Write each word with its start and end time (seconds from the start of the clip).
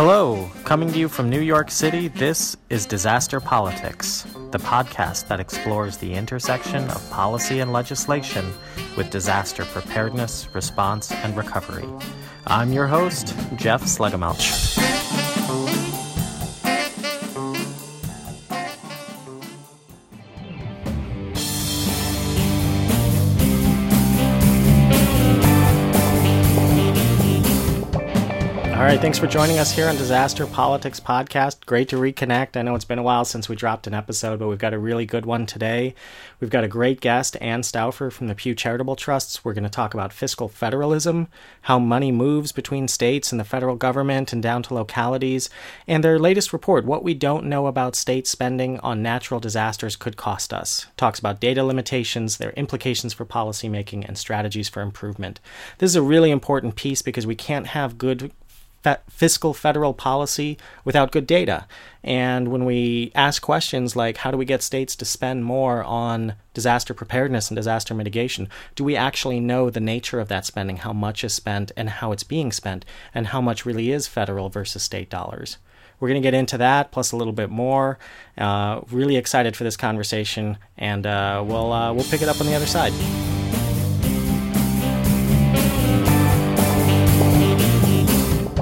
Hello, 0.00 0.48
coming 0.62 0.92
to 0.92 0.96
you 0.96 1.08
from 1.08 1.28
New 1.28 1.40
York 1.40 1.72
City, 1.72 2.06
this 2.06 2.56
is 2.70 2.86
Disaster 2.86 3.40
Politics, 3.40 4.24
the 4.52 4.58
podcast 4.60 5.26
that 5.26 5.40
explores 5.40 5.96
the 5.96 6.14
intersection 6.14 6.84
of 6.90 7.10
policy 7.10 7.58
and 7.58 7.72
legislation 7.72 8.46
with 8.96 9.10
disaster 9.10 9.64
preparedness, 9.64 10.54
response, 10.54 11.10
and 11.10 11.36
recovery. 11.36 11.88
I'm 12.46 12.72
your 12.72 12.86
host, 12.86 13.34
Jeff 13.56 13.82
Schlegelmilch. 13.82 14.77
Right, 28.88 28.98
thanks 28.98 29.18
for 29.18 29.26
joining 29.26 29.58
us 29.58 29.70
here 29.70 29.86
on 29.86 29.98
Disaster 29.98 30.46
Politics 30.46 30.98
Podcast. 30.98 31.66
Great 31.66 31.90
to 31.90 31.96
reconnect. 31.96 32.56
I 32.56 32.62
know 32.62 32.74
it's 32.74 32.86
been 32.86 32.98
a 32.98 33.02
while 33.02 33.26
since 33.26 33.46
we 33.46 33.54
dropped 33.54 33.86
an 33.86 33.92
episode, 33.92 34.38
but 34.38 34.48
we've 34.48 34.58
got 34.58 34.72
a 34.72 34.78
really 34.78 35.04
good 35.04 35.26
one 35.26 35.44
today. 35.44 35.94
We've 36.40 36.48
got 36.48 36.64
a 36.64 36.68
great 36.68 37.02
guest, 37.02 37.36
Anne 37.38 37.64
Stauffer 37.64 38.10
from 38.10 38.28
the 38.28 38.34
Pew 38.34 38.54
Charitable 38.54 38.96
Trusts. 38.96 39.44
We're 39.44 39.52
going 39.52 39.64
to 39.64 39.68
talk 39.68 39.92
about 39.92 40.14
fiscal 40.14 40.48
federalism, 40.48 41.28
how 41.60 41.78
money 41.78 42.10
moves 42.10 42.50
between 42.50 42.88
states 42.88 43.30
and 43.30 43.38
the 43.38 43.44
federal 43.44 43.76
government 43.76 44.32
and 44.32 44.42
down 44.42 44.62
to 44.62 44.74
localities, 44.74 45.50
and 45.86 46.02
their 46.02 46.18
latest 46.18 46.54
report, 46.54 46.86
What 46.86 47.04
We 47.04 47.12
Don't 47.12 47.44
Know 47.44 47.66
About 47.66 47.94
State 47.94 48.26
Spending 48.26 48.80
on 48.80 49.02
Natural 49.02 49.38
Disasters 49.38 49.96
Could 49.96 50.16
Cost 50.16 50.54
Us. 50.54 50.86
Talks 50.96 51.18
about 51.18 51.40
data 51.40 51.62
limitations, 51.62 52.38
their 52.38 52.52
implications 52.52 53.12
for 53.12 53.26
policymaking, 53.26 54.08
and 54.08 54.16
strategies 54.16 54.70
for 54.70 54.80
improvement. 54.80 55.40
This 55.76 55.90
is 55.90 55.96
a 55.96 56.00
really 56.00 56.30
important 56.30 56.74
piece 56.74 57.02
because 57.02 57.26
we 57.26 57.34
can't 57.36 57.66
have 57.66 57.98
good 57.98 58.32
fiscal 59.08 59.54
federal 59.54 59.92
policy 59.92 60.56
without 60.84 61.12
good 61.12 61.26
data. 61.26 61.66
And 62.02 62.48
when 62.48 62.64
we 62.64 63.12
ask 63.14 63.42
questions 63.42 63.96
like, 63.96 64.18
how 64.18 64.30
do 64.30 64.38
we 64.38 64.44
get 64.44 64.62
states 64.62 64.96
to 64.96 65.04
spend 65.04 65.44
more 65.44 65.82
on 65.84 66.34
disaster 66.54 66.94
preparedness 66.94 67.50
and 67.50 67.56
disaster 67.56 67.94
mitigation, 67.94 68.48
do 68.74 68.84
we 68.84 68.96
actually 68.96 69.40
know 69.40 69.68
the 69.68 69.80
nature 69.80 70.20
of 70.20 70.28
that 70.28 70.46
spending, 70.46 70.78
how 70.78 70.92
much 70.92 71.24
is 71.24 71.34
spent, 71.34 71.72
and 71.76 71.90
how 71.90 72.12
it's 72.12 72.22
being 72.24 72.52
spent, 72.52 72.84
and 73.14 73.28
how 73.28 73.40
much 73.40 73.66
really 73.66 73.90
is 73.90 74.06
federal 74.06 74.48
versus 74.48 74.82
state 74.82 75.10
dollars? 75.10 75.58
We're 76.00 76.08
going 76.08 76.22
to 76.22 76.26
get 76.26 76.34
into 76.34 76.58
that 76.58 76.92
plus 76.92 77.12
a 77.12 77.16
little 77.16 77.32
bit 77.32 77.50
more. 77.50 77.98
Uh, 78.36 78.82
really 78.90 79.16
excited 79.16 79.56
for 79.56 79.64
this 79.64 79.76
conversation, 79.76 80.58
and 80.76 81.06
uh, 81.06 81.42
we'll 81.44 81.72
uh, 81.72 81.92
we'll 81.92 82.04
pick 82.04 82.22
it 82.22 82.28
up 82.28 82.40
on 82.40 82.46
the 82.46 82.54
other 82.54 82.66
side. 82.66 82.92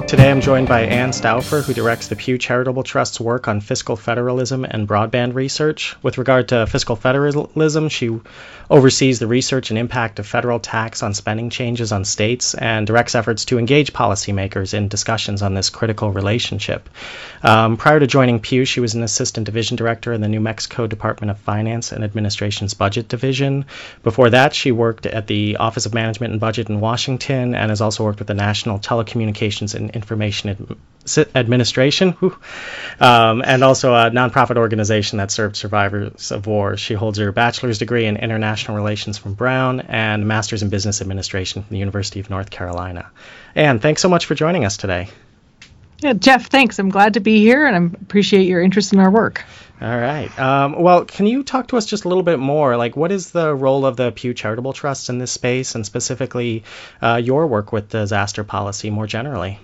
Today 0.07 0.31
I'm 0.31 0.39
joined 0.39 0.69
by 0.69 0.83
Anne 0.83 1.11
Stauffer, 1.11 1.61
who 1.61 1.73
directs 1.73 2.07
the 2.07 2.15
Pew 2.15 2.37
Charitable 2.37 2.83
Trust's 2.83 3.19
work 3.19 3.49
on 3.49 3.59
fiscal 3.59 3.97
federalism 3.97 4.63
and 4.63 4.87
broadband 4.87 5.33
research. 5.33 5.97
With 6.01 6.17
regard 6.17 6.47
to 6.47 6.65
fiscal 6.65 6.95
federalism, 6.95 7.89
she 7.89 8.17
oversees 8.69 9.19
the 9.19 9.27
research 9.27 9.69
and 9.69 9.77
impact 9.77 10.19
of 10.19 10.25
federal 10.25 10.61
tax 10.61 11.03
on 11.03 11.13
spending 11.13 11.49
changes 11.49 11.91
on 11.91 12.05
states 12.05 12.53
and 12.53 12.87
directs 12.87 13.15
efforts 13.15 13.43
to 13.45 13.59
engage 13.59 13.91
policymakers 13.91 14.73
in 14.73 14.87
discussions 14.87 15.41
on 15.41 15.53
this 15.53 15.69
critical 15.69 16.09
relationship. 16.09 16.89
Um, 17.43 17.75
prior 17.75 17.99
to 17.99 18.07
joining 18.07 18.39
Pew, 18.39 18.63
she 18.63 18.79
was 18.79 18.95
an 18.95 19.03
assistant 19.03 19.45
division 19.45 19.75
director 19.75 20.13
in 20.13 20.21
the 20.21 20.29
New 20.29 20.39
Mexico 20.39 20.87
Department 20.87 21.31
of 21.31 21.39
Finance 21.39 21.91
and 21.91 22.05
Administration's 22.05 22.73
Budget 22.73 23.09
Division. 23.09 23.65
Before 24.03 24.29
that, 24.29 24.55
she 24.55 24.71
worked 24.71 25.05
at 25.05 25.27
the 25.27 25.57
Office 25.57 25.85
of 25.85 25.93
Management 25.93 26.31
and 26.31 26.39
Budget 26.39 26.69
in 26.69 26.79
Washington 26.79 27.55
and 27.55 27.71
has 27.71 27.81
also 27.81 28.05
worked 28.05 28.19
with 28.19 28.29
the 28.29 28.33
National 28.33 28.79
Telecommunications 28.79 29.75
and 29.75 29.96
Information 29.97 30.77
Ad- 31.17 31.27
Administration, 31.35 32.15
um, 32.99 33.41
and 33.45 33.63
also 33.63 33.93
a 33.93 34.09
nonprofit 34.11 34.57
organization 34.57 35.17
that 35.17 35.31
served 35.31 35.55
survivors 35.55 36.31
of 36.31 36.47
war. 36.47 36.77
She 36.77 36.93
holds 36.93 37.17
her 37.17 37.31
bachelor's 37.31 37.79
degree 37.79 38.05
in 38.05 38.17
international 38.17 38.77
relations 38.77 39.17
from 39.17 39.33
Brown 39.33 39.81
and 39.81 40.27
master's 40.27 40.63
in 40.63 40.69
business 40.69 41.01
administration 41.01 41.63
from 41.63 41.73
the 41.73 41.79
University 41.79 42.19
of 42.19 42.29
North 42.29 42.49
Carolina. 42.49 43.11
Anne, 43.55 43.79
thanks 43.79 44.01
so 44.01 44.09
much 44.09 44.25
for 44.25 44.35
joining 44.35 44.65
us 44.65 44.77
today. 44.77 45.09
Yeah, 45.99 46.13
Jeff, 46.13 46.47
thanks. 46.47 46.77
I'm 46.77 46.89
glad 46.89 47.15
to 47.15 47.19
be 47.19 47.39
here 47.39 47.65
and 47.65 47.75
I 47.75 48.01
appreciate 48.01 48.47
your 48.47 48.61
interest 48.61 48.93
in 48.93 48.99
our 48.99 49.09
work. 49.09 49.43
All 49.79 49.87
right. 49.87 50.29
Um, 50.39 50.81
well, 50.81 51.05
can 51.05 51.27
you 51.27 51.43
talk 51.43 51.67
to 51.67 51.77
us 51.77 51.85
just 51.85 52.05
a 52.05 52.07
little 52.07 52.23
bit 52.23 52.39
more? 52.39 52.77
Like, 52.77 52.95
what 52.95 53.11
is 53.11 53.31
the 53.31 53.53
role 53.53 53.85
of 53.85 53.95
the 53.95 54.11
Pew 54.11 54.33
Charitable 54.33 54.73
Trust 54.73 55.09
in 55.09 55.19
this 55.19 55.31
space, 55.31 55.75
and 55.75 55.85
specifically 55.85 56.63
uh, 57.01 57.21
your 57.23 57.45
work 57.45 57.71
with 57.71 57.89
disaster 57.89 58.43
policy 58.43 58.89
more 58.89 59.05
generally? 59.05 59.59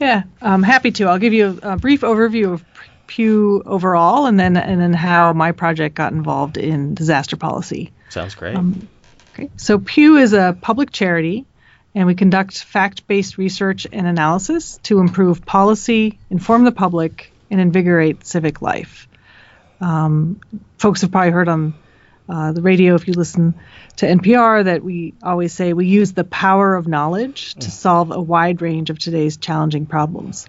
Yeah, 0.00 0.24
I'm 0.42 0.62
happy 0.62 0.90
to. 0.92 1.06
I'll 1.06 1.18
give 1.18 1.32
you 1.32 1.58
a, 1.62 1.76
brief 1.76 2.02
overview 2.02 2.52
of 2.52 2.64
Pew 3.06 3.62
overall, 3.64 4.26
and 4.26 4.38
then 4.38 4.56
and 4.56 4.80
then 4.80 4.92
how 4.92 5.32
my 5.32 5.52
project 5.52 5.94
got 5.94 6.12
involved 6.12 6.58
in 6.58 6.94
disaster 6.94 7.36
policy. 7.36 7.92
Sounds 8.10 8.34
great. 8.34 8.56
Um, 8.56 8.88
okay, 9.32 9.50
so 9.56 9.78
Pew 9.78 10.16
is 10.16 10.32
a 10.32 10.56
public 10.60 10.90
charity, 10.90 11.46
and 11.94 12.06
we 12.06 12.14
conduct 12.14 12.62
fact-based 12.62 13.38
research 13.38 13.86
and 13.90 14.06
analysis 14.06 14.78
to 14.84 14.98
improve 14.98 15.46
policy, 15.46 16.18
inform 16.30 16.64
the 16.64 16.72
public, 16.72 17.32
and 17.50 17.60
invigorate 17.60 18.26
civic 18.26 18.60
life. 18.60 19.08
Um, 19.80 20.40
folks 20.78 21.02
have 21.02 21.12
probably 21.12 21.30
heard 21.30 21.48
on 21.48 21.74
uh, 22.28 22.52
the 22.52 22.62
radio 22.62 22.94
if 22.94 23.06
you 23.06 23.14
listen 23.14 23.54
to 23.96 24.06
NPR 24.06 24.64
that 24.64 24.82
we 24.82 25.14
always 25.22 25.52
say 25.52 25.72
we 25.72 25.86
use 25.86 26.12
the 26.12 26.24
power 26.24 26.74
of 26.74 26.86
knowledge 26.86 27.54
to 27.54 27.68
mm. 27.68 27.70
solve 27.70 28.10
a 28.10 28.20
wide 28.20 28.62
range 28.62 28.90
of 28.90 28.98
today's 28.98 29.36
challenging 29.36 29.86
problems. 29.86 30.48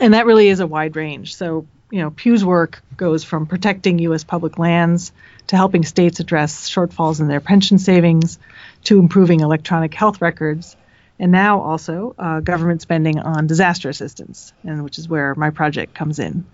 And 0.00 0.14
that 0.14 0.26
really 0.26 0.48
is 0.48 0.60
a 0.60 0.66
wide 0.66 0.96
range. 0.96 1.36
So, 1.36 1.66
you 1.90 2.00
know, 2.00 2.10
Pew's 2.10 2.44
work 2.44 2.82
goes 2.96 3.24
from 3.24 3.46
protecting 3.46 3.98
U.S. 4.00 4.24
public 4.24 4.58
lands 4.58 5.12
to 5.48 5.56
helping 5.56 5.84
states 5.84 6.20
address 6.20 6.68
shortfalls 6.68 7.20
in 7.20 7.28
their 7.28 7.40
pension 7.40 7.78
savings 7.78 8.38
to 8.84 8.98
improving 8.98 9.40
electronic 9.40 9.92
health 9.92 10.20
records 10.20 10.76
and 11.18 11.30
now 11.30 11.60
also 11.60 12.14
uh, 12.18 12.40
government 12.40 12.82
spending 12.82 13.18
on 13.20 13.46
disaster 13.46 13.88
assistance, 13.88 14.52
and 14.64 14.82
which 14.82 14.98
is 14.98 15.08
where 15.08 15.34
my 15.36 15.50
project 15.50 15.94
comes 15.94 16.18
in. 16.18 16.44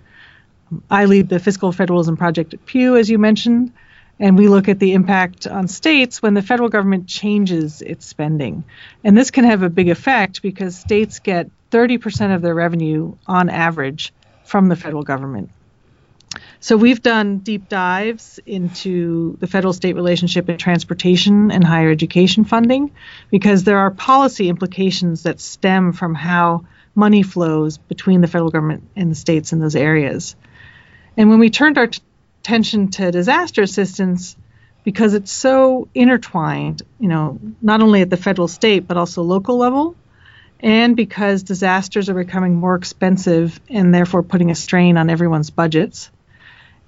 I 0.90 1.06
lead 1.06 1.30
the 1.30 1.38
Fiscal 1.38 1.72
Federalism 1.72 2.18
Project 2.18 2.52
at 2.52 2.66
Pew, 2.66 2.96
as 2.96 3.08
you 3.08 3.18
mentioned, 3.18 3.72
and 4.20 4.36
we 4.36 4.48
look 4.48 4.68
at 4.68 4.78
the 4.78 4.94
impact 4.94 5.46
on 5.46 5.68
states 5.68 6.20
when 6.20 6.34
the 6.34 6.42
federal 6.42 6.68
government 6.68 7.06
changes 7.06 7.82
its 7.82 8.06
spending. 8.06 8.64
And 9.04 9.16
this 9.16 9.30
can 9.30 9.44
have 9.44 9.62
a 9.62 9.70
big 9.70 9.88
effect 9.88 10.42
because 10.42 10.76
states 10.76 11.20
get 11.20 11.50
30% 11.70 12.34
of 12.34 12.42
their 12.42 12.54
revenue 12.54 13.14
on 13.26 13.48
average 13.48 14.12
from 14.44 14.68
the 14.68 14.76
federal 14.76 15.02
government. 15.02 15.50
So 16.60 16.76
we've 16.76 17.00
done 17.00 17.38
deep 17.38 17.68
dives 17.68 18.40
into 18.44 19.36
the 19.38 19.46
federal 19.46 19.72
state 19.72 19.94
relationship 19.94 20.48
in 20.48 20.58
transportation 20.58 21.52
and 21.52 21.62
higher 21.62 21.90
education 21.90 22.44
funding 22.44 22.90
because 23.30 23.62
there 23.62 23.78
are 23.78 23.92
policy 23.92 24.48
implications 24.48 25.22
that 25.22 25.40
stem 25.40 25.92
from 25.92 26.14
how 26.14 26.64
money 26.96 27.22
flows 27.22 27.78
between 27.78 28.20
the 28.20 28.26
federal 28.26 28.50
government 28.50 28.88
and 28.96 29.10
the 29.10 29.14
states 29.14 29.52
in 29.52 29.60
those 29.60 29.76
areas. 29.76 30.34
And 31.16 31.30
when 31.30 31.38
we 31.38 31.50
turned 31.50 31.78
our 31.78 31.86
t- 31.86 32.00
attention 32.40 32.88
to 32.88 33.10
disaster 33.10 33.62
assistance, 33.62 34.36
because 34.84 35.14
it's 35.14 35.32
so 35.32 35.88
intertwined, 35.94 36.82
you 36.98 37.08
know, 37.08 37.38
not 37.60 37.82
only 37.82 38.00
at 38.00 38.10
the 38.10 38.16
federal, 38.16 38.48
state, 38.48 38.86
but 38.86 38.96
also 38.96 39.22
local 39.22 39.58
level, 39.58 39.96
and 40.60 40.96
because 40.96 41.42
disasters 41.42 42.08
are 42.08 42.14
becoming 42.14 42.54
more 42.54 42.74
expensive 42.74 43.60
and 43.68 43.94
therefore 43.94 44.22
putting 44.22 44.50
a 44.50 44.54
strain 44.54 44.96
on 44.96 45.10
everyone's 45.10 45.50
budgets. 45.50 46.10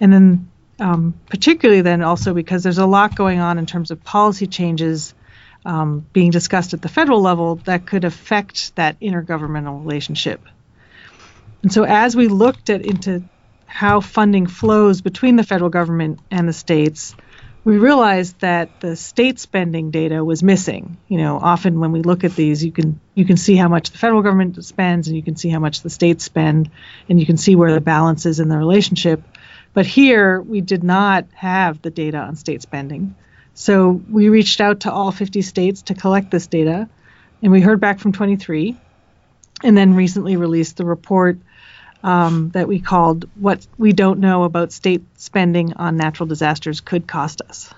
And 0.00 0.12
then, 0.12 0.50
um, 0.78 1.14
particularly 1.28 1.82
then 1.82 2.02
also 2.02 2.32
because 2.32 2.62
there's 2.62 2.78
a 2.78 2.86
lot 2.86 3.14
going 3.14 3.38
on 3.38 3.58
in 3.58 3.66
terms 3.66 3.90
of 3.90 4.02
policy 4.02 4.46
changes 4.46 5.14
um, 5.64 6.06
being 6.12 6.30
discussed 6.30 6.72
at 6.72 6.82
the 6.82 6.88
federal 6.88 7.20
level 7.20 7.56
that 7.66 7.86
could 7.86 8.04
affect 8.04 8.74
that 8.76 8.98
intergovernmental 9.00 9.80
relationship. 9.80 10.40
And 11.62 11.72
so, 11.72 11.84
as 11.84 12.16
we 12.16 12.28
looked 12.28 12.70
at 12.70 12.80
into 12.84 13.22
how 13.70 14.00
funding 14.00 14.48
flows 14.48 15.00
between 15.00 15.36
the 15.36 15.44
federal 15.44 15.70
government 15.70 16.18
and 16.28 16.48
the 16.48 16.52
states, 16.52 17.14
we 17.62 17.78
realized 17.78 18.40
that 18.40 18.80
the 18.80 18.96
state 18.96 19.38
spending 19.38 19.92
data 19.92 20.24
was 20.24 20.42
missing. 20.42 20.96
You 21.06 21.18
know, 21.18 21.38
often 21.40 21.78
when 21.78 21.92
we 21.92 22.02
look 22.02 22.24
at 22.24 22.34
these, 22.34 22.64
you 22.64 22.72
can 22.72 23.00
you 23.14 23.24
can 23.24 23.36
see 23.36 23.54
how 23.54 23.68
much 23.68 23.90
the 23.90 23.98
federal 23.98 24.22
government 24.22 24.62
spends, 24.64 25.06
and 25.06 25.16
you 25.16 25.22
can 25.22 25.36
see 25.36 25.50
how 25.50 25.60
much 25.60 25.82
the 25.82 25.88
states 25.88 26.24
spend, 26.24 26.68
and 27.08 27.20
you 27.20 27.26
can 27.26 27.36
see 27.36 27.54
where 27.54 27.72
the 27.72 27.80
balance 27.80 28.26
is 28.26 28.40
in 28.40 28.48
the 28.48 28.58
relationship. 28.58 29.22
But 29.72 29.86
here, 29.86 30.40
we 30.40 30.62
did 30.62 30.82
not 30.82 31.26
have 31.34 31.80
the 31.80 31.90
data 31.90 32.18
on 32.18 32.34
state 32.34 32.62
spending. 32.62 33.14
So 33.54 34.02
we 34.10 34.30
reached 34.30 34.60
out 34.60 34.80
to 34.80 34.92
all 34.92 35.12
50 35.12 35.42
states 35.42 35.82
to 35.82 35.94
collect 35.94 36.32
this 36.32 36.48
data, 36.48 36.88
and 37.40 37.52
we 37.52 37.60
heard 37.60 37.78
back 37.78 38.00
from 38.00 38.10
23, 38.10 38.76
and 39.62 39.76
then 39.76 39.94
recently 39.94 40.36
released 40.36 40.76
the 40.76 40.84
report 40.84 41.38
um, 42.02 42.50
that 42.50 42.68
we 42.68 42.80
called 42.80 43.28
What 43.34 43.66
We 43.78 43.92
Don't 43.92 44.20
Know 44.20 44.44
About 44.44 44.72
State 44.72 45.02
Spending 45.16 45.74
on 45.74 45.96
Natural 45.96 46.26
Disasters 46.26 46.80
Could 46.80 47.06
Cost 47.06 47.42
Us. 47.42 47.72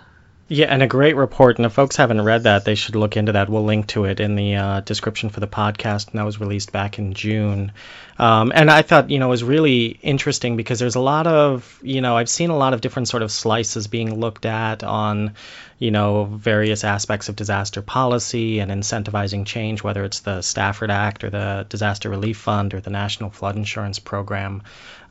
Yeah, 0.48 0.66
and 0.66 0.82
a 0.82 0.86
great 0.86 1.16
report. 1.16 1.56
And 1.56 1.64
if 1.64 1.72
folks 1.72 1.96
haven't 1.96 2.20
read 2.20 2.42
that, 2.42 2.66
they 2.66 2.74
should 2.74 2.94
look 2.94 3.16
into 3.16 3.32
that. 3.32 3.48
We'll 3.48 3.64
link 3.64 3.86
to 3.88 4.04
it 4.04 4.20
in 4.20 4.34
the 4.34 4.56
uh, 4.56 4.80
description 4.80 5.30
for 5.30 5.40
the 5.40 5.46
podcast. 5.46 6.10
And 6.10 6.18
that 6.18 6.26
was 6.26 6.40
released 6.40 6.72
back 6.72 6.98
in 6.98 7.14
June. 7.14 7.72
Um, 8.18 8.52
and 8.54 8.70
I 8.70 8.82
thought, 8.82 9.10
you 9.10 9.18
know, 9.18 9.26
it 9.26 9.30
was 9.30 9.44
really 9.44 9.98
interesting 10.02 10.56
because 10.56 10.78
there's 10.78 10.94
a 10.94 11.00
lot 11.00 11.26
of, 11.26 11.78
you 11.82 12.00
know, 12.00 12.16
I've 12.16 12.28
seen 12.28 12.50
a 12.50 12.56
lot 12.56 12.74
of 12.74 12.80
different 12.80 13.08
sort 13.08 13.22
of 13.22 13.32
slices 13.32 13.86
being 13.86 14.20
looked 14.20 14.44
at 14.44 14.84
on, 14.84 15.34
you 15.78 15.90
know, 15.90 16.24
various 16.24 16.84
aspects 16.84 17.28
of 17.28 17.36
disaster 17.36 17.82
policy 17.82 18.60
and 18.60 18.70
incentivizing 18.70 19.46
change, 19.46 19.82
whether 19.82 20.04
it's 20.04 20.20
the 20.20 20.42
Stafford 20.42 20.90
Act 20.90 21.24
or 21.24 21.30
the 21.30 21.66
Disaster 21.68 22.10
Relief 22.10 22.36
Fund 22.36 22.74
or 22.74 22.80
the 22.80 22.90
National 22.90 23.30
Flood 23.30 23.56
Insurance 23.56 23.98
Program 23.98 24.62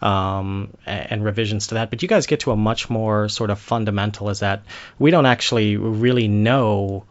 um, 0.01 0.73
and 0.85 1.23
revisions 1.23 1.67
to 1.67 1.75
that. 1.75 1.89
But 1.89 2.01
you 2.01 2.07
guys 2.07 2.27
get 2.27 2.41
to 2.41 2.51
a 2.51 2.55
much 2.55 2.89
more 2.89 3.29
sort 3.29 3.49
of 3.49 3.59
fundamental 3.59 4.29
is 4.29 4.39
that 4.39 4.63
we 4.99 5.11
don't 5.11 5.25
actually 5.25 5.75
really 5.77 6.27
know 6.27 7.05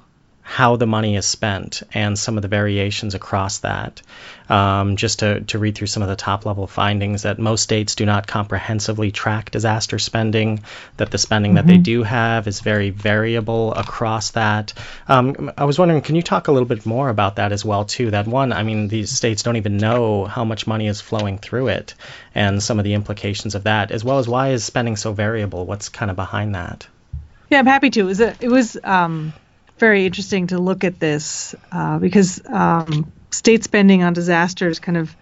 how 0.50 0.74
the 0.74 0.86
money 0.86 1.14
is 1.14 1.24
spent 1.24 1.84
and 1.94 2.18
some 2.18 2.36
of 2.36 2.42
the 2.42 2.48
variations 2.48 3.14
across 3.14 3.58
that. 3.58 4.02
Um, 4.48 4.96
just 4.96 5.20
to, 5.20 5.42
to 5.42 5.60
read 5.60 5.76
through 5.76 5.86
some 5.86 6.02
of 6.02 6.08
the 6.08 6.16
top 6.16 6.44
level 6.44 6.66
findings 6.66 7.22
that 7.22 7.38
most 7.38 7.62
states 7.62 7.94
do 7.94 8.04
not 8.04 8.26
comprehensively 8.26 9.12
track 9.12 9.52
disaster 9.52 10.00
spending, 10.00 10.64
that 10.96 11.12
the 11.12 11.18
spending 11.18 11.50
mm-hmm. 11.50 11.56
that 11.56 11.66
they 11.68 11.74
mm-hmm. 11.74 11.82
do 11.82 12.02
have 12.02 12.48
is 12.48 12.62
very 12.62 12.90
variable 12.90 13.72
across 13.74 14.32
that. 14.32 14.74
Um, 15.06 15.52
I 15.56 15.66
was 15.66 15.78
wondering, 15.78 16.00
can 16.00 16.16
you 16.16 16.22
talk 16.22 16.48
a 16.48 16.52
little 16.52 16.66
bit 16.66 16.84
more 16.84 17.10
about 17.10 17.36
that 17.36 17.52
as 17.52 17.64
well, 17.64 17.84
too? 17.84 18.10
That 18.10 18.26
one, 18.26 18.52
I 18.52 18.64
mean, 18.64 18.88
these 18.88 19.12
states 19.12 19.44
don't 19.44 19.56
even 19.56 19.76
know 19.76 20.24
how 20.24 20.44
much 20.44 20.66
money 20.66 20.88
is 20.88 21.00
flowing 21.00 21.38
through 21.38 21.68
it 21.68 21.94
and 22.34 22.60
some 22.60 22.80
of 22.80 22.84
the 22.84 22.94
implications 22.94 23.54
of 23.54 23.62
that, 23.62 23.92
as 23.92 24.02
well 24.02 24.18
as 24.18 24.26
why 24.26 24.48
is 24.48 24.64
spending 24.64 24.96
so 24.96 25.12
variable? 25.12 25.64
What's 25.64 25.88
kind 25.88 26.10
of 26.10 26.16
behind 26.16 26.56
that? 26.56 26.88
Yeah, 27.50 27.60
I'm 27.60 27.66
happy 27.66 27.90
to. 27.90 28.00
It 28.00 28.04
was, 28.04 28.20
a, 28.20 28.34
it 28.40 28.48
was 28.48 28.76
um, 28.82 29.32
very 29.80 30.06
interesting 30.06 30.48
to 30.48 30.58
look 30.58 30.84
at 30.84 31.00
this 31.00 31.54
uh, 31.72 31.98
because 31.98 32.40
um, 32.46 33.10
state 33.30 33.64
spending 33.64 34.02
on 34.02 34.12
disasters 34.12 34.78
kind 34.78 34.98
of 34.98 35.16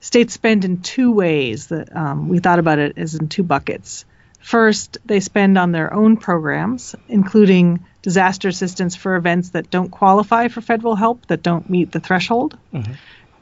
states 0.00 0.34
spend 0.34 0.64
in 0.64 0.80
two 0.80 1.12
ways 1.12 1.66
that 1.66 1.94
um, 1.94 2.28
we 2.28 2.38
thought 2.38 2.58
about 2.58 2.78
it 2.78 2.96
as 2.96 3.14
in 3.14 3.28
two 3.28 3.42
buckets. 3.42 4.04
First, 4.40 4.98
they 5.04 5.18
spend 5.20 5.58
on 5.58 5.72
their 5.72 5.92
own 5.92 6.16
programs, 6.16 6.94
including 7.08 7.84
disaster 8.02 8.48
assistance 8.48 8.94
for 8.94 9.16
events 9.16 9.50
that 9.50 9.70
don't 9.70 9.90
qualify 9.90 10.46
for 10.46 10.60
federal 10.60 10.94
help, 10.94 11.26
that 11.26 11.42
don't 11.42 11.68
meet 11.68 11.90
the 11.90 11.98
threshold. 11.98 12.56
Mm-hmm. 12.72 12.92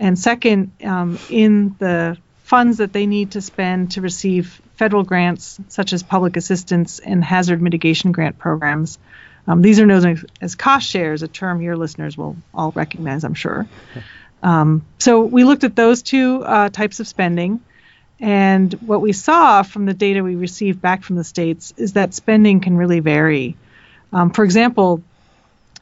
And 0.01 0.19
second, 0.19 0.73
um, 0.83 1.19
in 1.29 1.77
the 1.79 2.17
funds 2.45 2.79
that 2.79 2.93
they 2.93 3.07
need 3.07 3.33
to 3.33 3.43
spend 3.43 3.93
to 3.93 4.01
receive 4.01 4.61
federal 4.77 5.03
grants, 5.03 5.61
such 5.69 5.93
as 5.93 6.03
public 6.03 6.37
assistance 6.37 6.99
and 6.99 7.23
hazard 7.23 7.61
mitigation 7.61 8.13
grant 8.13 8.39
programs, 8.39 8.99
um, 9.47 9.63
these 9.63 9.79
are 9.81 9.87
known 9.87 10.25
as 10.41 10.55
cost 10.55 10.89
shares, 10.89 11.23
a 11.23 11.29
term 11.29 11.61
your 11.61 11.77
listeners 11.77 12.17
will 12.17 12.37
all 12.55 12.73
recognize, 12.73 13.25
I'm 13.25 13.35
sure. 13.35 13.67
Um, 14.43 14.85
so 14.99 15.23
we 15.23 15.43
looked 15.45 15.65
at 15.65 15.75
those 15.75 16.03
two 16.03 16.45
uh, 16.45 16.69
types 16.69 17.01
of 17.01 17.09
spending, 17.09 17.61
and 18.21 18.71
what 18.75 19.01
we 19.01 19.15
saw 19.15 19.63
from 19.63 19.87
the 19.87 19.95
data 19.95 20.23
we 20.23 20.35
received 20.35 20.83
back 20.83 21.03
from 21.03 21.17
the 21.17 21.25
states 21.25 21.73
is 21.79 21.95
that 21.95 22.13
spending 22.13 22.61
can 22.61 22.77
really 22.77 23.01
vary. 23.01 23.57
Um, 24.13 24.31
for 24.31 24.45
example, 24.45 25.03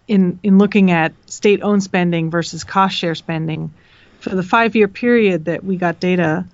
in 0.07 0.39
in 0.45 0.59
looking 0.59 0.93
at 0.93 1.13
state-owned 1.27 1.83
spending 1.83 2.31
versus 2.31 2.63
cost 2.63 2.97
share 2.97 3.17
spending, 3.17 3.73
for 4.21 4.31
the 4.31 4.45
five-year 4.45 4.87
period 4.87 5.47
that 5.47 5.65
we 5.65 5.77
got 5.77 5.99
data, 5.99 6.45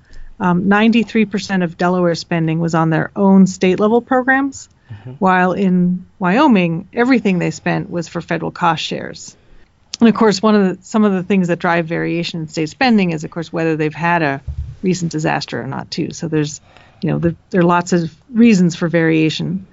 93% 0.41 1.51
um, 1.51 1.63
of 1.63 1.77
Delaware 1.77 2.15
spending 2.15 2.59
was 2.59 2.75
on 2.75 2.89
their 2.89 3.11
own 3.15 3.47
state-level 3.47 4.01
programs 4.01 4.71
Mm-hmm. 4.91 5.13
While 5.13 5.53
in 5.53 6.07
Wyoming, 6.19 6.89
everything 6.93 7.39
they 7.39 7.51
spent 7.51 7.91
was 7.91 8.09
for 8.09 8.21
federal 8.21 8.51
cost 8.51 8.83
shares. 8.83 9.37
And 10.01 10.09
of 10.09 10.15
course, 10.15 10.41
one 10.41 10.55
of 10.55 10.79
the 10.79 10.85
some 10.85 11.05
of 11.05 11.13
the 11.13 11.23
things 11.23 11.49
that 11.49 11.59
drive 11.59 11.87
variation 11.87 12.41
in 12.41 12.49
state 12.49 12.69
spending 12.69 13.11
is, 13.11 13.25
of 13.25 13.31
course, 13.31 13.53
whether 13.53 13.77
they've 13.77 13.95
had 13.95 14.23
a 14.23 14.41
recent 14.83 15.13
disaster 15.13 15.61
or 15.61 15.67
not, 15.67 15.91
too. 15.91 16.13
So 16.13 16.29
there's, 16.29 16.61
you 17.03 17.11
know, 17.11 17.19
the, 17.19 17.37
there 17.51 17.61
are 17.61 17.65
lots 17.65 17.93
of 17.93 18.15
reasons 18.31 18.77
for 18.77 18.89
variation. 18.89 19.67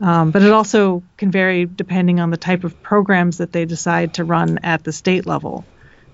Um, 0.00 0.30
but 0.30 0.42
it 0.42 0.50
also 0.50 1.02
can 1.18 1.30
vary 1.30 1.66
depending 1.66 2.20
on 2.20 2.30
the 2.30 2.38
type 2.38 2.64
of 2.64 2.82
programs 2.82 3.38
that 3.38 3.52
they 3.52 3.66
decide 3.66 4.14
to 4.14 4.24
run 4.24 4.58
at 4.62 4.82
the 4.82 4.92
state 4.92 5.26
level. 5.26 5.64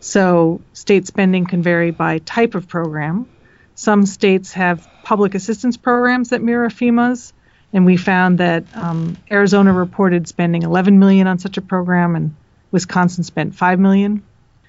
So 0.01 0.61
state 0.73 1.07
spending 1.07 1.47
can 1.47 1.63
vary 1.63 1.93
by 1.93 2.19
type 2.19 2.55
of 2.55 2.69
program. 2.69 3.29
Some 3.75 4.05
states 4.07 4.53
have 4.55 4.89
public 5.05 5.35
assistance 5.35 5.77
programs 5.77 6.31
that 6.31 6.43
mirror 6.43 6.69
FEMA's, 6.69 7.33
and 7.77 7.85
we 7.85 7.99
found 7.99 8.39
that 8.39 8.65
um, 8.75 9.19
Arizona 9.31 9.71
reported 9.71 10.27
spending 10.27 10.63
11 10.63 10.99
million 10.99 11.27
on 11.27 11.39
such 11.39 11.59
a 11.59 11.61
program, 11.61 12.17
and 12.17 12.35
Wisconsin 12.71 13.23
spent 13.23 13.55
5 13.55 13.79
million. 13.79 14.23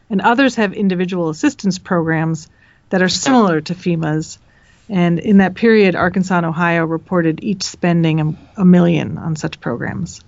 And 0.10 0.20
others 0.20 0.56
have 0.56 0.74
individual 0.74 1.30
assistance 1.30 1.80
programs 1.80 2.50
that 2.90 3.02
are 3.02 3.08
similar 3.08 3.62
to 3.62 3.74
FEMA's. 3.74 4.40
And 4.90 5.20
in 5.20 5.38
that 5.38 5.56
period, 5.56 5.96
Arkansas 5.96 6.36
and 6.36 6.46
Ohio 6.46 6.86
reported 6.86 7.42
each 7.42 7.64
spending 7.64 8.20
a, 8.20 8.62
a 8.62 8.66
million 8.66 9.18
on 9.18 9.38
such 9.38 9.62
programs. 9.62 10.22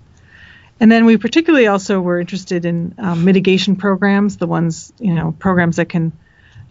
And 0.79 0.89
then 0.89 1.03
we 1.03 1.17
particularly 1.17 1.67
also 1.67 1.99
were 1.99 2.21
interested 2.21 2.63
in 2.63 2.95
um, 2.97 3.25
mitigation 3.25 3.75
programs, 3.75 4.37
the 4.37 4.47
ones, 4.47 4.93
you 4.99 5.15
know, 5.15 5.35
programs 5.37 5.75
that 5.75 5.89
can, 5.89 6.13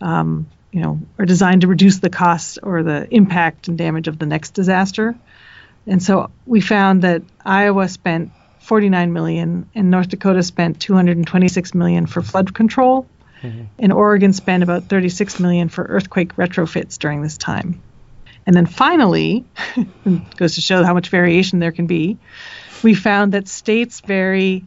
um, 0.01 0.49
you 0.73 0.81
know, 0.81 1.01
are 1.19 1.27
designed 1.27 1.61
to 1.61 1.67
reduce 1.67 1.99
the 1.99 2.09
cost 2.09 2.61
or 2.63 2.83
the 2.83 3.15
impact 3.15 3.69
and 3.69 3.77
damage 3.77 4.09
of 4.09 4.19
the 4.19 4.25
next 4.25 4.55
disaster. 4.55 5.15
And 5.89 6.03
so 6.03 6.31
we 6.47 6.61
found 6.61 7.03
that 7.03 7.23
Iowa 7.45 7.89
spent 7.89 8.31
49 8.61 9.13
million 9.13 9.71
and 9.75 9.91
North 9.91 10.09
Dakota 10.09 10.43
spent 10.43 10.81
226 10.81 11.75
million 11.75 12.07
for 12.07 12.23
flood 12.23 12.55
control. 12.55 13.07
Mm-hmm. 13.43 13.65
And 13.79 13.93
Oregon 13.93 14.33
spent 14.33 14.63
about 14.63 14.85
36 14.85 15.41
million 15.41 15.69
for 15.69 15.85
earthquake 15.85 16.37
retrofits 16.37 16.99
during 16.99 17.23
this 17.23 17.39
time. 17.39 17.81
And 18.47 18.55
then 18.55 18.67
finally, 18.67 19.45
goes 20.37 20.57
to 20.57 20.61
show 20.61 20.85
how 20.85 20.95
much 20.95 21.09
variation 21.09 21.59
there 21.59 21.73
can 21.73 21.87
be, 21.87 22.19
we 22.83 22.95
found 22.95 23.33
that 23.33 23.49
states 23.49 24.01
vary 24.01 24.65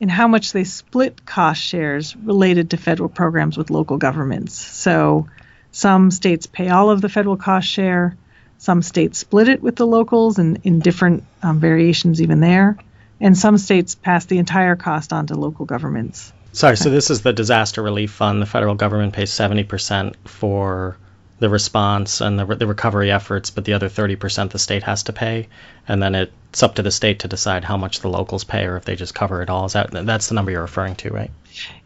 in 0.00 0.08
how 0.08 0.28
much 0.28 0.52
they 0.52 0.64
split 0.64 1.24
cost 1.24 1.60
shares 1.60 2.16
related 2.16 2.70
to 2.70 2.76
federal 2.76 3.08
programs 3.08 3.56
with 3.56 3.70
local 3.70 3.96
governments. 3.96 4.54
So 4.54 5.28
some 5.72 6.10
states 6.10 6.46
pay 6.46 6.68
all 6.68 6.90
of 6.90 7.00
the 7.00 7.08
federal 7.08 7.36
cost 7.36 7.68
share, 7.68 8.16
some 8.64 8.80
states 8.80 9.18
split 9.18 9.48
it 9.48 9.62
with 9.62 9.76
the 9.76 9.86
locals 9.86 10.38
and 10.38 10.58
in 10.64 10.78
different 10.78 11.24
um, 11.42 11.60
variations, 11.60 12.22
even 12.22 12.40
there. 12.40 12.78
And 13.20 13.36
some 13.36 13.58
states 13.58 13.94
pass 13.94 14.24
the 14.24 14.38
entire 14.38 14.74
cost 14.74 15.12
on 15.12 15.26
to 15.26 15.34
local 15.34 15.66
governments. 15.66 16.32
Sorry, 16.52 16.78
so 16.78 16.88
this 16.88 17.10
is 17.10 17.20
the 17.20 17.34
disaster 17.34 17.82
relief 17.82 18.12
fund. 18.12 18.40
The 18.40 18.46
federal 18.46 18.74
government 18.74 19.12
pays 19.12 19.30
70% 19.30 20.14
for 20.24 20.96
the 21.40 21.50
response 21.50 22.22
and 22.22 22.38
the, 22.38 22.46
the 22.46 22.66
recovery 22.66 23.12
efforts, 23.12 23.50
but 23.50 23.66
the 23.66 23.74
other 23.74 23.90
30% 23.90 24.50
the 24.50 24.58
state 24.58 24.84
has 24.84 25.02
to 25.04 25.12
pay. 25.12 25.48
And 25.86 26.02
then 26.02 26.14
it's 26.14 26.62
up 26.62 26.76
to 26.76 26.82
the 26.82 26.90
state 26.90 27.18
to 27.18 27.28
decide 27.28 27.64
how 27.64 27.76
much 27.76 28.00
the 28.00 28.08
locals 28.08 28.44
pay 28.44 28.64
or 28.64 28.78
if 28.78 28.86
they 28.86 28.96
just 28.96 29.14
cover 29.14 29.42
it 29.42 29.50
all. 29.50 29.66
Is 29.66 29.74
that, 29.74 29.90
that's 29.90 30.28
the 30.28 30.34
number 30.36 30.52
you're 30.52 30.62
referring 30.62 30.94
to, 30.96 31.10
right? 31.10 31.30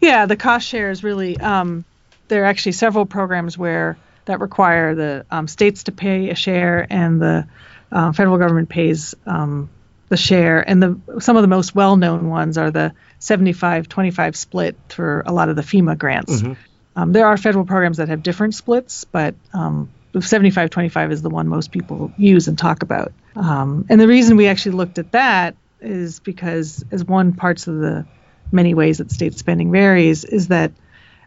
Yeah, 0.00 0.26
the 0.26 0.36
cost 0.36 0.68
share 0.68 0.92
is 0.92 1.02
really, 1.02 1.38
um, 1.38 1.84
there 2.28 2.44
are 2.44 2.46
actually 2.46 2.72
several 2.72 3.04
programs 3.04 3.58
where 3.58 3.98
that 4.28 4.40
require 4.40 4.94
the 4.94 5.26
um, 5.30 5.48
states 5.48 5.84
to 5.84 5.92
pay 5.92 6.30
a 6.30 6.34
share 6.34 6.86
and 6.88 7.20
the 7.20 7.48
uh, 7.90 8.12
federal 8.12 8.38
government 8.38 8.68
pays 8.68 9.14
um, 9.26 9.70
the 10.10 10.16
share. 10.16 10.60
And 10.66 10.82
the 10.82 11.20
some 11.20 11.36
of 11.36 11.42
the 11.42 11.48
most 11.48 11.74
well-known 11.74 12.28
ones 12.28 12.58
are 12.58 12.70
the 12.70 12.94
75-25 13.20 14.36
split 14.36 14.76
for 14.90 15.22
a 15.26 15.32
lot 15.32 15.48
of 15.48 15.56
the 15.56 15.62
FEMA 15.62 15.96
grants. 15.96 16.42
Mm-hmm. 16.42 16.52
Um, 16.94 17.12
there 17.12 17.26
are 17.26 17.36
federal 17.36 17.64
programs 17.64 17.96
that 17.96 18.08
have 18.08 18.22
different 18.22 18.54
splits, 18.54 19.04
but 19.04 19.34
um, 19.54 19.90
75-25 20.14 21.12
is 21.12 21.22
the 21.22 21.30
one 21.30 21.48
most 21.48 21.70
people 21.70 22.12
use 22.16 22.48
and 22.48 22.58
talk 22.58 22.82
about. 22.82 23.12
Um, 23.34 23.86
and 23.88 24.00
the 24.00 24.08
reason 24.08 24.36
we 24.36 24.46
actually 24.46 24.72
looked 24.72 24.98
at 24.98 25.12
that 25.12 25.56
is 25.80 26.20
because, 26.20 26.84
as 26.90 27.04
one 27.04 27.32
parts 27.32 27.66
of 27.66 27.78
the 27.78 28.04
many 28.52 28.74
ways 28.74 28.98
that 28.98 29.10
state 29.10 29.38
spending 29.38 29.70
varies, 29.70 30.24
is 30.24 30.48
that 30.48 30.72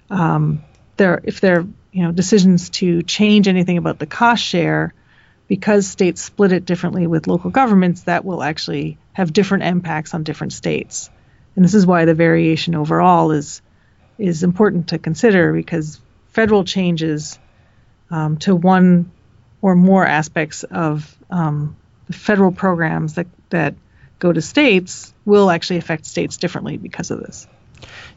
um, 0.09 0.61
there 0.97 1.21
if 1.23 1.39
there 1.41 1.65
you 1.91 2.03
know 2.03 2.11
decisions 2.11 2.69
to 2.69 3.03
change 3.03 3.47
anything 3.47 3.77
about 3.77 3.99
the 3.99 4.05
cost 4.05 4.43
share 4.43 4.93
because 5.47 5.85
states 5.87 6.21
split 6.21 6.53
it 6.53 6.65
differently 6.65 7.07
with 7.07 7.27
local 7.27 7.49
governments 7.49 8.03
that 8.03 8.23
will 8.23 8.41
actually 8.41 8.97
have 9.11 9.33
different 9.33 9.65
impacts 9.65 10.13
on 10.13 10.23
different 10.23 10.53
states. 10.53 11.09
And 11.55 11.65
this 11.65 11.73
is 11.73 11.85
why 11.85 12.05
the 12.05 12.13
variation 12.13 12.75
overall 12.75 13.31
is 13.31 13.61
is 14.17 14.43
important 14.43 14.89
to 14.89 14.99
consider 14.99 15.51
because 15.51 15.99
federal 16.29 16.63
changes 16.63 17.37
um, 18.09 18.37
to 18.37 18.55
one 18.55 19.11
or 19.61 19.75
more 19.75 20.05
aspects 20.05 20.63
of 20.63 21.17
um, 21.29 21.75
federal 22.11 22.51
programs 22.51 23.15
that 23.15 23.27
that 23.49 23.75
go 24.19 24.31
to 24.31 24.41
states 24.41 25.13
will 25.25 25.49
actually 25.49 25.77
affect 25.77 26.05
states 26.05 26.37
differently 26.37 26.77
because 26.77 27.11
of 27.11 27.19
this 27.19 27.47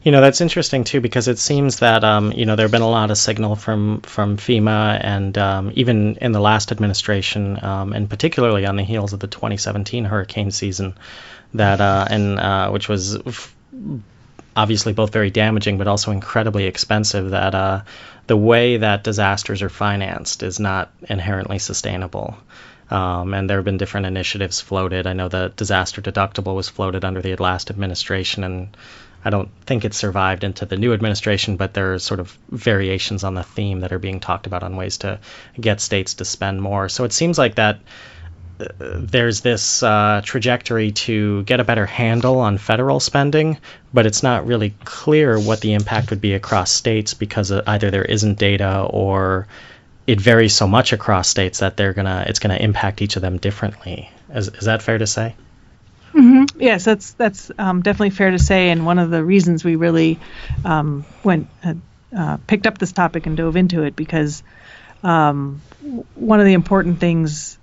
You 0.03 0.11
know 0.11 0.21
that's 0.21 0.41
interesting 0.41 0.83
too 0.83 1.01
because 1.01 1.27
it 1.27 1.39
seems 1.39 1.79
that 1.79 2.03
um, 2.03 2.31
you 2.31 2.45
know 2.45 2.55
there 2.55 2.65
have 2.65 2.71
been 2.71 2.81
a 2.81 2.89
lot 2.89 3.11
of 3.11 3.17
signal 3.17 3.55
from 3.55 4.01
from 4.01 4.37
FEMA 4.37 4.99
and 5.01 5.37
um, 5.37 5.71
even 5.75 6.17
in 6.17 6.31
the 6.31 6.39
last 6.39 6.71
administration 6.71 7.63
um, 7.63 7.93
and 7.93 8.09
particularly 8.09 8.65
on 8.65 8.75
the 8.75 8.83
heels 8.83 9.13
of 9.13 9.19
the 9.19 9.27
2017 9.27 10.05
hurricane 10.05 10.51
season 10.51 10.95
that 11.53 11.81
uh, 11.81 12.05
and 12.09 12.39
uh, 12.39 12.69
which 12.69 12.87
was 12.87 13.15
f- 13.25 13.55
obviously 14.55 14.93
both 14.93 15.11
very 15.11 15.31
damaging 15.31 15.77
but 15.77 15.87
also 15.87 16.11
incredibly 16.11 16.65
expensive 16.65 17.31
that 17.31 17.55
uh, 17.55 17.81
the 18.27 18.37
way 18.37 18.77
that 18.77 19.03
disasters 19.03 19.61
are 19.61 19.69
financed 19.69 20.43
is 20.43 20.59
not 20.59 20.91
inherently 21.09 21.59
sustainable. 21.59 22.37
Um, 22.89 23.33
and 23.33 23.49
there 23.49 23.57
have 23.57 23.65
been 23.65 23.77
different 23.77 24.05
initiatives 24.05 24.61
floated. 24.61 25.07
I 25.07 25.13
know 25.13 25.27
the 25.27 25.51
disaster 25.55 26.01
deductible 26.01 26.55
was 26.55 26.69
floated 26.69 27.03
under 27.03 27.21
the 27.21 27.35
last 27.35 27.71
administration, 27.71 28.43
and 28.43 28.77
I 29.25 29.31
don't 29.31 29.49
think 29.65 29.83
it 29.83 29.95
survived 29.95 30.43
into 30.43 30.67
the 30.67 30.77
new 30.77 30.93
administration, 30.93 31.57
but 31.57 31.73
there 31.73 31.95
are 31.95 31.99
sort 31.99 32.19
of 32.19 32.37
variations 32.51 33.23
on 33.23 33.33
the 33.33 33.41
theme 33.41 33.79
that 33.79 33.91
are 33.91 33.99
being 33.99 34.19
talked 34.19 34.45
about 34.45 34.61
on 34.61 34.75
ways 34.75 34.99
to 34.99 35.19
get 35.59 35.81
states 35.81 36.13
to 36.15 36.25
spend 36.25 36.61
more. 36.61 36.89
So 36.89 37.03
it 37.05 37.11
seems 37.11 37.39
like 37.39 37.55
that 37.55 37.79
uh, 38.59 38.67
there's 38.79 39.41
this 39.41 39.81
uh, 39.81 40.21
trajectory 40.23 40.91
to 40.91 41.41
get 41.43 41.59
a 41.59 41.63
better 41.63 41.87
handle 41.87 42.39
on 42.39 42.59
federal 42.59 42.99
spending, 42.99 43.57
but 43.91 44.05
it's 44.05 44.21
not 44.21 44.45
really 44.45 44.75
clear 44.85 45.39
what 45.39 45.59
the 45.59 45.73
impact 45.73 46.11
would 46.11 46.21
be 46.21 46.35
across 46.35 46.71
states 46.71 47.15
because 47.15 47.51
either 47.51 47.89
there 47.89 48.05
isn't 48.05 48.37
data 48.37 48.87
or 48.89 49.47
it 50.05 50.21
varies 50.21 50.53
so 50.53 50.67
much 50.67 50.93
across 50.93 51.27
states 51.27 51.59
that 51.59 51.77
they're 51.77 51.93
gonna 51.93 52.25
it's 52.27 52.39
gonna 52.39 52.57
impact 52.57 53.01
each 53.01 53.15
of 53.15 53.23
them 53.23 53.37
differently. 53.37 54.11
Is, 54.29 54.49
is 54.49 54.65
that 54.65 54.83
fair 54.83 54.99
to 54.99 55.07
say? 55.07 55.35
Mm-hmm. 56.15 56.61
Yes, 56.61 56.85
that's 56.85 57.13
that's 57.13 57.51
um, 57.57 57.81
definitely 57.81 58.11
fair 58.11 58.31
to 58.31 58.39
say, 58.39 58.69
and 58.69 58.85
one 58.85 58.99
of 58.99 59.09
the 59.09 59.23
reasons 59.23 59.65
we 59.65 59.75
really 59.75 60.19
um, 60.63 61.05
went 61.23 61.49
uh, 61.63 61.73
uh, 62.15 62.37
picked 62.47 62.67
up 62.67 62.77
this 62.77 62.93
topic 62.93 63.25
and 63.25 63.35
dove 63.35 63.57
into 63.57 63.83
it 63.83 63.95
because 63.97 64.41
um, 65.03 65.61
one 66.13 66.39
of 66.39 66.45
the 66.45 66.53
important 66.53 67.01
things 67.01 67.59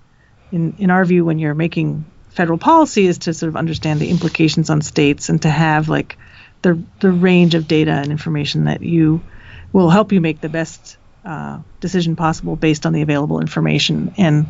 in 0.51 0.75
in 0.77 0.91
our 0.91 1.03
view 1.03 1.25
when 1.25 1.39
you're 1.39 1.55
making 1.55 2.05
federal 2.29 2.59
policy 2.59 3.07
is 3.07 3.19
to 3.19 3.33
sort 3.33 3.49
of 3.49 3.55
understand 3.55 3.99
the 3.99 4.09
implications 4.09 4.69
on 4.69 4.81
states 4.81 5.29
and 5.29 5.41
to 5.41 5.49
have 5.49 5.89
like 5.89 6.17
the 6.61 6.83
the 6.99 7.11
range 7.11 7.55
of 7.55 7.67
data 7.67 7.91
and 7.91 8.11
information 8.11 8.65
that 8.65 8.81
you 8.81 9.25
will 9.71 9.89
help 9.89 10.11
you 10.11 10.21
make 10.21 10.41
the 10.41 10.49
best 10.49 10.97
uh, 11.25 11.59
decision 11.79 12.15
possible 12.15 12.55
based 12.55 12.85
on 12.85 12.93
the 12.93 13.01
available 13.01 13.39
information 13.39 14.13
and 14.17 14.47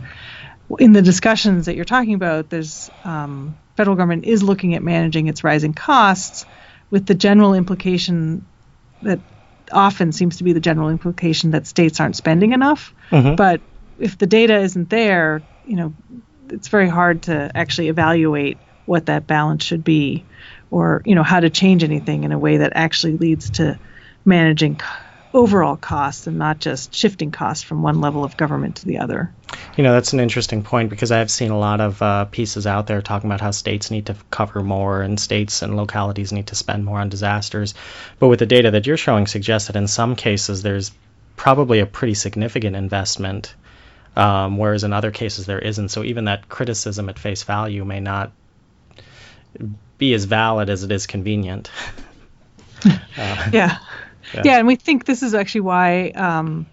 in 0.79 0.93
the 0.93 1.01
discussions 1.01 1.65
that 1.65 1.75
you're 1.75 1.86
talking 1.86 2.13
about, 2.13 2.50
there's 2.50 2.89
um, 3.03 3.57
federal 3.75 3.95
government 3.95 4.25
is 4.25 4.43
looking 4.43 4.75
at 4.75 4.83
managing 4.83 5.27
its 5.27 5.43
rising 5.43 5.73
costs 5.73 6.45
with 6.89 7.05
the 7.05 7.15
general 7.15 7.53
implication 7.53 8.45
that 9.01 9.19
often 9.71 10.11
seems 10.11 10.37
to 10.37 10.43
be 10.43 10.53
the 10.53 10.59
general 10.59 10.89
implication 10.89 11.51
that 11.51 11.65
states 11.65 11.99
aren't 11.99 12.15
spending 12.15 12.53
enough. 12.53 12.93
Mm-hmm. 13.09 13.35
But 13.35 13.61
if 13.99 14.17
the 14.17 14.27
data 14.27 14.59
isn't 14.59 14.89
there, 14.89 15.41
you 15.65 15.75
know, 15.75 15.93
it's 16.49 16.67
very 16.67 16.89
hard 16.89 17.23
to 17.23 17.51
actually 17.55 17.87
evaluate 17.87 18.57
what 18.85 19.07
that 19.07 19.25
balance 19.27 19.63
should 19.63 19.83
be 19.83 20.25
or, 20.69 21.01
you 21.05 21.15
know, 21.15 21.23
how 21.23 21.39
to 21.39 21.49
change 21.49 21.83
anything 21.83 22.23
in 22.23 22.31
a 22.31 22.39
way 22.39 22.57
that 22.57 22.73
actually 22.75 23.17
leads 23.17 23.51
to 23.51 23.79
managing 24.25 24.79
overall 25.33 25.75
costs 25.75 26.27
and 26.27 26.37
not 26.37 26.59
just 26.59 26.93
shifting 26.93 27.31
costs 27.31 27.63
from 27.63 27.81
one 27.81 28.01
level 28.01 28.23
of 28.23 28.37
government 28.37 28.77
to 28.77 28.85
the 28.85 28.99
other. 28.99 29.33
You 29.75 29.83
know, 29.83 29.93
that's 29.93 30.13
an 30.13 30.19
interesting 30.19 30.63
point 30.63 30.89
because 30.89 31.11
I've 31.11 31.31
seen 31.31 31.51
a 31.51 31.57
lot 31.57 31.81
of 31.81 32.01
uh, 32.01 32.25
pieces 32.25 32.67
out 32.67 32.87
there 32.87 33.01
talking 33.01 33.29
about 33.29 33.41
how 33.41 33.51
states 33.51 33.89
need 33.89 34.07
to 34.07 34.15
cover 34.29 34.61
more 34.61 35.01
and 35.01 35.19
states 35.19 35.61
and 35.61 35.75
localities 35.75 36.31
need 36.31 36.47
to 36.47 36.55
spend 36.55 36.85
more 36.85 36.99
on 36.99 37.09
disasters. 37.09 37.73
But 38.19 38.27
with 38.27 38.39
the 38.39 38.45
data 38.45 38.71
that 38.71 38.85
you're 38.85 38.97
showing 38.97 39.27
suggests 39.27 39.67
that 39.67 39.75
in 39.75 39.87
some 39.87 40.15
cases 40.15 40.61
there's 40.61 40.91
probably 41.35 41.79
a 41.79 41.85
pretty 41.85 42.13
significant 42.13 42.75
investment, 42.75 43.55
um, 44.15 44.57
whereas 44.57 44.83
in 44.83 44.93
other 44.93 45.11
cases 45.11 45.45
there 45.45 45.59
isn't. 45.59 45.89
So 45.89 46.03
even 46.03 46.25
that 46.25 46.47
criticism 46.47 47.09
at 47.09 47.17
face 47.17 47.43
value 47.43 47.83
may 47.85 47.99
not 47.99 48.31
be 49.97 50.13
as 50.13 50.25
valid 50.25 50.69
as 50.69 50.83
it 50.83 50.91
is 50.91 51.07
convenient. 51.07 51.71
uh, 53.17 53.49
yeah. 53.53 53.77
Yeah. 54.33 54.41
yeah, 54.45 54.57
and 54.59 54.67
we 54.67 54.75
think 54.75 55.05
this 55.05 55.23
is 55.23 55.33
actually 55.33 55.61
why 55.61 56.09
um, 56.09 56.65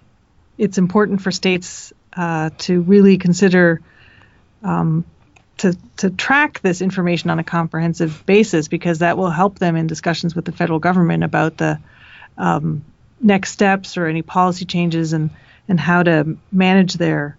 it's 0.59 0.79
important 0.79 1.23
for 1.23 1.31
states 1.31 1.93
uh, 2.17 2.51
to 2.59 2.81
really 2.83 3.19
consider 3.19 3.81
um, 4.63 5.05
to 5.59 5.77
to 5.99 6.11
track 6.11 6.61
this 6.61 6.81
information 6.81 7.31
on 7.31 7.39
a 7.39 7.45
comprehensive 7.45 8.25
basis 8.27 8.69
because 8.69 9.01
that 9.01 9.17
will 9.17 9.31
help 9.31 9.59
them 9.59 9.77
in 9.77 9.87
discussions 9.87 10.35
with 10.35 10.45
the 10.45 10.53
federal 10.53 10.79
government 10.79 11.23
about 11.23 11.57
the 11.57 11.79
um, 12.39 12.85
next 13.21 13.53
steps 13.53 13.97
or 13.97 14.07
any 14.07 14.23
policy 14.23 14.65
changes 14.65 15.13
and 15.13 15.31
and 15.69 15.79
how 15.79 16.03
to 16.03 16.37
manage 16.51 16.95
their 16.95 17.37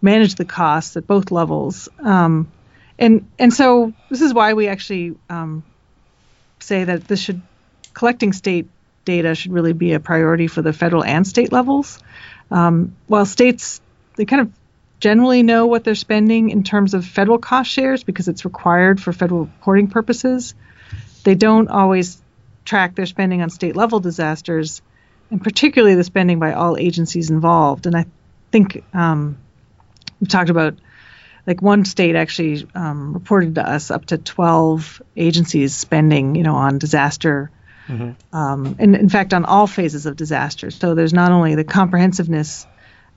manage 0.00 0.34
the 0.34 0.44
costs 0.44 0.96
at 0.96 1.06
both 1.06 1.30
levels. 1.30 1.88
Um, 1.98 2.52
and 2.98 3.28
and 3.38 3.52
so 3.52 3.92
this 4.10 4.20
is 4.20 4.34
why 4.34 4.52
we 4.52 4.68
actually 4.68 5.16
um, 5.28 5.64
say 6.60 6.84
that 6.84 7.08
this 7.08 7.20
should 7.20 7.40
collecting 7.94 8.32
state 8.32 8.68
data 9.04 9.34
should 9.34 9.52
really 9.52 9.72
be 9.72 9.92
a 9.92 10.00
priority 10.00 10.46
for 10.46 10.62
the 10.62 10.72
federal 10.72 11.04
and 11.04 11.26
state 11.26 11.52
levels. 11.52 11.98
Um, 12.50 12.96
while 13.06 13.26
states, 13.26 13.80
they 14.16 14.24
kind 14.24 14.42
of 14.42 14.52
generally 15.00 15.42
know 15.42 15.66
what 15.66 15.84
they're 15.84 15.94
spending 15.94 16.50
in 16.50 16.62
terms 16.62 16.94
of 16.94 17.04
federal 17.04 17.38
cost 17.38 17.70
shares 17.70 18.04
because 18.04 18.28
it's 18.28 18.44
required 18.44 19.00
for 19.00 19.12
federal 19.12 19.40
reporting 19.40 19.88
purposes. 19.88 20.54
They 21.24 21.34
don't 21.34 21.68
always 21.68 22.22
track 22.64 22.94
their 22.94 23.06
spending 23.06 23.42
on 23.42 23.50
state 23.50 23.76
level 23.76 24.00
disasters, 24.00 24.82
and 25.30 25.42
particularly 25.42 25.94
the 25.94 26.04
spending 26.04 26.38
by 26.38 26.52
all 26.52 26.76
agencies 26.78 27.30
involved. 27.30 27.86
And 27.86 27.96
I 27.96 28.06
think 28.50 28.82
um, 28.94 29.38
we've 30.20 30.30
talked 30.30 30.50
about 30.50 30.76
like 31.46 31.60
one 31.60 31.84
state 31.84 32.16
actually 32.16 32.66
um, 32.74 33.12
reported 33.12 33.56
to 33.56 33.68
us 33.68 33.90
up 33.90 34.06
to 34.06 34.18
12 34.18 35.02
agencies 35.16 35.74
spending, 35.74 36.34
you 36.34 36.42
know, 36.42 36.54
on 36.54 36.78
disaster 36.78 37.50
mm-hmm. 37.88 38.36
um, 38.36 38.76
and 38.78 38.94
in 38.96 39.08
fact 39.08 39.34
on 39.34 39.44
all 39.44 39.66
phases 39.66 40.06
of 40.06 40.16
disasters. 40.16 40.74
So 40.76 40.94
there's 40.94 41.14
not 41.14 41.32
only 41.32 41.54
the 41.54 41.64
comprehensiveness 41.64 42.66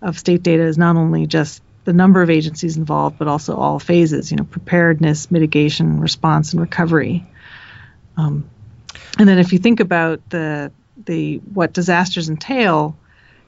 of 0.01 0.17
state 0.17 0.43
data 0.43 0.63
is 0.63 0.77
not 0.77 0.95
only 0.95 1.25
just 1.25 1.61
the 1.87 1.93
number 1.93 2.21
of 2.21 2.29
agencies 2.29 2.75
involved, 2.75 3.17
but 3.17 3.29
also 3.29 3.55
all 3.55 3.79
phases. 3.79 4.29
You 4.29 4.37
know, 4.37 4.43
preparedness, 4.43 5.31
mitigation, 5.31 6.01
response, 6.01 6.51
and 6.51 6.61
recovery. 6.61 7.25
Um, 8.17 8.49
and 9.17 9.27
then 9.27 9.39
if 9.39 9.53
you 9.53 9.59
think 9.59 9.79
about 9.79 10.29
the 10.29 10.71
the 11.05 11.37
what 11.37 11.73
disasters 11.73 12.29
entail, 12.29 12.97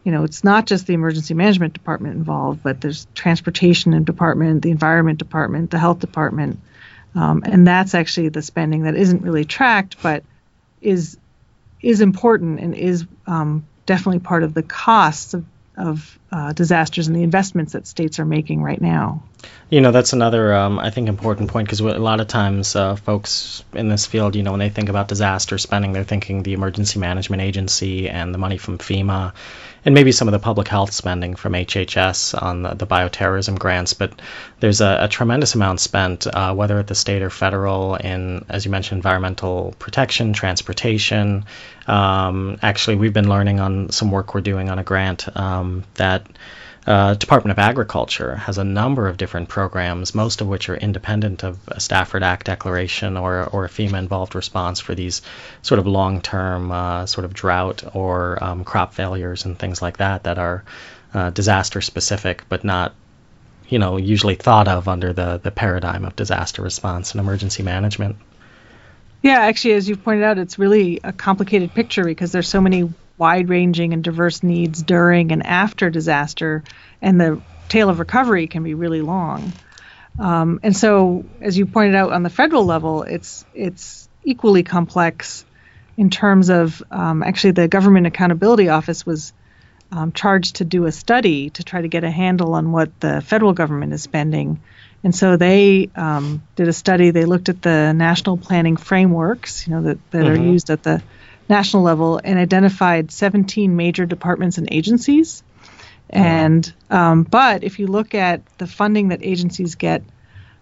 you 0.04 0.12
know, 0.12 0.24
it's 0.24 0.44
not 0.44 0.68
just 0.68 0.88
the 0.88 0.94
emergency 0.94 1.34
management 1.34 1.74
department 1.74 2.16
involved, 2.16 2.64
but 2.64 2.80
there's 2.80 3.08
transportation 3.14 3.94
and 3.94 4.06
department, 4.06 4.62
the 4.62 4.72
environment 4.72 5.20
department, 5.20 5.72
the 5.72 5.80
health 5.80 6.00
department, 6.00 6.60
um, 7.16 7.44
and 7.46 7.68
that's 7.68 7.94
actually 7.94 8.30
the 8.30 8.42
spending 8.42 8.84
that 8.84 8.96
isn't 8.96 9.22
really 9.22 9.46
tracked, 9.46 10.02
but 10.02 10.24
is 10.82 11.18
is 11.82 12.02
important 12.02 12.60
and 12.60 12.76
is 12.76 13.06
um, 13.26 13.66
definitely 13.86 14.20
part 14.20 14.44
of 14.44 14.54
the 14.54 14.64
costs 14.64 15.34
of, 15.34 15.46
of 15.78 16.19
uh, 16.32 16.54
disasters 16.54 17.08
and 17.08 17.16
the 17.16 17.24
investments 17.24 17.74
that 17.74 17.88
states 17.88 18.20
are 18.20 18.26
making 18.26 18.62
right 18.62 18.82
now. 18.82 19.24
You 19.70 19.82
know, 19.82 19.92
that's 19.92 20.14
another, 20.14 20.54
um, 20.54 20.80
I 20.80 20.90
think, 20.90 21.08
important 21.08 21.50
point 21.50 21.68
because 21.68 21.80
a 21.80 21.86
lot 21.86 22.20
of 22.20 22.28
times 22.28 22.76
uh, 22.76 22.96
folks 22.96 23.64
in 23.74 23.88
this 23.88 24.06
field, 24.06 24.36
you 24.36 24.44
know, 24.44 24.52
when 24.52 24.60
they 24.60 24.70
think 24.70 24.90
about 24.90 25.08
disaster 25.08 25.58
spending, 25.58 25.94
they're 25.94 26.04
thinking 26.04 26.44
the 26.44 26.54
Emergency 26.54 27.00
Management 27.00 27.42
Agency 27.42 28.10
and 28.10 28.34
the 28.34 28.38
money 28.38 28.58
from 28.58 28.78
FEMA 28.78 29.34
and 29.86 29.96
maybe 29.96 30.12
some 30.12 30.28
of 30.28 30.32
the 30.34 30.40
public 30.40 30.68
health 30.68 30.92
spending 30.92 31.36
from 31.36 31.54
HHS 31.54 32.42
on 32.42 32.64
the, 32.64 32.74
the 32.74 32.88
bioterrorism 32.88 33.58
grants. 33.58 33.94
But 33.94 34.22
there's 34.60 34.82
a, 34.82 35.00
a 35.02 35.08
tremendous 35.08 35.56
amount 35.56 35.80
spent, 35.80 36.28
uh, 36.28 36.54
whether 36.54 36.80
at 36.80 36.88
the 36.88 36.96
state 36.96 37.22
or 37.22 37.30
federal, 37.30 37.96
in, 37.96 38.46
as 38.50 38.66
you 38.66 38.72
mentioned, 38.72 39.00
environmental 39.00 39.74
protection, 39.80 40.34
transportation. 40.34 41.46
Um, 41.88 42.60
actually, 42.62 42.98
we've 42.98 43.14
been 43.14 43.30
learning 43.30 43.60
on 43.60 43.90
some 43.90 44.12
work 44.12 44.34
we're 44.34 44.42
doing 44.42 44.70
on 44.70 44.80
a 44.80 44.84
grant 44.84 45.36
um, 45.38 45.86
that 45.96 46.19
uh, 46.88 47.14
Department 47.14 47.52
of 47.52 47.60
Agriculture 47.60 48.36
has 48.36 48.58
a 48.58 48.64
number 48.64 49.08
of 49.08 49.18
different 49.18 49.50
programs, 49.50 50.16
most 50.16 50.42
of 50.42 50.48
which 50.48 50.70
are 50.70 50.76
independent 50.76 51.44
of 51.44 51.60
a 51.68 51.80
Stafford 51.80 52.24
Act 52.24 52.46
declaration 52.46 53.18
or, 53.18 53.46
or 53.46 53.66
a 53.66 53.70
FEMA 53.70 54.00
involved 54.00 54.34
response 54.34 54.80
for 54.80 54.96
these 54.96 55.22
sort 55.62 55.78
of 55.78 55.86
long 55.86 56.22
term 56.22 56.72
uh, 56.72 57.06
sort 57.06 57.26
of 57.26 57.34
drought 57.34 57.84
or 57.94 58.44
um, 58.44 58.64
crop 58.64 58.94
failures 58.94 59.46
and 59.46 59.60
things 59.60 59.82
like 59.82 59.98
that 59.98 60.24
that 60.24 60.40
are 60.40 60.64
uh, 61.14 61.30
disaster 61.32 61.82
specific 61.82 62.44
but 62.50 62.64
not 62.64 62.94
you 63.68 63.80
know 63.80 63.98
usually 63.98 64.36
thought 64.36 64.68
of 64.68 64.88
under 64.88 65.14
the, 65.14 65.40
the 65.44 65.52
paradigm 65.52 66.06
of 66.06 66.16
disaster 66.16 66.62
response 66.62 67.12
and 67.12 67.22
emergency 67.22 67.64
management. 67.64 68.16
Yeah, 69.22 69.40
actually, 69.40 69.74
as 69.74 69.88
you 69.90 69.98
pointed 69.98 70.24
out, 70.24 70.38
it's 70.38 70.58
really 70.58 71.02
a 71.04 71.12
complicated 71.12 71.74
picture 71.74 72.06
because 72.06 72.32
there's 72.32 72.48
so 72.48 72.62
many 72.62 72.92
wide 73.20 73.50
ranging 73.50 73.94
and 73.94 74.04
diverse 74.04 74.42
needs 74.42 74.82
during 74.82 75.32
and 75.32 75.46
after 75.46 75.90
disaster, 75.90 76.64
and 77.02 77.20
the 77.20 77.42
tail 77.68 77.90
of 77.90 78.00
recovery 78.00 78.48
can 78.48 78.64
be 78.64 78.74
really 78.74 79.02
long. 79.02 79.54
Um, 80.18 80.60
and 80.64 80.76
so, 80.76 81.26
as 81.40 81.58
you 81.58 81.66
pointed 81.66 81.96
out 81.96 82.12
on 82.12 82.24
the 82.24 82.30
federal 82.30 82.66
level, 82.66 83.04
it's 83.04 83.46
it's 83.54 84.10
equally 84.24 84.64
complex 84.64 85.46
in 85.98 86.10
terms 86.10 86.50
of 86.50 86.82
um, 86.92 87.22
actually 87.24 87.52
the 87.52 87.68
Government 87.68 88.08
Accountability 88.08 88.70
Office 88.70 89.06
was 89.06 89.34
um, 89.92 90.12
charged 90.12 90.58
to 90.58 90.66
do 90.66 90.86
a 90.86 90.92
study 90.92 91.50
to 91.52 91.64
try 91.64 91.82
to 91.82 91.88
get 91.88 92.04
a 92.04 92.12
handle 92.12 92.54
on 92.54 92.72
what 92.72 92.98
the 93.00 93.22
federal 93.22 93.54
government 93.54 93.94
is 93.94 94.02
spending. 94.02 94.62
And 95.04 95.16
so 95.16 95.38
they 95.38 95.90
um, 95.96 96.44
did 96.56 96.68
a 96.68 96.74
study. 96.74 97.12
They 97.12 97.26
looked 97.26 97.50
at 97.50 97.62
the 97.62 97.94
national 97.94 98.38
planning 98.38 98.78
frameworks, 98.78 99.66
you 99.68 99.74
know, 99.74 99.82
that, 99.84 100.12
that 100.12 100.26
mm-hmm. 100.26 100.42
are 100.42 100.46
used 100.46 100.70
at 100.70 100.84
the 100.84 101.02
national 101.50 101.84
level, 101.84 102.22
and 102.24 102.38
identified 102.38 103.12
17 103.12 103.76
major 103.76 104.06
departments 104.06 104.58
and 104.58 104.68
agencies. 104.72 105.44
And 106.10 106.72
um, 106.90 107.24
but 107.24 107.64
if 107.64 107.80
you 107.80 107.88
look 107.88 108.16
at 108.16 108.42
the 108.58 108.68
funding 108.68 109.10
that 109.10 109.20
agencies 109.22 109.76
get 109.76 110.04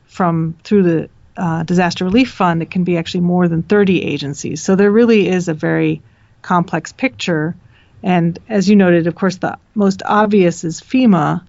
from 0.06 0.56
through 0.64 0.84
the 0.84 1.10
uh, 1.38 1.64
disaster 1.64 2.06
relief 2.06 2.32
fund, 2.32 2.62
it 2.62 2.72
can 2.72 2.84
be 2.84 2.98
actually 2.98 3.22
more 3.22 3.48
than 3.48 3.64
30 3.64 4.04
agencies. 4.04 4.62
So 4.62 4.76
there 4.76 4.92
really 4.92 5.28
is 5.28 5.48
a 5.48 5.54
very 5.54 6.02
complex 6.42 6.92
picture. 6.92 7.56
And 8.04 8.38
as 8.50 8.68
you 8.68 8.76
noted, 8.76 9.08
of 9.08 9.16
course, 9.16 9.38
the 9.38 9.58
most 9.76 10.02
obvious 10.06 10.64
is 10.64 10.82
FEMA, 10.82 11.44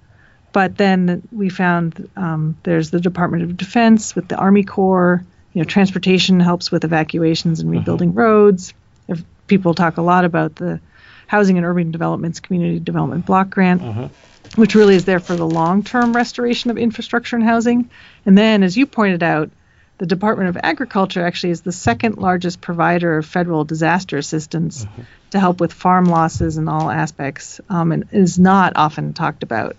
but 0.52 0.76
then 0.76 1.26
we 1.32 1.48
found 1.48 2.08
um, 2.16 2.56
there's 2.62 2.90
the 2.90 3.00
Department 3.00 3.44
of 3.44 3.56
Defense 3.56 4.14
with 4.14 4.28
the 4.28 4.36
Army 4.36 4.64
Corps. 4.64 5.24
You 5.52 5.62
know, 5.62 5.64
transportation 5.64 6.40
helps 6.40 6.70
with 6.70 6.84
evacuations 6.84 7.60
and 7.60 7.70
rebuilding 7.70 8.10
uh-huh. 8.10 8.20
roads. 8.20 8.74
If 9.08 9.22
people 9.46 9.74
talk 9.74 9.96
a 9.96 10.02
lot 10.02 10.24
about 10.24 10.54
the 10.54 10.80
Housing 11.26 11.56
and 11.56 11.66
Urban 11.66 11.90
Development's 11.90 12.40
Community 12.40 12.78
Development 12.80 13.24
Block 13.24 13.50
Grant, 13.50 13.82
uh-huh. 13.82 14.08
which 14.56 14.74
really 14.74 14.94
is 14.94 15.04
there 15.04 15.20
for 15.20 15.36
the 15.36 15.46
long-term 15.46 16.14
restoration 16.14 16.70
of 16.70 16.78
infrastructure 16.78 17.36
and 17.36 17.44
housing. 17.44 17.90
And 18.24 18.36
then, 18.36 18.62
as 18.62 18.76
you 18.76 18.86
pointed 18.86 19.22
out, 19.22 19.50
the 19.98 20.06
Department 20.06 20.48
of 20.48 20.58
Agriculture 20.62 21.26
actually 21.26 21.50
is 21.50 21.60
the 21.60 21.72
second 21.72 22.18
largest 22.18 22.60
provider 22.60 23.18
of 23.18 23.26
federal 23.26 23.64
disaster 23.64 24.16
assistance 24.16 24.84
uh-huh. 24.84 25.02
to 25.30 25.40
help 25.40 25.60
with 25.60 25.72
farm 25.72 26.06
losses 26.06 26.56
and 26.56 26.68
all 26.68 26.90
aspects, 26.90 27.60
um, 27.68 27.92
and 27.92 28.08
is 28.12 28.38
not 28.38 28.72
often 28.76 29.12
talked 29.12 29.42
about. 29.42 29.76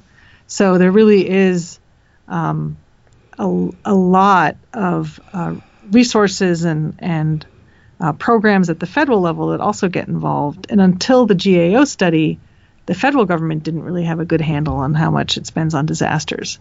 So 0.48 0.78
there 0.78 0.92
really 0.92 1.28
is 1.28 1.80
um, 2.28 2.78
a, 3.40 3.70
a 3.86 3.94
lot 3.94 4.58
of 4.74 5.20
uh, 5.34 5.56
resources 5.90 6.64
and 6.64 6.96
and 7.00 7.46
uh, 8.00 8.14
programs 8.14 8.70
at 8.70 8.80
the 8.80 8.86
federal 8.86 9.22
level 9.22 9.48
that 9.50 9.62
also 9.62 9.90
get 9.90 10.08
involved. 10.08 10.68
And 10.70 10.80
until 10.80 11.26
the 11.26 11.36
GAO 11.36 11.84
study, 11.84 12.40
the 12.86 12.96
federal 12.96 13.26
government 13.26 13.64
didn't 13.64 13.84
really 13.84 14.06
have 14.06 14.20
a 14.20 14.26
good 14.26 14.42
handle 14.42 14.78
on 14.78 14.94
how 14.94 15.12
much 15.12 15.38
it 15.38 15.46
spends 15.46 15.74
on 15.74 15.86
disasters. 15.86 16.60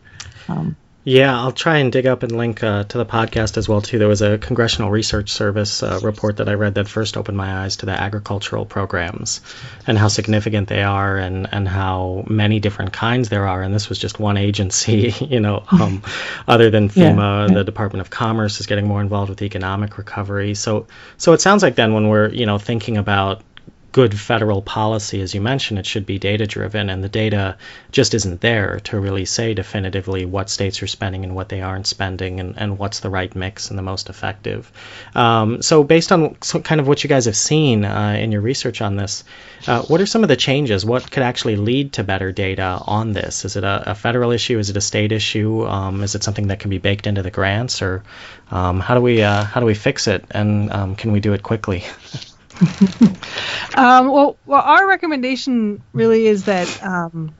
Um, 0.49 0.76
yeah, 1.09 1.35
I'll 1.41 1.53
try 1.53 1.79
and 1.79 1.91
dig 1.91 2.05
up 2.05 2.23
and 2.23 2.33
link 2.33 2.62
uh, 2.62 2.85
to 2.85 2.99
the 2.99 3.07
podcast 3.07 3.57
as 3.57 3.67
well 3.67 3.81
too. 3.81 3.99
There 3.99 4.09
was 4.09 4.21
a 4.21 4.37
Congressional 4.37 4.91
Research 4.91 5.31
Service 5.31 5.83
uh, 5.83 6.00
report 6.03 6.37
that 6.37 6.50
I 6.50 6.53
read 6.53 6.75
that 6.75 6.87
first 6.87 7.17
opened 7.17 7.38
my 7.38 7.62
eyes 7.65 7.77
to 7.77 7.87
the 7.87 7.93
agricultural 7.93 8.67
programs 8.67 9.41
and 9.87 9.97
how 9.97 10.09
significant 10.09 10.69
they 10.69 10.83
are 10.83 11.17
and 11.17 11.49
and 11.50 11.67
how 11.67 12.25
many 12.29 12.61
different 12.61 12.93
kinds 12.93 13.31
there 13.31 13.49
are. 13.49 13.62
And 13.62 13.75
this 13.75 13.88
was 13.88 13.99
just 13.99 14.21
one 14.21 14.37
agency, 14.37 15.15
you 15.21 15.41
know, 15.41 15.65
um, 15.71 16.03
other 16.47 16.69
than 16.69 16.91
FEMA, 16.91 17.49
yeah, 17.49 17.55
the 17.55 17.65
Department 17.65 18.03
of 18.03 18.11
Commerce 18.11 18.61
is 18.61 18.67
getting 18.67 18.87
more 18.87 19.00
involved 19.00 19.31
with 19.31 19.41
economic 19.41 19.97
recovery. 19.97 20.55
So 20.55 20.88
so 21.17 21.33
it 21.33 21.41
sounds 21.41 21.62
like 21.62 21.75
then 21.75 21.95
when 21.95 22.09
we're 22.09 22.29
you 22.29 22.45
know 22.45 22.59
thinking 22.59 22.99
about 22.99 23.43
good 23.92 24.18
federal 24.18 24.61
policy, 24.61 25.21
as 25.23 25.35
you 25.35 25.40
mentioned, 25.40 25.78
it 25.78 25.87
should 25.87 26.04
be 26.04 26.18
data 26.18 26.47
driven, 26.47 26.90
and 26.90 27.02
the 27.02 27.09
data 27.09 27.57
just 27.90 28.14
isn't 28.14 28.40
there 28.40 28.80
to 28.80 29.00
really 29.00 29.25
say 29.25 29.54
definitively 29.54 30.25
what 30.25 30.50
states 30.50 30.83
are 30.83 30.87
spending 30.87 31.25
and 31.25 31.35
what 31.35 31.49
they 31.49 31.62
aren't 31.62 31.87
spending, 31.87 32.38
and, 32.40 32.54
and 32.59 32.78
what's 32.78 33.00
the 33.00 33.09
right 33.09 33.35
mix 33.35 33.71
and 33.71 33.78
the 33.78 33.83
most 33.83 34.11
effective. 34.11 34.71
Um, 35.14 35.62
so, 35.62 35.83
based 35.85 36.12
on 36.12 36.35
kind 36.35 36.80
of 36.80 36.87
what 36.87 37.02
you 37.02 37.09
guys 37.09 37.25
have 37.25 37.37
seen 37.37 37.85
uh, 37.85 38.16
in 38.18 38.30
your 38.30 38.42
research 38.42 38.83
on 38.83 38.97
this, 38.97 39.25
uh, 39.66 39.83
what 39.83 40.00
are 40.00 40.07
some 40.07 40.23
of 40.23 40.28
the 40.28 40.37
changes? 40.37 40.85
What 40.85 41.11
could 41.11 41.23
actually 41.23 41.57
lead 41.57 41.95
to 41.95 42.04
better 42.04 42.30
data 42.30 42.80
on 42.87 43.12
this? 43.12 43.45
Is 43.45 43.57
it 43.57 43.64
a, 43.64 43.92
a 43.92 43.95
federal 43.95 44.33
issue? 44.33 44.59
Is 44.59 44.71
it 44.71 44.76
a 44.76 44.83
state 44.83 45.12
issue? 45.12 45.66
Um, 45.66 46.02
is 46.02 46.14
it 46.14 46.23
something 46.23 46.49
that 46.49 46.61
can 46.61 46.71
be 46.71 46.78
baked 46.78 47.07
into 47.07 47.23
the 47.23 47.30
grants, 47.30 47.80
or 47.80 48.02
um, 48.50 48.80
how 48.80 48.95
do 48.95 49.00
we 49.00 49.23
uh, 49.23 49.45
how 49.45 49.61
do 49.61 49.66
we 49.66 49.75
fix 49.75 50.07
it, 50.07 50.25
and 50.30 50.71
um, 50.73 50.95
can 50.95 51.12
we 51.12 51.21
do 51.21 51.33
it 51.33 51.42
quickly? 51.42 51.85
um, 53.75 54.11
well, 54.11 54.37
well, 54.47 54.62
our 54.62 54.87
recommendation 54.88 55.83
really 55.93 56.27
is 56.27 56.45
that 56.45 56.83
um, 56.85 57.35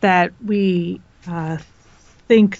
that 0.00 0.32
we 0.44 1.00
uh, 1.26 1.58
think 2.28 2.58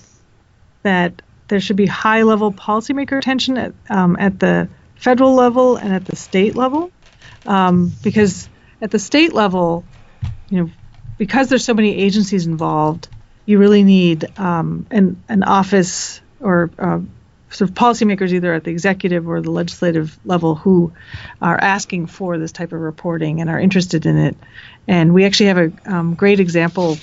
that 0.82 1.22
there 1.48 1.60
should 1.60 1.76
be 1.76 1.86
high-level 1.86 2.52
policymaker 2.52 3.18
attention 3.18 3.56
at, 3.58 3.72
um, 3.90 4.16
at 4.18 4.38
the 4.38 4.68
federal 4.96 5.34
level 5.34 5.76
and 5.76 5.92
at 5.92 6.04
the 6.04 6.16
state 6.16 6.56
level, 6.56 6.90
um, 7.46 7.92
because 8.02 8.48
at 8.80 8.90
the 8.90 8.98
state 8.98 9.32
level, 9.32 9.84
you 10.50 10.60
know, 10.60 10.70
because 11.18 11.48
there's 11.48 11.64
so 11.64 11.74
many 11.74 11.96
agencies 11.96 12.46
involved, 12.46 13.08
you 13.46 13.58
really 13.58 13.82
need 13.82 14.26
um, 14.38 14.86
an 14.90 15.22
an 15.28 15.42
office 15.42 16.20
or 16.40 16.70
uh, 16.78 17.00
sort 17.54 17.70
of 17.70 17.76
policymakers 17.76 18.32
either 18.32 18.52
at 18.52 18.64
the 18.64 18.70
executive 18.70 19.28
or 19.28 19.40
the 19.40 19.50
legislative 19.50 20.18
level 20.24 20.56
who 20.56 20.92
are 21.40 21.56
asking 21.56 22.06
for 22.06 22.36
this 22.36 22.50
type 22.50 22.72
of 22.72 22.80
reporting 22.80 23.40
and 23.40 23.48
are 23.48 23.60
interested 23.60 24.06
in 24.06 24.18
it. 24.18 24.36
And 24.88 25.14
we 25.14 25.24
actually 25.24 25.46
have 25.46 25.58
a 25.58 25.72
um, 25.86 26.14
great 26.14 26.40
example 26.40 26.98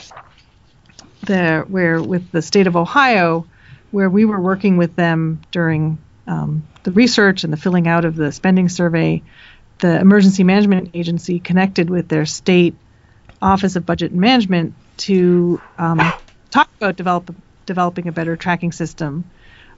there 1.24 1.62
where 1.64 2.02
with 2.02 2.32
the 2.32 2.42
state 2.42 2.68
of 2.68 2.76
Ohio, 2.76 3.48
where 3.92 4.10
we 4.10 4.26
were 4.26 4.42
working 4.42 4.76
with 4.76 4.96
them 4.96 5.40
during 5.52 5.98
um, 6.28 6.68
the 6.84 6.92
research 6.92 7.46
and 7.46 7.54
the 7.54 7.58
filling 7.58 7.88
out 7.88 8.04
of 8.04 8.18
the 8.18 8.32
spending 8.34 8.68
survey, 8.68 9.22
the 9.80 10.00
Emergency 10.00 10.44
Management 10.44 10.92
Agency 10.94 11.40
connected 11.40 11.90
with 11.90 12.10
their 12.10 12.26
state 12.26 12.76
Office 13.42 13.78
of 13.78 13.86
Budget 13.86 14.12
and 14.12 14.20
Management 14.20 14.74
to 14.98 15.62
um, 15.78 16.00
talk 16.50 16.70
about 16.78 16.98
develop, 16.98 17.34
developing 17.66 18.08
a 18.08 18.12
better 18.12 18.36
tracking 18.36 18.74
system 18.74 19.24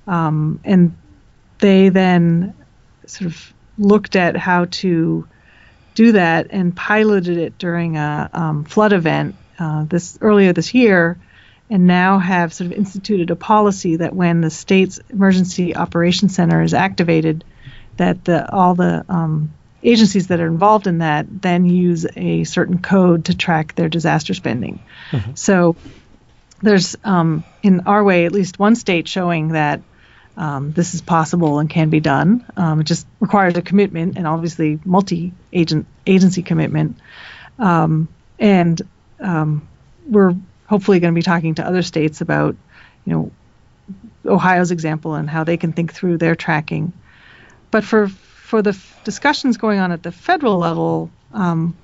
um, 0.07 0.59
and 0.63 0.95
they 1.59 1.89
then 1.89 2.53
sort 3.05 3.31
of 3.31 3.53
looked 3.77 4.15
at 4.15 4.35
how 4.35 4.65
to 4.65 5.27
do 5.95 6.11
that 6.13 6.47
and 6.49 6.75
piloted 6.75 7.37
it 7.37 7.57
during 7.57 7.97
a 7.97 8.29
um, 8.33 8.63
flood 8.63 8.93
event 8.93 9.35
uh, 9.59 9.83
this 9.85 10.17
earlier 10.21 10.53
this 10.53 10.73
year, 10.73 11.17
and 11.69 11.87
now 11.87 12.19
have 12.19 12.53
sort 12.53 12.71
of 12.71 12.77
instituted 12.77 13.31
a 13.31 13.35
policy 13.35 13.97
that 13.97 14.15
when 14.15 14.41
the 14.41 14.49
state's 14.49 14.99
emergency 15.09 15.75
operations 15.75 16.35
center 16.35 16.61
is 16.61 16.73
activated, 16.73 17.43
that 17.97 18.25
the 18.25 18.51
all 18.51 18.75
the 18.75 19.05
um, 19.07 19.53
agencies 19.83 20.27
that 20.27 20.39
are 20.39 20.47
involved 20.47 20.87
in 20.87 20.99
that 20.99 21.25
then 21.41 21.65
use 21.65 22.05
a 22.15 22.43
certain 22.43 22.79
code 22.79 23.25
to 23.25 23.35
track 23.35 23.75
their 23.75 23.89
disaster 23.89 24.33
spending. 24.33 24.81
Mm-hmm. 25.11 25.35
So 25.35 25.75
there's 26.61 26.95
um, 27.03 27.43
in 27.61 27.81
our 27.81 28.03
way 28.03 28.25
at 28.25 28.31
least 28.31 28.57
one 28.57 28.75
state 28.75 29.07
showing 29.07 29.49
that 29.49 29.81
um, 30.35 30.71
this 30.71 30.93
is 30.93 31.01
possible 31.01 31.59
and 31.59 31.69
can 31.69 31.89
be 31.89 31.99
done. 31.99 32.45
Um, 32.57 32.81
it 32.81 32.85
just 32.85 33.05
requires 33.19 33.55
a 33.55 33.61
commitment 33.61 34.17
and 34.17 34.27
obviously 34.27 34.79
multi-agent 34.83 35.85
agency 36.07 36.41
commitment. 36.41 36.97
Um, 37.59 38.07
and 38.39 38.81
um, 39.19 39.67
we're 40.07 40.35
hopefully 40.65 40.99
going 40.99 41.13
to 41.13 41.17
be 41.17 41.23
talking 41.23 41.55
to 41.55 41.65
other 41.65 41.83
states 41.83 42.21
about, 42.21 42.55
you 43.05 43.13
know, 43.13 43.31
Ohio's 44.25 44.71
example 44.71 45.15
and 45.15 45.29
how 45.29 45.43
they 45.43 45.57
can 45.57 45.73
think 45.73 45.93
through 45.93 46.17
their 46.17 46.35
tracking. 46.35 46.93
But 47.69 47.83
for 47.83 48.07
for 48.07 48.61
the 48.61 48.71
f- 48.71 49.01
discussions 49.03 49.57
going 49.57 49.79
on 49.79 49.91
at 49.91 50.03
the 50.03 50.11
federal 50.11 50.57
level, 50.57 51.09
um, 51.33 51.75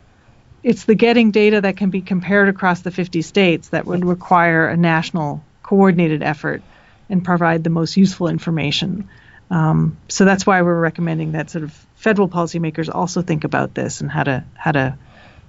it's 0.63 0.85
the 0.85 0.95
getting 0.95 1.31
data 1.31 1.61
that 1.61 1.77
can 1.77 1.89
be 1.89 2.01
compared 2.01 2.47
across 2.47 2.81
the 2.81 2.91
50 2.91 3.21
states 3.21 3.69
that 3.69 3.85
would 3.85 4.05
require 4.05 4.67
a 4.67 4.77
national 4.77 5.43
coordinated 5.63 6.23
effort 6.23 6.61
and 7.09 7.23
provide 7.23 7.63
the 7.63 7.69
most 7.69 7.97
useful 7.97 8.27
information. 8.27 9.09
Um, 9.49 9.97
so 10.07 10.25
that's 10.25 10.45
why 10.45 10.61
we're 10.61 10.79
recommending 10.79 11.31
that 11.31 11.49
sort 11.49 11.63
of 11.63 11.73
federal 11.95 12.29
policymakers 12.29 12.93
also 12.93 13.21
think 13.21 13.43
about 13.43 13.73
this 13.73 14.01
and 14.01 14.11
how 14.11 14.23
to 14.23 14.43
how 14.53 14.71
to 14.71 14.97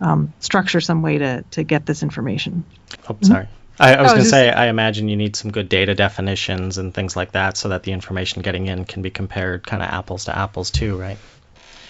um, 0.01 0.33
structure 0.41 0.81
some 0.81 1.03
way 1.03 1.19
to 1.19 1.45
to 1.53 1.63
get 1.63 1.87
this 1.87 2.03
information. 2.03 2.65
Oh, 3.09 3.17
sorry. 3.23 3.45
Mm-hmm. 3.45 3.55
I, 3.83 3.95
I, 3.95 4.03
was 4.03 4.11
oh, 4.11 4.15
going 4.17 4.25
to 4.25 4.31
say, 4.31 4.51
I 4.51 4.67
imagine 4.67 5.09
you 5.09 5.17
need 5.17 5.37
some 5.37 5.51
good 5.51 5.71
data 5.71 5.95
definitions 5.95 6.77
and 6.77 6.93
things 6.93 7.17
like 7.17 7.33
that, 7.33 7.57
so 7.57 7.71
that 7.71 7.83
the 7.83 7.93
information 7.93 8.43
getting 8.43 8.67
in 8.67 8.85
can 8.85 9.01
be 9.01 9.09
compared 9.09 9.67
kind 9.67 9.83
of 9.83 9.89
apples 9.89 10.27
to 10.27 10.37
apples 10.37 10.71
too, 10.71 10.99
right? 10.99 11.17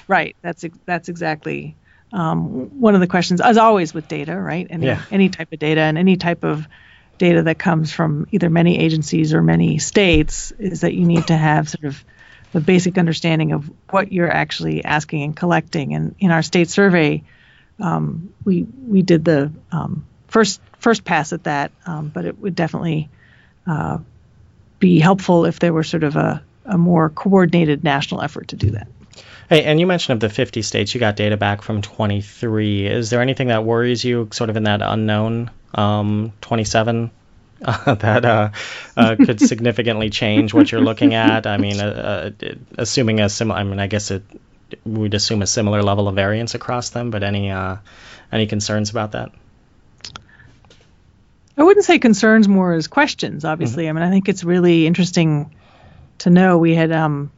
Right. 0.06 0.36
That's 0.40 0.64
that's 0.86 1.08
exactly 1.08 1.76
um, 2.12 2.80
one 2.80 2.94
of 2.94 3.00
the 3.00 3.06
questions, 3.06 3.40
as 3.40 3.56
always 3.56 3.92
with 3.92 4.06
data, 4.06 4.36
right? 4.36 4.66
Any 4.70 4.86
yeah. 4.86 5.02
any 5.10 5.28
type 5.30 5.52
of 5.52 5.58
data 5.58 5.80
and 5.80 5.98
any 5.98 6.16
type 6.16 6.44
of 6.44 6.66
data 7.20 7.42
that 7.42 7.58
comes 7.58 7.92
from 7.92 8.26
either 8.32 8.48
many 8.48 8.78
agencies 8.78 9.34
or 9.34 9.42
many 9.42 9.78
states 9.78 10.52
is 10.58 10.80
that 10.80 10.94
you 10.94 11.04
need 11.04 11.26
to 11.26 11.36
have 11.36 11.68
sort 11.68 11.84
of 11.84 12.02
the 12.52 12.60
basic 12.60 12.96
understanding 12.96 13.52
of 13.52 13.70
what 13.90 14.10
you're 14.10 14.30
actually 14.30 14.82
asking 14.82 15.22
and 15.22 15.36
collecting. 15.36 15.94
And 15.94 16.14
in 16.18 16.30
our 16.30 16.42
state 16.42 16.70
survey, 16.70 17.22
um, 17.78 18.32
we 18.42 18.62
we 18.62 19.02
did 19.02 19.24
the 19.24 19.52
um, 19.70 20.06
first 20.28 20.62
first 20.78 21.04
pass 21.04 21.34
at 21.34 21.44
that, 21.44 21.72
um, 21.84 22.08
but 22.08 22.24
it 22.24 22.38
would 22.38 22.54
definitely 22.54 23.10
uh, 23.66 23.98
be 24.78 24.98
helpful 24.98 25.44
if 25.44 25.58
there 25.58 25.74
were 25.74 25.84
sort 25.84 26.04
of 26.04 26.16
a, 26.16 26.42
a 26.64 26.78
more 26.78 27.10
coordinated 27.10 27.84
national 27.84 28.22
effort 28.22 28.48
to 28.48 28.56
do 28.56 28.70
that. 28.70 28.88
Hey, 29.48 29.64
and 29.64 29.80
you 29.80 29.86
mentioned 29.86 30.14
of 30.14 30.20
the 30.20 30.34
50 30.34 30.62
states, 30.62 30.94
you 30.94 31.00
got 31.00 31.16
data 31.16 31.36
back 31.36 31.62
from 31.62 31.82
23. 31.82 32.86
Is 32.86 33.10
there 33.10 33.20
anything 33.20 33.48
that 33.48 33.64
worries 33.64 34.04
you, 34.04 34.28
sort 34.32 34.50
of 34.50 34.56
in 34.56 34.64
that 34.64 34.80
unknown 34.82 35.50
um, 35.74 36.32
27 36.40 37.10
uh, 37.62 37.94
that 37.94 38.24
uh, 38.24 38.50
uh, 38.96 39.16
could 39.16 39.40
significantly 39.40 40.10
change 40.10 40.54
what 40.54 40.70
you're 40.70 40.80
looking 40.80 41.14
at? 41.14 41.46
I 41.46 41.56
mean, 41.56 41.80
uh, 41.80 42.30
uh, 42.40 42.54
assuming 42.78 43.20
a 43.20 43.28
similar, 43.28 43.58
I 43.58 43.64
mean, 43.64 43.80
I 43.80 43.86
guess 43.86 44.10
it 44.10 44.22
we'd 44.84 45.14
assume 45.14 45.42
a 45.42 45.46
similar 45.46 45.82
level 45.82 46.08
of 46.08 46.14
variance 46.14 46.54
across 46.54 46.90
them, 46.90 47.10
but 47.10 47.22
any 47.22 47.50
uh, 47.50 47.76
any 48.32 48.46
concerns 48.46 48.90
about 48.90 49.12
that? 49.12 49.32
I 51.56 51.62
wouldn't 51.62 51.84
say 51.84 51.98
concerns 51.98 52.48
more 52.48 52.72
as 52.72 52.86
questions. 52.86 53.44
Obviously, 53.44 53.84
mm-hmm. 53.84 53.98
I 53.98 54.00
mean, 54.00 54.08
I 54.08 54.10
think 54.10 54.28
it's 54.28 54.44
really 54.44 54.86
interesting 54.86 55.54
to 56.18 56.30
know 56.30 56.58
we 56.58 56.74
had 56.74 56.92
um, 56.92 57.30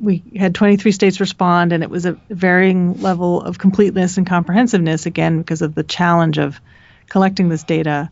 we 0.00 0.22
had 0.36 0.54
23 0.54 0.92
states 0.92 1.20
respond, 1.20 1.72
and 1.72 1.82
it 1.82 1.90
was 1.90 2.06
a 2.06 2.12
varying 2.28 3.00
level 3.02 3.42
of 3.42 3.58
completeness 3.58 4.16
and 4.16 4.26
comprehensiveness, 4.26 5.06
again, 5.06 5.38
because 5.38 5.62
of 5.62 5.74
the 5.74 5.82
challenge 5.82 6.38
of 6.38 6.60
collecting 7.08 7.48
this 7.48 7.64
data. 7.64 8.10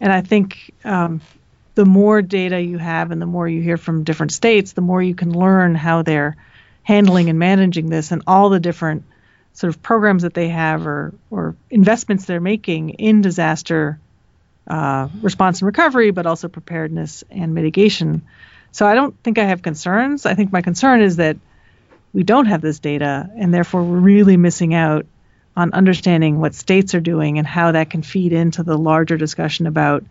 And 0.00 0.12
I 0.12 0.20
think 0.20 0.72
um, 0.84 1.20
the 1.74 1.84
more 1.84 2.22
data 2.22 2.60
you 2.60 2.78
have 2.78 3.10
and 3.10 3.20
the 3.20 3.26
more 3.26 3.48
you 3.48 3.60
hear 3.60 3.76
from 3.76 4.04
different 4.04 4.32
states, 4.32 4.72
the 4.72 4.80
more 4.80 5.02
you 5.02 5.14
can 5.14 5.32
learn 5.32 5.74
how 5.74 6.02
they're 6.02 6.36
handling 6.82 7.30
and 7.30 7.38
managing 7.38 7.88
this 7.88 8.12
and 8.12 8.22
all 8.26 8.50
the 8.50 8.60
different 8.60 9.04
sort 9.54 9.74
of 9.74 9.82
programs 9.82 10.22
that 10.22 10.34
they 10.34 10.48
have 10.48 10.86
or, 10.86 11.14
or 11.30 11.56
investments 11.70 12.26
they're 12.26 12.40
making 12.40 12.90
in 12.90 13.22
disaster 13.22 13.98
uh, 14.66 15.08
response 15.22 15.60
and 15.60 15.66
recovery, 15.66 16.10
but 16.10 16.26
also 16.26 16.48
preparedness 16.48 17.24
and 17.30 17.54
mitigation. 17.54 18.22
So 18.74 18.84
I 18.88 18.96
don't 18.96 19.16
think 19.22 19.38
I 19.38 19.44
have 19.44 19.62
concerns. 19.62 20.26
I 20.26 20.34
think 20.34 20.50
my 20.50 20.60
concern 20.60 21.00
is 21.00 21.16
that 21.16 21.36
we 22.12 22.24
don't 22.24 22.46
have 22.46 22.60
this 22.60 22.80
data, 22.80 23.30
and 23.36 23.54
therefore 23.54 23.84
we're 23.84 24.00
really 24.00 24.36
missing 24.36 24.74
out 24.74 25.06
on 25.56 25.72
understanding 25.72 26.40
what 26.40 26.56
states 26.56 26.92
are 26.96 27.00
doing 27.00 27.38
and 27.38 27.46
how 27.46 27.70
that 27.70 27.88
can 27.88 28.02
feed 28.02 28.32
into 28.32 28.64
the 28.64 28.76
larger 28.76 29.16
discussion 29.16 29.68
about 29.68 30.02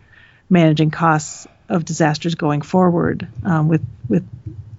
managing 0.48 0.90
costs 0.90 1.46
of 1.68 1.84
disasters 1.84 2.36
going 2.36 2.62
forward, 2.62 3.28
um, 3.44 3.68
with 3.68 3.84
with 4.08 4.26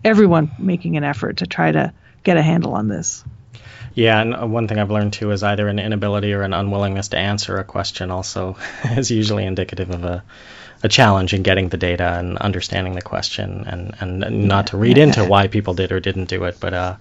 everyone 0.03 0.49
making 0.57 0.97
an 0.97 1.03
effort 1.03 1.37
to 1.37 1.45
try 1.45 1.71
to 1.71 1.93
get 2.23 2.37
a 2.37 2.41
handle 2.41 2.73
on 2.73 2.87
this. 2.87 3.23
Yeah, 3.93 4.19
and 4.19 4.35
uh, 4.35 4.47
one 4.47 4.67
thing 4.67 4.79
I've 4.79 4.89
learned 4.89 5.13
too 5.13 5.29
is 5.29 5.43
either 5.43 5.67
an 5.67 5.77
inability 5.77 6.33
or 6.33 6.41
an 6.41 6.55
unwillingness 6.55 7.09
to 7.09 7.19
answer 7.19 7.57
a 7.57 7.63
question 7.63 8.09
also 8.09 8.57
is 8.83 9.11
usually 9.11 9.45
indicative 9.45 9.91
of 9.91 10.03
a 10.03 10.23
a 10.83 10.89
challenge 10.89 11.33
in 11.33 11.43
getting 11.43 11.69
the 11.69 11.77
data 11.77 12.03
and 12.03 12.37
understanding 12.37 12.93
the 12.93 13.01
question 13.01 13.65
and, 13.67 13.95
and 13.99 14.47
not 14.47 14.67
to 14.67 14.77
read 14.77 14.97
into 14.97 15.25
why 15.25 15.47
people 15.47 15.73
did 15.73 15.91
or 15.91 15.99
didn't 15.99 16.25
do 16.25 16.43
it. 16.43 16.57
But 16.59 16.73
uh, 16.73 16.95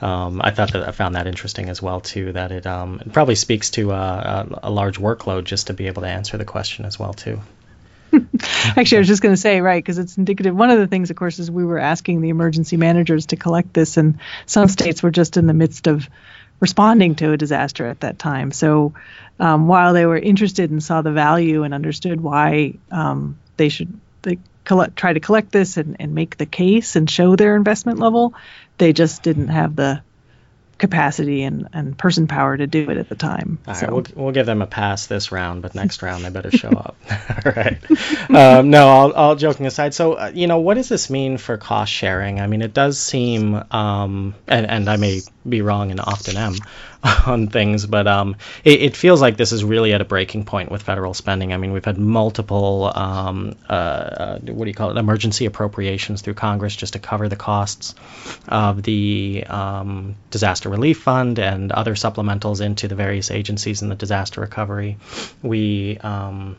um, 0.00 0.40
I 0.42 0.50
thought 0.50 0.72
that 0.72 0.88
I 0.88 0.92
found 0.92 1.14
that 1.14 1.26
interesting 1.26 1.68
as 1.68 1.82
well 1.82 2.00
too. 2.00 2.32
That 2.32 2.52
it, 2.52 2.66
um, 2.66 3.00
it 3.04 3.12
probably 3.12 3.34
speaks 3.34 3.70
to 3.70 3.92
uh, 3.92 4.46
a, 4.62 4.68
a 4.68 4.70
large 4.70 4.98
workload 4.98 5.44
just 5.44 5.68
to 5.68 5.74
be 5.74 5.86
able 5.86 6.02
to 6.02 6.08
answer 6.08 6.36
the 6.36 6.44
question 6.44 6.84
as 6.84 6.98
well 6.98 7.12
too. 7.12 7.40
Actually, 8.76 8.98
I 8.98 9.00
was 9.00 9.08
just 9.08 9.22
going 9.22 9.34
to 9.34 9.40
say, 9.40 9.60
right, 9.60 9.82
because 9.82 9.98
it's 9.98 10.16
indicative. 10.16 10.54
One 10.54 10.70
of 10.70 10.78
the 10.78 10.86
things, 10.86 11.10
of 11.10 11.16
course, 11.16 11.38
is 11.38 11.50
we 11.50 11.64
were 11.64 11.78
asking 11.78 12.20
the 12.20 12.28
emergency 12.28 12.76
managers 12.76 13.26
to 13.26 13.36
collect 13.36 13.72
this, 13.72 13.96
and 13.96 14.18
some 14.46 14.68
states 14.68 15.02
were 15.02 15.10
just 15.10 15.36
in 15.36 15.46
the 15.46 15.54
midst 15.54 15.86
of 15.86 16.08
responding 16.60 17.14
to 17.16 17.32
a 17.32 17.36
disaster 17.36 17.86
at 17.86 18.00
that 18.00 18.18
time. 18.18 18.50
So 18.52 18.94
um, 19.38 19.68
while 19.68 19.92
they 19.92 20.06
were 20.06 20.18
interested 20.18 20.70
and 20.70 20.82
saw 20.82 21.02
the 21.02 21.12
value 21.12 21.62
and 21.62 21.74
understood 21.74 22.20
why 22.20 22.74
um, 22.90 23.38
they 23.56 23.68
should 23.68 23.98
they 24.22 24.38
collect, 24.64 24.96
try 24.96 25.12
to 25.12 25.20
collect 25.20 25.52
this 25.52 25.76
and, 25.76 25.96
and 26.00 26.14
make 26.14 26.36
the 26.36 26.46
case 26.46 26.96
and 26.96 27.10
show 27.10 27.36
their 27.36 27.56
investment 27.56 27.98
level, 27.98 28.34
they 28.78 28.92
just 28.92 29.22
didn't 29.22 29.48
have 29.48 29.76
the 29.76 30.02
capacity 30.78 31.42
and, 31.42 31.68
and 31.72 31.96
person 31.96 32.26
power 32.26 32.54
to 32.56 32.66
do 32.66 32.90
it 32.90 32.98
at 32.98 33.08
the 33.08 33.14
time. 33.14 33.58
All 33.66 33.74
so. 33.74 33.86
right, 33.86 33.92
we'll, 33.92 34.24
we'll 34.24 34.34
give 34.34 34.46
them 34.46 34.60
a 34.60 34.66
pass 34.66 35.06
this 35.06 35.32
round, 35.32 35.62
but 35.62 35.74
next 35.74 36.02
round 36.02 36.24
they 36.24 36.30
better 36.30 36.50
show 36.50 36.68
up. 36.68 36.96
all 37.10 37.52
right. 37.52 37.78
Um, 38.30 38.70
no, 38.70 38.86
all, 38.86 39.12
all 39.12 39.36
joking 39.36 39.66
aside. 39.66 39.94
So, 39.94 40.14
uh, 40.14 40.32
you 40.34 40.46
know, 40.46 40.58
what 40.58 40.74
does 40.74 40.88
this 40.88 41.08
mean 41.08 41.38
for 41.38 41.56
cost 41.56 41.92
sharing? 41.92 42.40
I 42.40 42.46
mean, 42.46 42.60
it 42.60 42.74
does 42.74 42.98
seem, 42.98 43.54
um, 43.70 44.34
and, 44.46 44.66
and 44.66 44.88
I 44.88 44.96
may 44.96 45.20
be 45.48 45.62
wrong 45.62 45.90
and 45.90 46.00
often 46.00 46.36
am, 46.36 46.54
on 47.26 47.48
things, 47.48 47.86
but 47.86 48.06
um, 48.06 48.36
it, 48.64 48.82
it, 48.82 48.96
feels 48.96 49.20
like 49.20 49.36
this 49.36 49.52
is 49.52 49.64
really 49.64 49.92
at 49.92 50.00
a 50.00 50.04
breaking 50.04 50.44
point 50.44 50.70
with 50.70 50.82
federal 50.82 51.14
spending. 51.14 51.52
I 51.52 51.56
mean, 51.56 51.72
we've 51.72 51.84
had 51.84 51.98
multiple, 51.98 52.90
um, 52.94 53.56
uh, 53.68 53.72
uh, 53.72 54.38
what 54.40 54.64
do 54.64 54.70
you 54.70 54.74
call 54.74 54.90
it, 54.90 54.96
emergency 54.96 55.46
appropriations 55.46 56.22
through 56.22 56.34
Congress 56.34 56.74
just 56.74 56.94
to 56.94 56.98
cover 56.98 57.28
the 57.28 57.36
costs 57.36 57.94
of 58.48 58.82
the 58.82 59.44
um, 59.48 60.16
disaster 60.30 60.68
relief 60.68 61.00
fund 61.00 61.38
and 61.38 61.72
other 61.72 61.94
supplementals 61.94 62.60
into 62.60 62.88
the 62.88 62.94
various 62.94 63.30
agencies 63.30 63.82
in 63.82 63.88
the 63.88 63.94
disaster 63.94 64.40
recovery. 64.40 64.96
We 65.42 65.98
um, 65.98 66.56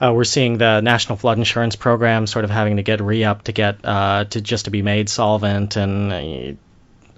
uh, 0.00 0.12
we're 0.12 0.24
seeing 0.24 0.58
the 0.58 0.80
National 0.80 1.16
Flood 1.16 1.38
Insurance 1.38 1.74
Program 1.74 2.26
sort 2.26 2.44
of 2.44 2.50
having 2.50 2.76
to 2.76 2.82
get 2.82 3.00
re-up 3.00 3.44
to 3.44 3.52
get 3.52 3.84
uh, 3.84 4.24
to 4.24 4.40
just 4.40 4.66
to 4.66 4.70
be 4.70 4.82
made 4.82 5.08
solvent, 5.08 5.76
and 5.76 6.12
uh, 6.12 6.56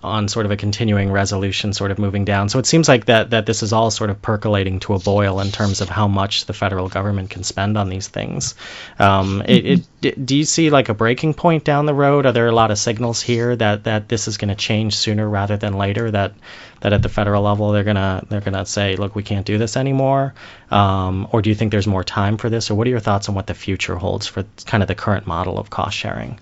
on 0.02 0.28
sort 0.28 0.46
of 0.46 0.52
a 0.52 0.56
continuing 0.56 1.10
resolution 1.10 1.72
sort 1.72 1.90
of 1.90 1.98
moving 1.98 2.24
down. 2.24 2.48
So 2.48 2.58
it 2.58 2.66
seems 2.66 2.88
like 2.88 3.06
that 3.06 3.30
that 3.30 3.46
this 3.46 3.62
is 3.62 3.72
all 3.72 3.90
sort 3.90 4.10
of 4.10 4.22
percolating 4.22 4.80
to 4.80 4.94
a 4.94 4.98
boil 4.98 5.40
in 5.40 5.50
terms 5.50 5.80
of 5.80 5.88
how 5.88 6.08
much 6.08 6.46
the 6.46 6.52
federal 6.52 6.88
government 6.88 7.30
can 7.30 7.42
spend 7.42 7.76
on 7.76 7.88
these 7.88 8.08
things. 8.08 8.54
Um, 8.98 9.42
it, 9.46 9.84
it, 10.00 10.26
do 10.26 10.36
you 10.36 10.44
see 10.44 10.70
like 10.70 10.88
a 10.88 10.94
breaking 10.94 11.34
point 11.34 11.64
down 11.64 11.86
the 11.86 11.94
road? 11.94 12.26
Are 12.26 12.32
there 12.32 12.46
a 12.46 12.52
lot 12.52 12.70
of 12.70 12.78
signals 12.78 13.20
here 13.20 13.56
that, 13.56 13.84
that 13.84 14.08
this 14.08 14.28
is 14.28 14.36
going 14.36 14.50
to 14.50 14.54
change 14.54 14.96
sooner 14.96 15.28
rather 15.28 15.56
than 15.56 15.74
later? 15.74 16.10
That 16.10 16.32
that 16.80 16.92
at 16.92 17.02
the 17.02 17.08
federal 17.08 17.42
level 17.42 17.72
they're 17.72 17.84
gonna 17.84 18.24
they're 18.28 18.40
gonna 18.40 18.66
say, 18.66 18.96
look, 18.96 19.14
we 19.14 19.22
can't 19.22 19.46
do 19.46 19.58
this 19.58 19.76
anymore. 19.76 20.34
Um, 20.70 21.28
or 21.32 21.42
do 21.42 21.50
you 21.50 21.56
think 21.56 21.72
there's 21.72 21.86
more 21.86 22.04
time 22.04 22.36
for 22.36 22.50
this? 22.50 22.70
Or 22.70 22.74
what 22.74 22.86
are 22.86 22.90
your 22.90 23.00
thoughts 23.00 23.28
on 23.28 23.34
what 23.34 23.46
the 23.46 23.54
future 23.54 23.96
holds 23.96 24.26
for 24.26 24.44
kind 24.66 24.82
of 24.82 24.86
the 24.86 24.94
current 24.94 25.26
model 25.26 25.58
of 25.58 25.70
cost 25.70 25.96
sharing? 25.96 26.38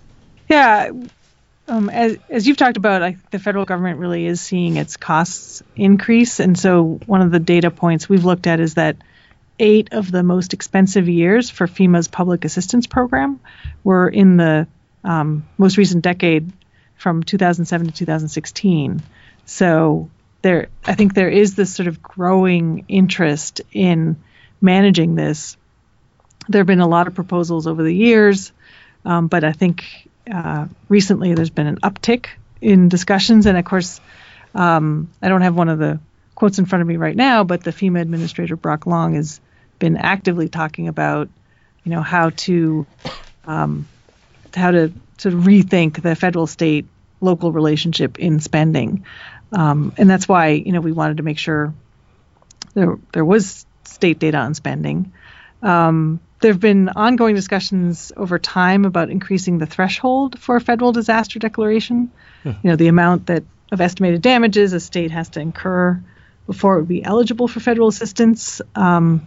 Yeah, 0.49 0.91
um, 1.69 1.91
as, 1.91 2.17
as 2.29 2.47
you've 2.47 2.57
talked 2.57 2.77
about, 2.77 3.03
I, 3.03 3.17
the 3.31 3.39
federal 3.39 3.65
government 3.65 3.99
really 3.99 4.27
is 4.27 4.41
seeing 4.41 4.77
its 4.77 4.97
costs 4.97 5.63
increase. 5.75 6.39
And 6.41 6.59
so, 6.59 7.01
one 7.07 7.23
of 7.23 7.31
the 7.31 7.41
data 7.41 7.71
points 7.71 8.09
we've 8.09 8.25
looked 8.25 8.47
at 8.47 8.61
is 8.61 8.75
that 8.75 8.97
eight 9.59 9.93
of 9.93 10.11
the 10.11 10.23
most 10.23 10.53
expensive 10.53 11.09
years 11.09 11.51
for 11.51 11.67
FEMA's 11.67 12.09
public 12.09 12.45
assistance 12.45 12.87
program 12.87 13.41
were 13.83 14.09
in 14.09 14.37
the 14.37 14.69
um, 15.03 15.47
most 15.59 15.77
recent 15.77 16.03
decade 16.03 16.53
from 16.97 17.23
2007 17.23 17.89
to 17.89 17.93
2016. 17.93 19.03
So, 19.45 20.11
there, 20.43 20.69
I 20.85 20.95
think 20.95 21.15
there 21.15 21.31
is 21.31 21.57
this 21.57 21.75
sort 21.75 21.89
of 21.89 22.03
growing 22.03 22.85
interest 22.89 23.61
in 23.73 24.17
managing 24.61 25.17
this. 25.17 25.57
There 26.49 26.61
have 26.61 26.67
been 26.67 26.81
a 26.81 26.89
lot 26.89 27.09
of 27.09 27.15
proposals 27.15 27.67
over 27.67 27.83
the 27.83 27.95
years, 27.95 28.53
um, 29.05 29.27
but 29.27 29.43
I 29.43 29.53
think 29.53 30.06
uh, 30.31 30.67
recently 30.89 31.35
there's 31.35 31.51
been 31.51 31.67
an 31.67 31.79
uptick 31.81 32.27
in 32.61 32.89
discussions, 32.89 33.47
and 33.47 33.57
of 33.57 33.65
course, 33.65 34.01
um, 34.55 35.11
I 35.23 35.29
don't 35.29 35.43
have 35.43 35.55
one 35.55 35.69
of 35.69 35.79
the 35.79 36.01
quotes 36.35 36.59
in 36.59 36.67
front 36.67 36.83
of 36.83 36.89
me 36.89 36.97
right 36.97 37.17
now, 37.17 37.45
but 37.45 37.63
the 37.63 37.71
FEMA 37.71 38.01
administrator 38.01 38.57
Brock 38.57 38.87
Long 38.87 39.15
has 39.15 39.41
been 39.79 39.97
actively 39.97 40.49
talking 40.49 40.89
about, 40.89 41.29
you 41.85 41.91
know, 41.91 42.03
how 42.03 42.31
to 42.31 42.87
um, 43.47 43.87
how 44.55 44.71
to 44.71 44.93
of 45.35 45.45
rethink 45.45 46.03
the 46.03 46.15
federal 46.15 46.47
state 46.47 46.87
local 47.21 47.53
relationship 47.53 48.19
in 48.19 48.41
spending, 48.41 49.05
um, 49.53 49.93
and 49.97 50.09
that's 50.09 50.29
why 50.29 50.49
you 50.49 50.73
know 50.73 50.81
we 50.81 50.93
wanted 50.93 51.19
to 51.19 51.23
make 51.23 51.39
sure 51.39 51.73
there 52.75 52.99
there 53.13 53.25
was 53.25 53.67
state 53.85 54.19
data 54.19 54.39
on 54.39 54.55
spending. 54.55 55.13
Um, 55.63 56.21
there 56.41 56.53
have 56.53 56.61
been 56.61 56.89
ongoing 56.91 57.35
discussions 57.35 58.13
over 58.17 58.39
time 58.39 58.85
about 58.85 59.11
increasing 59.11 59.59
the 59.59 59.67
threshold 59.67 60.39
for 60.39 60.57
a 60.57 60.61
federal 60.61 60.93
disaster 60.93 61.39
declaration. 61.39 62.11
Hmm. 62.43 62.51
You 62.63 62.71
know, 62.71 62.77
the 62.77 62.89
amount 62.89 63.27
that 63.27 63.45
of 63.73 63.81
estimated 63.81 64.23
damages 64.23 64.73
a 64.73 64.81
state 64.81 65.11
has 65.11 65.31
to 65.31 65.41
incur 65.41 66.03
before 66.47 66.77
it 66.77 66.81
would 66.81 66.89
be 66.89 67.03
eligible 67.03 67.49
for 67.49 67.61
federal 67.61 67.89
assistance. 67.89 68.61
Um, 68.75 69.27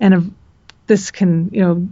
and 0.00 0.34
this 0.86 1.10
can, 1.10 1.50
you 1.52 1.60
know, 1.60 1.88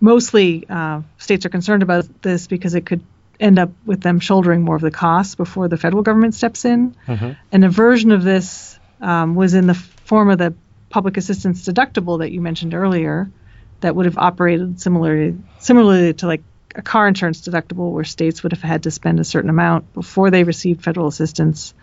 mostly 0.00 0.66
uh, 0.68 1.02
states 1.18 1.46
are 1.46 1.48
concerned 1.48 1.82
about 1.82 2.22
this 2.22 2.46
because 2.46 2.74
it 2.74 2.84
could 2.84 3.02
end 3.40 3.58
up 3.58 3.70
with 3.84 4.00
them 4.00 4.20
shouldering 4.20 4.62
more 4.62 4.76
of 4.76 4.82
the 4.82 4.90
costs 4.90 5.34
before 5.34 5.68
the 5.68 5.76
federal 5.76 6.02
government 6.02 6.34
steps 6.34 6.64
in. 6.64 6.94
Mm-hmm. 7.06 7.32
And 7.50 7.64
a 7.64 7.68
version 7.68 8.12
of 8.12 8.22
this 8.22 8.78
um, 9.00 9.34
was 9.34 9.54
in 9.54 9.66
the 9.66 9.74
form 9.74 10.30
of 10.30 10.38
the 10.38 10.54
public 10.90 11.16
assistance 11.16 11.66
deductible 11.66 12.20
that 12.20 12.30
you 12.30 12.40
mentioned 12.40 12.74
earlier, 12.74 13.30
that 13.84 13.94
would 13.94 14.06
have 14.06 14.16
operated 14.16 14.80
similarly 14.80 15.36
similarly 15.58 16.14
to 16.14 16.26
like 16.26 16.42
a 16.74 16.80
car 16.80 17.06
insurance 17.06 17.46
deductible 17.46 17.92
where 17.92 18.02
states 18.02 18.42
would 18.42 18.52
have 18.52 18.62
had 18.62 18.84
to 18.84 18.90
spend 18.90 19.20
a 19.20 19.24
certain 19.24 19.50
amount 19.50 19.92
before 19.92 20.30
they 20.30 20.42
received 20.42 20.82
federal 20.82 21.06
assistance. 21.06 21.74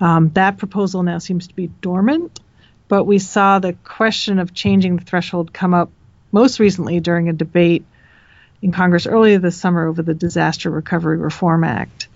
Um, 0.00 0.28
that 0.34 0.58
proposal 0.58 1.02
now 1.02 1.16
seems 1.16 1.48
to 1.48 1.54
be 1.54 1.68
dormant, 1.80 2.40
but 2.88 3.04
we 3.04 3.18
saw 3.18 3.58
the 3.58 3.72
question 3.72 4.38
of 4.38 4.52
changing 4.52 4.96
the 4.96 5.04
threshold 5.04 5.50
come 5.50 5.72
up 5.72 5.90
most 6.30 6.60
recently 6.60 7.00
during 7.00 7.30
a 7.30 7.32
debate 7.32 7.86
in 8.60 8.70
Congress 8.70 9.06
earlier 9.06 9.38
this 9.38 9.56
summer 9.56 9.88
over 9.88 10.02
the 10.02 10.14
Disaster 10.14 10.68
Recovery 10.68 11.16
Reform 11.16 11.64
Act. 11.64 12.08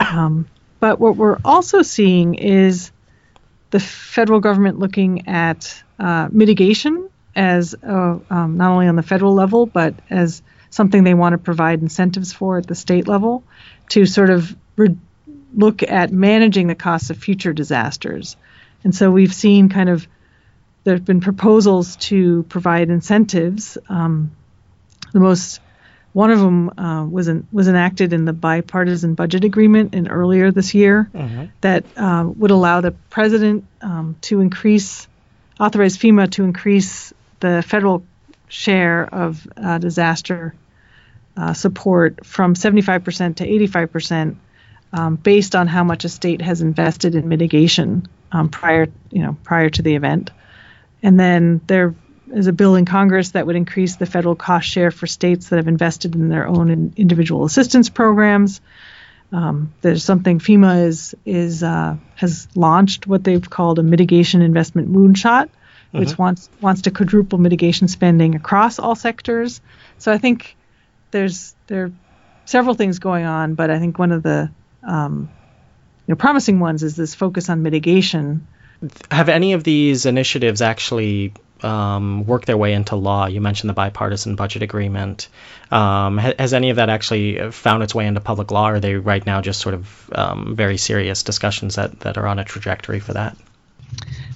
Um, 0.00 0.48
But 0.80 0.98
what 0.98 1.16
we're 1.16 1.38
also 1.44 1.82
seeing 1.82 2.34
is 2.34 2.90
the 3.70 3.78
federal 3.80 4.40
government 4.40 4.80
looking 4.80 5.28
at 5.28 5.82
uh, 5.98 6.28
mitigation 6.32 7.08
as 7.36 7.74
uh, 7.82 8.18
um, 8.30 8.56
not 8.56 8.70
only 8.70 8.86
on 8.86 8.96
the 8.96 9.02
federal 9.02 9.34
level, 9.34 9.66
but 9.66 9.94
as 10.10 10.42
something 10.70 11.04
they 11.04 11.14
want 11.14 11.32
to 11.32 11.38
provide 11.38 11.80
incentives 11.82 12.32
for 12.32 12.58
at 12.58 12.66
the 12.66 12.74
state 12.74 13.06
level 13.06 13.44
to 13.90 14.06
sort 14.06 14.30
of 14.30 14.54
re- 14.76 14.96
look 15.54 15.82
at 15.82 16.12
managing 16.12 16.66
the 16.66 16.74
costs 16.74 17.10
of 17.10 17.18
future 17.18 17.52
disasters. 17.52 18.36
And 18.82 18.94
so 18.94 19.10
we've 19.10 19.34
seen 19.34 19.68
kind 19.68 19.88
of 19.88 20.06
there 20.84 20.94
have 20.94 21.04
been 21.04 21.20
proposals 21.20 21.96
to 21.96 22.42
provide 22.44 22.90
incentives. 22.90 23.78
Um, 23.88 24.32
the 25.12 25.20
most 25.20 25.60
one 26.12 26.30
of 26.30 26.38
them 26.38 26.78
uh, 26.78 27.04
was 27.06 27.26
an, 27.26 27.46
was 27.50 27.66
enacted 27.66 28.12
in 28.12 28.24
the 28.24 28.32
bipartisan 28.32 29.14
budget 29.14 29.44
agreement 29.44 29.94
in 29.94 30.08
earlier 30.08 30.52
this 30.52 30.72
year 30.72 31.10
mm-hmm. 31.12 31.46
that 31.60 31.84
uh, 31.96 32.30
would 32.36 32.52
allow 32.52 32.80
the 32.80 32.92
president 32.92 33.64
um, 33.80 34.16
to 34.20 34.40
increase 34.40 35.08
authorize 35.58 35.96
FEMA 35.96 36.30
to 36.32 36.44
increase 36.44 37.12
the 37.44 37.62
federal 37.62 38.06
share 38.48 39.04
of 39.04 39.46
uh, 39.56 39.76
disaster 39.76 40.54
uh, 41.36 41.52
support 41.52 42.24
from 42.24 42.54
75% 42.54 43.36
to 43.36 43.46
85% 43.46 44.36
um, 44.94 45.16
based 45.16 45.54
on 45.54 45.66
how 45.66 45.84
much 45.84 46.06
a 46.06 46.08
state 46.08 46.40
has 46.40 46.62
invested 46.62 47.14
in 47.14 47.28
mitigation 47.28 48.08
um, 48.32 48.48
prior, 48.48 48.86
you 49.10 49.22
know, 49.22 49.36
prior 49.44 49.68
to 49.68 49.82
the 49.82 49.94
event. 49.94 50.30
And 51.02 51.20
then 51.20 51.60
there 51.66 51.94
is 52.32 52.46
a 52.46 52.52
bill 52.52 52.76
in 52.76 52.86
Congress 52.86 53.32
that 53.32 53.46
would 53.46 53.56
increase 53.56 53.96
the 53.96 54.06
federal 54.06 54.34
cost 54.34 54.66
share 54.66 54.90
for 54.90 55.06
states 55.06 55.50
that 55.50 55.56
have 55.56 55.68
invested 55.68 56.14
in 56.14 56.30
their 56.30 56.46
own 56.46 56.70
in 56.70 56.94
individual 56.96 57.44
assistance 57.44 57.90
programs. 57.90 58.62
Um, 59.32 59.74
there's 59.82 60.02
something 60.04 60.38
FEMA 60.38 60.86
is 60.86 61.14
is 61.26 61.62
uh, 61.62 61.96
has 62.14 62.48
launched 62.54 63.06
what 63.06 63.22
they've 63.22 63.50
called 63.50 63.78
a 63.78 63.82
mitigation 63.82 64.40
investment 64.40 64.90
moonshot, 64.90 65.50
mm-hmm. 65.94 66.00
which 66.00 66.18
wants 66.18 66.50
wants 66.60 66.82
to 66.82 66.90
quadruple 66.90 67.38
mitigation 67.38 67.88
spending 67.88 68.34
across 68.34 68.78
all 68.78 68.96
sectors. 68.96 69.60
So 69.98 70.12
I 70.12 70.18
think 70.18 70.56
there's 71.12 71.54
there 71.68 71.84
are 71.84 71.92
several 72.44 72.74
things 72.74 72.98
going 72.98 73.24
on, 73.24 73.54
but 73.54 73.70
I 73.70 73.78
think 73.78 73.98
one 73.98 74.12
of 74.12 74.22
the 74.22 74.50
um, 74.82 75.30
you 76.06 76.12
know, 76.12 76.16
promising 76.16 76.58
ones 76.60 76.82
is 76.82 76.96
this 76.96 77.14
focus 77.14 77.48
on 77.48 77.62
mitigation. 77.62 78.46
Have 79.10 79.28
any 79.28 79.54
of 79.54 79.64
these 79.64 80.04
initiatives 80.04 80.60
actually 80.60 81.32
um, 81.62 82.26
work 82.26 82.44
their 82.44 82.58
way 82.58 82.74
into 82.74 82.96
law? 82.96 83.26
You 83.26 83.40
mentioned 83.40 83.70
the 83.70 83.74
bipartisan 83.74 84.36
budget 84.36 84.62
agreement. 84.62 85.28
Um, 85.70 86.18
ha- 86.18 86.34
has 86.38 86.52
any 86.52 86.70
of 86.70 86.76
that 86.76 86.90
actually 86.90 87.50
found 87.52 87.82
its 87.82 87.94
way 87.94 88.06
into 88.06 88.20
public 88.20 88.50
law? 88.50 88.68
Or 88.68 88.74
are 88.74 88.80
they 88.80 88.96
right 88.96 89.24
now 89.24 89.40
just 89.40 89.60
sort 89.60 89.74
of 89.74 90.10
um, 90.12 90.56
very 90.56 90.76
serious 90.76 91.22
discussions 91.22 91.76
that, 91.76 92.00
that 92.00 92.18
are 92.18 92.26
on 92.26 92.38
a 92.38 92.44
trajectory 92.44 93.00
for 93.00 93.14
that? 93.14 93.36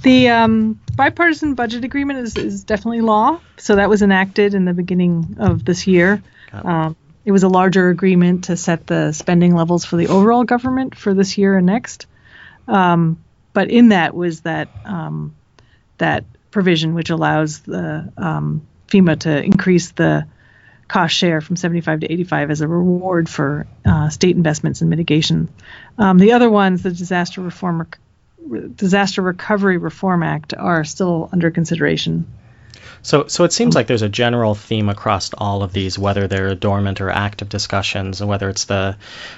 The 0.02 0.28
um, 0.28 0.80
bipartisan 0.96 1.54
budget 1.54 1.84
agreement 1.84 2.20
is, 2.20 2.37
is 2.37 2.64
definitely 2.64 3.00
law. 3.00 3.40
So 3.56 3.76
that 3.76 3.88
was 3.88 4.02
enacted 4.02 4.54
in 4.54 4.64
the 4.64 4.74
beginning 4.74 5.37
of 5.38 5.64
this 5.64 5.87
year. 5.87 6.22
Um, 6.52 6.96
it 7.24 7.32
was 7.32 7.42
a 7.42 7.48
larger 7.48 7.90
agreement 7.90 8.44
to 8.44 8.56
set 8.56 8.87
the 8.87 9.12
spending 9.12 9.54
levels 9.54 9.84
for 9.84 9.96
the 9.96 10.08
overall 10.08 10.44
government 10.44 10.96
for 10.96 11.12
this 11.12 11.37
year 11.37 11.56
and 11.56 11.66
next. 11.66 12.06
Um, 12.66 13.22
but 13.52 13.70
in 13.70 13.90
that 13.90 14.14
was 14.14 14.42
that 14.42 14.68
um, 14.84 15.34
that 15.98 16.24
provision 16.50 16.94
which 16.94 17.11
allows 17.11 17.61
the 17.61 18.12
um, 18.16 18.66
FEMA 18.88 19.18
to 19.20 19.42
increase 19.42 19.90
the 19.90 20.26
cost 20.87 21.14
share 21.14 21.40
from 21.40 21.56
75 21.56 22.00
to 22.00 22.12
85 22.12 22.50
as 22.50 22.61
a 22.62 22.68
reward 22.68 23.28
for 23.28 23.66
uh, 23.84 24.08
state 24.08 24.37
investments 24.37 24.80
in 24.80 24.88
mitigation. 24.88 25.48
Um, 25.98 26.18
the 26.18 26.32
other 26.32 26.48
ones, 26.48 26.82
the 26.82 26.90
disaster 26.90 27.42
reform, 27.42 27.87
disaster 28.74 29.22
recovery 29.22 29.78
reform 29.78 30.22
act, 30.22 30.54
are 30.54 30.84
still 30.84 31.28
under 31.32 31.50
consideration. 31.50 32.26
So, 33.02 33.26
so 33.28 33.44
it 33.44 33.52
seems 33.52 33.74
like 33.74 33.87
there's 33.87 34.02
a 34.02 34.08
general 34.08 34.54
theme 34.54 34.88
across 34.88 35.32
all 35.32 35.62
of 35.62 35.72
these, 35.72 35.98
whether 35.98 36.26
they're 36.26 36.54
dormant 36.54 37.00
or 37.00 37.11
active 37.11 37.48
discussions, 37.48 38.20
and 38.20 38.28
whether 38.28 38.48
it's 38.48 38.64
the 38.64 38.96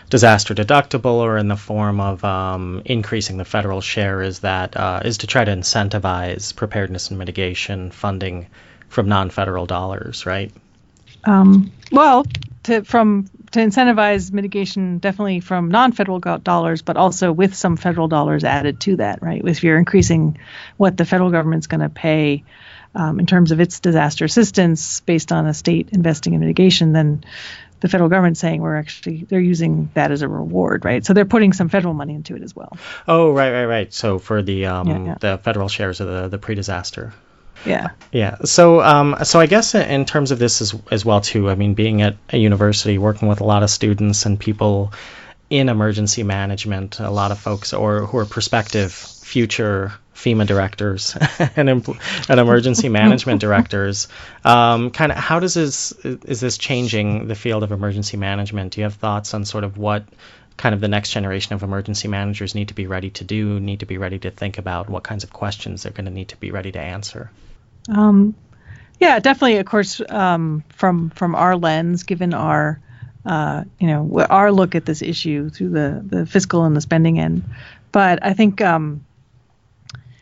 disaster 0.08 0.54
deductible 0.54 1.20
or 1.20 1.36
in 1.36 1.48
the 1.48 1.56
form 1.56 2.00
of 2.00 2.24
um, 2.24 2.82
increasing 2.84 3.36
the 3.36 3.44
federal 3.44 3.80
share, 3.80 4.22
is 4.22 4.40
that 4.40 4.76
uh, 4.76 5.00
is 5.04 5.18
to 5.18 5.26
try 5.26 5.44
to 5.44 5.52
incentivize 5.52 6.54
preparedness 6.54 7.10
and 7.10 7.18
mitigation 7.18 7.90
funding 7.90 8.46
from 8.88 9.08
non-federal 9.08 9.66
dollars, 9.66 10.26
right? 10.26 10.52
Um, 11.24 11.70
well, 11.92 12.24
to 12.64 12.82
from 12.82 13.28
to 13.52 13.58
incentivize 13.58 14.32
mitigation 14.32 14.98
definitely 14.98 15.40
from 15.40 15.70
non-federal 15.70 16.20
dollars, 16.20 16.82
but 16.82 16.96
also 16.96 17.32
with 17.32 17.54
some 17.54 17.76
federal 17.76 18.08
dollars 18.08 18.44
added 18.44 18.80
to 18.80 18.96
that, 18.96 19.22
right? 19.22 19.42
If 19.44 19.64
you're 19.64 19.78
increasing 19.78 20.38
what 20.76 20.96
the 20.96 21.04
federal 21.04 21.30
government's 21.30 21.66
going 21.66 21.80
to 21.80 21.88
pay 21.88 22.44
um, 22.94 23.18
in 23.18 23.26
terms 23.26 23.52
of 23.52 23.60
its 23.60 23.80
disaster 23.80 24.24
assistance 24.24 25.00
based 25.00 25.32
on 25.32 25.46
a 25.46 25.54
state 25.54 25.90
investing 25.92 26.34
in 26.34 26.40
mitigation, 26.40 26.92
then 26.92 27.24
the 27.80 27.88
federal 27.88 28.10
government 28.10 28.36
saying 28.36 28.60
we're 28.60 28.76
actually 28.76 29.24
they're 29.28 29.40
using 29.40 29.90
that 29.94 30.10
as 30.10 30.22
a 30.22 30.28
reward, 30.28 30.84
right? 30.84 31.04
So 31.04 31.14
they're 31.14 31.24
putting 31.24 31.52
some 31.52 31.68
federal 31.68 31.94
money 31.94 32.14
into 32.14 32.36
it 32.36 32.42
as 32.42 32.54
well. 32.54 32.76
Oh, 33.08 33.32
right, 33.32 33.50
right, 33.50 33.64
right. 33.64 33.92
So 33.92 34.18
for 34.18 34.42
the 34.42 34.66
um, 34.66 34.86
yeah, 34.86 35.04
yeah. 35.04 35.14
the 35.18 35.38
federal 35.38 35.68
shares 35.68 36.00
of 36.00 36.08
the 36.08 36.28
the 36.28 36.38
pre-disaster. 36.38 37.12
Yeah. 37.64 37.90
Yeah. 38.12 38.36
So, 38.44 38.80
um, 38.80 39.16
so 39.24 39.40
I 39.40 39.46
guess 39.46 39.74
in 39.74 40.04
terms 40.04 40.30
of 40.30 40.38
this 40.38 40.60
as 40.60 40.74
as 40.90 41.04
well 41.04 41.20
too. 41.20 41.50
I 41.50 41.54
mean, 41.54 41.74
being 41.74 42.02
at 42.02 42.16
a 42.30 42.38
university, 42.38 42.98
working 42.98 43.28
with 43.28 43.40
a 43.40 43.44
lot 43.44 43.62
of 43.62 43.70
students 43.70 44.26
and 44.26 44.38
people 44.38 44.92
in 45.50 45.68
emergency 45.68 46.22
management, 46.22 47.00
a 47.00 47.10
lot 47.10 47.32
of 47.32 47.38
folks 47.38 47.72
or 47.72 48.06
who 48.06 48.18
are 48.18 48.24
prospective 48.24 48.92
future 48.92 49.92
FEMA 50.14 50.46
directors 50.46 51.16
and, 51.56 51.68
and 51.68 52.40
emergency 52.40 52.88
management 53.00 53.40
directors. 53.40 54.08
Um, 54.44 54.90
kind 54.90 55.12
of, 55.12 55.18
how 55.18 55.40
does 55.40 55.54
this 55.54 55.92
is 55.92 56.40
this 56.40 56.58
changing 56.58 57.26
the 57.26 57.34
field 57.34 57.62
of 57.62 57.72
emergency 57.72 58.16
management? 58.16 58.72
Do 58.72 58.80
you 58.80 58.84
have 58.84 58.94
thoughts 58.94 59.34
on 59.34 59.44
sort 59.44 59.64
of 59.64 59.76
what 59.76 60.04
kind 60.56 60.74
of 60.74 60.80
the 60.80 60.88
next 60.88 61.10
generation 61.10 61.54
of 61.54 61.62
emergency 61.62 62.06
managers 62.06 62.54
need 62.54 62.68
to 62.68 62.74
be 62.74 62.86
ready 62.86 63.10
to 63.10 63.24
do, 63.24 63.58
need 63.60 63.80
to 63.80 63.86
be 63.86 63.96
ready 63.96 64.18
to 64.18 64.30
think 64.30 64.58
about, 64.58 64.90
what 64.90 65.02
kinds 65.02 65.24
of 65.24 65.32
questions 65.32 65.82
they're 65.82 65.92
going 65.92 66.04
to 66.04 66.10
need 66.10 66.28
to 66.28 66.36
be 66.36 66.50
ready 66.50 66.70
to 66.70 66.78
answer? 66.78 67.30
Um, 67.88 68.34
yeah, 68.98 69.18
definitely. 69.18 69.56
Of 69.56 69.66
course, 69.66 70.00
um, 70.08 70.62
from 70.68 71.10
from 71.10 71.34
our 71.34 71.56
lens, 71.56 72.02
given 72.02 72.34
our 72.34 72.80
uh, 73.24 73.64
you 73.78 73.86
know 73.86 74.26
our 74.28 74.52
look 74.52 74.74
at 74.74 74.84
this 74.84 75.02
issue 75.02 75.48
through 75.48 75.70
the 75.70 76.02
the 76.04 76.26
fiscal 76.26 76.64
and 76.64 76.76
the 76.76 76.80
spending 76.80 77.18
end, 77.18 77.44
but 77.92 78.24
I 78.24 78.34
think 78.34 78.60
um, 78.60 79.04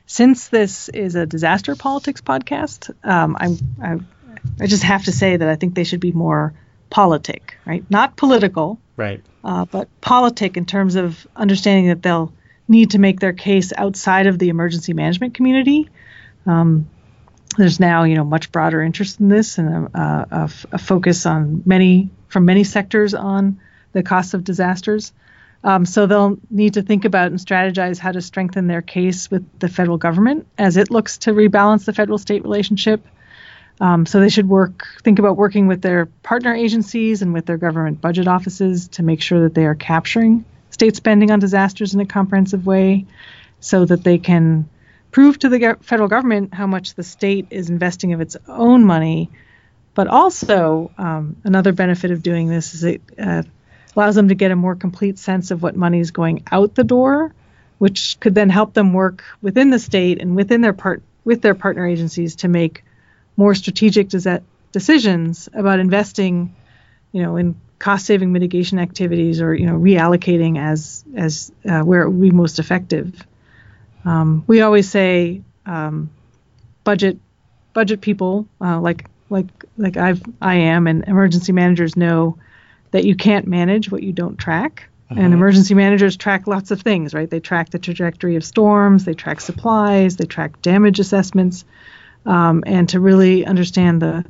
since 0.07 0.49
this 0.49 0.89
is 0.89 1.17
a 1.17 1.27
disaster 1.27 1.75
politics 1.75 2.21
podcast, 2.21 2.95
um, 3.05 3.37
I'm 3.39 3.59
I, 3.83 3.99
I, 4.63 4.67
just 4.67 4.85
have 4.85 5.05
to 5.05 5.13
say 5.13 5.37
that 5.37 5.49
I 5.49 5.57
think 5.57 5.75
they 5.75 5.85
should 5.85 6.01
be 6.01 6.13
more 6.13 6.55
politic, 6.89 7.57
right? 7.67 7.85
Not 7.91 8.17
political, 8.17 8.79
right? 8.97 9.23
Uh, 9.43 9.65
but 9.65 9.89
politic 10.01 10.57
in 10.57 10.67
terms 10.67 10.95
of 10.95 11.27
understanding 11.35 11.89
that 11.89 12.03
they'll 12.03 12.33
need 12.69 12.93
to 12.93 12.99
make 12.99 13.19
their 13.19 13.33
case 13.33 13.73
outside 13.77 14.27
of 14.27 14.39
the 14.39 14.51
emergency 14.51 14.93
management 14.93 15.35
community. 15.35 15.89
Um, 16.47 16.89
there's 17.59 17.81
now, 17.81 18.05
you 18.05 18.15
know, 18.15 18.25
much 18.25 18.51
broader 18.53 18.83
interest 18.83 19.21
in 19.21 19.29
this 19.29 19.59
and 19.59 19.89
a, 19.89 20.27
a, 20.31 20.51
a 20.73 20.79
focus 20.79 21.27
on 21.27 21.63
many 21.67 22.09
from 22.29 22.45
many 22.45 22.65
sectors 22.65 23.15
on 23.15 23.61
the 23.93 24.03
cost 24.03 24.35
of 24.35 24.45
disasters. 24.45 25.13
Um, 25.65 25.85
so 25.85 26.07
they'll 26.07 26.39
need 26.51 26.75
to 26.75 26.83
think 26.83 27.05
about 27.05 27.33
and 27.33 27.41
strategize 27.41 27.99
how 27.99 28.13
to 28.13 28.23
strengthen 28.23 28.69
their 28.69 28.83
case 28.83 29.31
with 29.31 29.45
the 29.59 29.69
federal 29.69 29.99
government 29.99 30.47
as 30.57 30.77
it 30.77 30.91
looks 30.91 31.19
to 31.19 31.33
rebalance 31.33 31.85
the 31.85 31.93
federal 31.93 32.19
state 32.19 32.45
relationship. 32.45 33.05
Um, 33.81 34.07
so 34.07 34.21
they 34.21 34.29
should 34.29 34.49
work, 34.49 34.87
think 35.03 35.19
about 35.19 35.37
working 35.37 35.67
with 35.67 35.83
their 35.83 36.07
partner 36.07 36.55
agencies 36.55 37.23
and 37.23 37.33
with 37.33 37.47
their 37.47 37.59
government 37.59 38.01
budget 38.01 38.29
offices 38.29 38.89
to 38.89 39.03
make 39.03 39.21
sure 39.21 39.43
that 39.43 39.55
they 39.55 39.67
are 39.67 39.75
capturing 39.75 40.45
state 40.71 40.97
spending 40.97 41.31
on 41.31 41.41
disasters 41.41 41.95
in 41.95 42.01
a 42.01 42.07
comprehensive 42.07 42.67
way 42.67 43.07
so 43.61 43.85
that 43.85 44.05
they 44.05 44.19
can 44.19 44.69
prove 45.11 45.39
to 45.39 45.49
the 45.49 45.77
federal 45.81 46.09
government 46.09 46.55
how 46.55 46.67
much 46.67 46.95
the 46.95 47.03
state 47.03 47.47
is 47.51 47.71
investing 47.71 48.13
of 48.13 48.21
its 48.21 48.37
own 48.47 48.85
money. 48.85 49.31
But 49.95 50.07
also, 50.07 50.93
um, 50.97 51.37
another 51.45 51.73
benefit 51.73 52.11
of 52.11 52.23
doing 52.23 52.49
this 52.49 52.75
is 52.75 52.85
it 52.85 53.03
uh, 53.19 53.43
allows 53.97 54.15
them 54.15 54.29
to 54.29 54.35
get 54.35 54.51
a 54.51 54.57
more 54.57 54.77
complete 54.77 55.19
sense 55.19 55.51
of 55.51 55.63
what 55.63 55.77
money 55.77 55.99
is 55.99 56.13
going 56.13 56.45
out 56.53 56.75
the 56.75 56.85
door, 56.85 57.35
which 57.79 58.19
could 58.21 58.35
then 58.35 58.49
help 58.49 58.75
them 58.75 58.93
work 58.93 59.25
within 59.43 59.71
the 59.71 59.79
state 59.79 60.21
and 60.21 60.37
within 60.37 60.61
their 60.61 60.73
part 60.73 61.03
with 61.25 61.43
their 61.43 61.55
partner 61.55 61.87
agencies 61.87 62.37
to 62.37 62.49
make 62.49 62.85
more 63.37 63.55
strategic 63.55 64.09
decisions 64.73 65.49
about 65.53 65.79
investing, 65.79 66.55
you 67.13 67.23
know, 67.23 67.37
in 67.37 67.55
cost-saving 67.79 68.33
mitigation 68.33 68.79
activities 68.79 69.41
or 69.41 69.55
you 69.55 69.67
know 69.67 69.79
reallocating 69.79 70.59
as 70.59 71.05
as 71.17 71.53
uh, 71.69 71.81
where 71.81 72.03
it 72.03 72.11
would 72.11 72.21
be 72.21 72.31
most 72.31 72.59
effective. 72.59 73.27
Um, 74.05 74.45
we 74.47 74.63
always 74.63 74.89
say 74.89 75.43
um, 75.67 76.11
budget 76.85 77.19
budget 77.75 78.01
people 78.01 78.49
uh, 78.61 78.81
like 78.81 79.07
like 79.31 79.47
like 79.77 79.97
I've 79.97 80.23
I 80.41 80.55
am 80.55 80.87
and 80.87 81.05
emergency 81.05 81.53
managers 81.53 81.97
know 81.97 82.39
that 82.91 83.05
you 83.05 83.15
can't 83.15 83.47
manage 83.47 83.91
what 83.91 84.03
you 84.03 84.13
don't 84.13 84.39
track. 84.39 84.89
Mm-hmm. 85.11 85.21
And 85.21 85.35
emergency 85.35 85.75
managers 85.75 86.17
track 86.17 86.47
lots 86.47 86.71
of 86.71 86.83
things, 86.83 87.15
right? 87.15 87.29
They 87.29 87.41
track 87.41 87.71
the 87.71 87.79
trajectory 87.79 88.37
of 88.37 88.45
storms, 88.45 89.05
they 89.05 89.15
track 89.15 89.41
supplies, 89.41 90.17
they 90.17 90.27
track 90.27 90.61
damage 90.61 91.01
assessments. 91.01 91.65
Um, 92.27 92.63
and 92.67 92.89
to 92.91 93.01
really 93.01 93.47
understand 93.47 94.03
the 94.03 94.25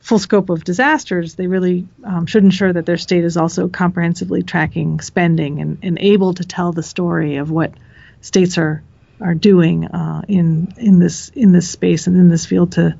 full 0.00 0.18
scope 0.18 0.48
of 0.48 0.64
disasters, 0.64 1.34
they 1.34 1.48
really 1.48 1.86
um, 2.04 2.26
should 2.26 2.44
ensure 2.44 2.72
that 2.72 2.86
their 2.86 2.96
state 2.96 3.24
is 3.24 3.36
also 3.36 3.68
comprehensively 3.68 4.42
tracking 4.42 5.00
spending 5.00 5.60
and, 5.60 5.78
and 5.82 5.98
able 5.98 6.32
to 6.34 6.44
tell 6.44 6.72
the 6.72 6.82
story 6.82 7.36
of 7.36 7.50
what 7.50 7.74
states 8.20 8.56
are 8.56 8.82
are 9.20 9.34
doing 9.34 9.86
uh, 9.86 10.22
in 10.28 10.72
in 10.76 10.98
this 10.98 11.30
in 11.30 11.52
this 11.52 11.70
space 11.70 12.06
and 12.06 12.16
in 12.16 12.28
this 12.28 12.46
field 12.46 12.72
to 12.72 12.96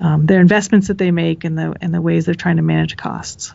um, 0.00 0.26
their 0.26 0.40
investments 0.40 0.88
that 0.88 0.98
they 0.98 1.10
make 1.10 1.44
and 1.44 1.58
the 1.58 1.74
and 1.80 1.92
the 1.92 2.00
ways 2.00 2.26
they're 2.26 2.34
trying 2.34 2.56
to 2.56 2.62
manage 2.62 2.96
costs. 2.96 3.54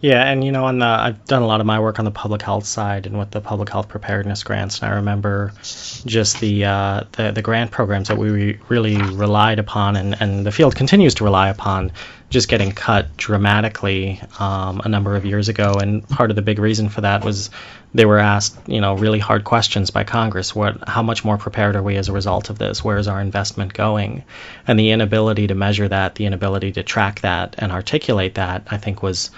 Yeah, 0.00 0.22
and 0.30 0.44
you 0.44 0.52
know, 0.52 0.66
on 0.66 0.78
the 0.78 0.86
I've 0.86 1.24
done 1.24 1.42
a 1.42 1.46
lot 1.46 1.60
of 1.60 1.66
my 1.66 1.80
work 1.80 1.98
on 1.98 2.04
the 2.04 2.12
public 2.12 2.40
health 2.40 2.66
side 2.66 3.06
and 3.06 3.18
with 3.18 3.32
the 3.32 3.40
public 3.40 3.68
health 3.68 3.88
preparedness 3.88 4.44
grants, 4.44 4.80
and 4.80 4.92
I 4.92 4.96
remember 4.96 5.52
just 5.60 6.38
the 6.38 6.66
uh, 6.66 7.04
the, 7.12 7.32
the 7.32 7.42
grant 7.42 7.72
programs 7.72 8.06
that 8.06 8.16
we 8.16 8.30
re- 8.30 8.58
really 8.68 8.96
relied 8.96 9.58
upon, 9.58 9.96
and, 9.96 10.14
and 10.20 10.46
the 10.46 10.52
field 10.52 10.76
continues 10.76 11.16
to 11.16 11.24
rely 11.24 11.48
upon, 11.48 11.90
just 12.30 12.48
getting 12.48 12.70
cut 12.70 13.16
dramatically 13.16 14.20
um, 14.38 14.82
a 14.84 14.88
number 14.88 15.16
of 15.16 15.24
years 15.24 15.48
ago. 15.48 15.74
And 15.74 16.08
part 16.08 16.30
of 16.30 16.36
the 16.36 16.42
big 16.42 16.60
reason 16.60 16.90
for 16.90 17.00
that 17.00 17.24
was 17.24 17.50
they 17.92 18.04
were 18.04 18.18
asked, 18.18 18.56
you 18.68 18.80
know, 18.80 18.94
really 18.94 19.18
hard 19.18 19.42
questions 19.42 19.90
by 19.90 20.04
Congress. 20.04 20.54
What, 20.54 20.88
how 20.88 21.02
much 21.02 21.24
more 21.24 21.38
prepared 21.38 21.74
are 21.74 21.82
we 21.82 21.96
as 21.96 22.08
a 22.08 22.12
result 22.12 22.50
of 22.50 22.58
this? 22.58 22.84
Where 22.84 22.98
is 22.98 23.08
our 23.08 23.20
investment 23.20 23.72
going? 23.72 24.22
And 24.66 24.78
the 24.78 24.90
inability 24.90 25.48
to 25.48 25.56
measure 25.56 25.88
that, 25.88 26.14
the 26.14 26.26
inability 26.26 26.72
to 26.72 26.84
track 26.84 27.22
that 27.22 27.56
and 27.58 27.72
articulate 27.72 28.34
that, 28.34 28.68
I 28.70 28.76
think 28.76 29.02
was 29.02 29.30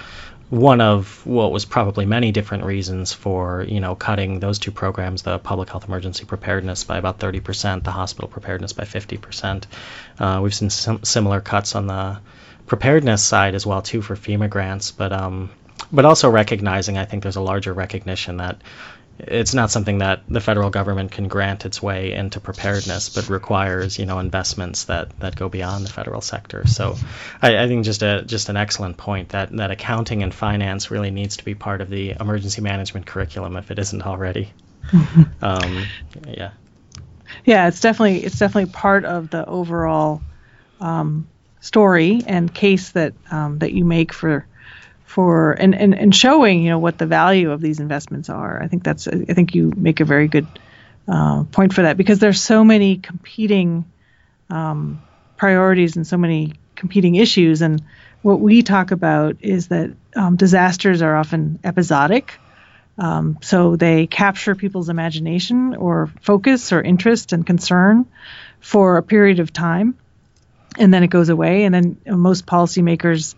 one 0.50 0.80
of 0.80 1.24
what 1.24 1.52
was 1.52 1.64
probably 1.64 2.04
many 2.06 2.32
different 2.32 2.64
reasons 2.64 3.12
for 3.12 3.64
you 3.68 3.80
know 3.80 3.94
cutting 3.94 4.40
those 4.40 4.58
two 4.58 4.72
programs, 4.72 5.22
the 5.22 5.38
public 5.38 5.70
health 5.70 5.86
emergency 5.86 6.24
preparedness 6.24 6.82
by 6.84 6.98
about 6.98 7.18
30%, 7.20 7.84
the 7.84 7.92
hospital 7.92 8.28
preparedness 8.28 8.72
by 8.72 8.84
50%. 8.84 9.64
Uh, 10.18 10.40
we've 10.42 10.54
seen 10.54 10.70
similar 10.70 11.40
cuts 11.40 11.76
on 11.76 11.86
the 11.86 12.20
preparedness 12.66 13.22
side 13.22 13.54
as 13.54 13.64
well 13.64 13.80
too 13.80 14.02
for 14.02 14.16
FEMA 14.16 14.50
grants, 14.50 14.90
but 14.90 15.12
um, 15.12 15.50
but 15.92 16.04
also 16.04 16.28
recognizing 16.28 16.98
I 16.98 17.04
think 17.04 17.22
there's 17.22 17.36
a 17.36 17.40
larger 17.40 17.72
recognition 17.72 18.38
that 18.38 18.60
it's 19.28 19.54
not 19.54 19.70
something 19.70 19.98
that 19.98 20.22
the 20.28 20.40
federal 20.40 20.70
government 20.70 21.12
can 21.12 21.28
grant 21.28 21.66
its 21.66 21.82
way 21.82 22.12
into 22.12 22.40
preparedness, 22.40 23.08
but 23.08 23.28
requires 23.28 23.98
you 23.98 24.06
know 24.06 24.18
investments 24.18 24.84
that, 24.84 25.18
that 25.20 25.36
go 25.36 25.48
beyond 25.48 25.84
the 25.84 25.90
federal 25.90 26.20
sector. 26.20 26.66
So 26.66 26.96
I, 27.40 27.58
I, 27.58 27.68
think 27.68 27.84
just 27.84 28.02
a 28.02 28.22
just 28.22 28.48
an 28.48 28.56
excellent 28.56 28.96
point 28.96 29.30
that 29.30 29.54
that 29.56 29.70
accounting 29.70 30.22
and 30.22 30.32
finance 30.32 30.90
really 30.90 31.10
needs 31.10 31.36
to 31.38 31.44
be 31.44 31.54
part 31.54 31.80
of 31.80 31.90
the 31.90 32.16
emergency 32.18 32.60
management 32.60 33.06
curriculum 33.06 33.56
if 33.56 33.70
it 33.70 33.78
isn't 33.78 34.02
already. 34.02 34.52
um, 35.42 35.84
yeah. 36.26 36.52
Yeah, 37.44 37.68
it's 37.68 37.80
definitely 37.80 38.24
it's 38.24 38.38
definitely 38.38 38.72
part 38.72 39.04
of 39.04 39.30
the 39.30 39.46
overall 39.46 40.20
um, 40.80 41.28
story 41.60 42.22
and 42.26 42.52
case 42.52 42.90
that 42.90 43.14
um, 43.30 43.58
that 43.58 43.72
you 43.72 43.84
make 43.84 44.12
for 44.12 44.46
for 45.10 45.50
and, 45.50 45.74
and, 45.74 45.92
and 45.92 46.14
showing 46.14 46.62
you 46.62 46.70
know 46.70 46.78
what 46.78 46.96
the 46.96 47.06
value 47.06 47.50
of 47.50 47.60
these 47.60 47.80
investments 47.80 48.30
are. 48.30 48.62
I 48.62 48.68
think 48.68 48.84
that's 48.84 49.08
I 49.08 49.34
think 49.34 49.56
you 49.56 49.72
make 49.76 49.98
a 49.98 50.04
very 50.04 50.28
good 50.28 50.46
uh, 51.08 51.42
point 51.50 51.74
for 51.74 51.82
that 51.82 51.96
because 51.96 52.20
there's 52.20 52.40
so 52.40 52.62
many 52.62 52.96
competing 52.96 53.84
um, 54.50 55.02
priorities 55.36 55.96
and 55.96 56.06
so 56.06 56.16
many 56.16 56.52
competing 56.76 57.16
issues. 57.16 57.60
And 57.60 57.82
what 58.22 58.38
we 58.38 58.62
talk 58.62 58.92
about 58.92 59.38
is 59.40 59.66
that 59.68 59.90
um, 60.14 60.36
disasters 60.36 61.02
are 61.02 61.16
often 61.16 61.58
episodic. 61.64 62.38
Um, 62.96 63.38
so 63.42 63.74
they 63.74 64.06
capture 64.06 64.54
people's 64.54 64.90
imagination 64.90 65.74
or 65.74 66.08
focus 66.20 66.72
or 66.72 66.80
interest 66.80 67.32
and 67.32 67.44
concern 67.44 68.06
for 68.60 68.96
a 68.96 69.02
period 69.02 69.40
of 69.40 69.52
time, 69.52 69.96
and 70.78 70.94
then 70.94 71.02
it 71.02 71.08
goes 71.08 71.30
away. 71.30 71.64
And 71.64 71.74
then 71.74 71.96
most 72.06 72.46
policymakers 72.46 73.34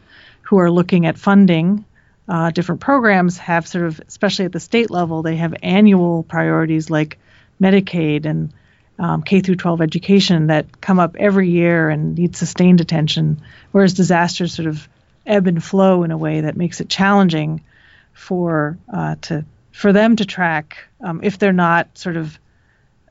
who 0.53 0.59
are 0.59 0.71
looking 0.71 1.07
at 1.07 1.17
funding 1.17 1.83
uh, 2.29 2.51
different 2.51 2.83
programs 2.83 3.39
have 3.39 3.67
sort 3.67 3.87
of, 3.87 4.03
especially 4.07 4.45
at 4.45 4.53
the 4.53 4.61
state 4.61 4.91
level, 4.91 5.23
they 5.23 5.37
have 5.37 5.55
annual 5.63 6.25
priorities 6.25 6.91
like 6.91 7.19
Medicaid 7.59 8.27
and 8.27 8.53
um, 8.99 9.23
K 9.23 9.41
through 9.41 9.57
12 9.57 9.81
education 9.81 10.49
that 10.49 10.83
come 10.83 10.99
up 10.99 11.17
every 11.19 11.49
year 11.49 11.89
and 11.89 12.19
need 12.19 12.37
sustained 12.37 12.83
attention, 12.83 13.41
whereas 13.71 13.95
disasters 13.95 14.55
sort 14.55 14.69
of 14.69 14.87
ebb 15.25 15.47
and 15.47 15.65
flow 15.65 16.03
in 16.03 16.11
a 16.11 16.19
way 16.19 16.43
that 16.43 16.55
makes 16.55 16.83
it 16.83 16.91
challenging 16.91 17.63
for 18.13 18.77
uh, 18.93 19.17
to 19.23 19.47
for 19.71 19.95
them 19.95 20.17
to 20.17 20.27
track 20.27 20.77
um, 21.01 21.21
if 21.23 21.39
they're 21.39 21.55
not 21.55 21.97
sort 21.97 22.19
of 22.19 22.39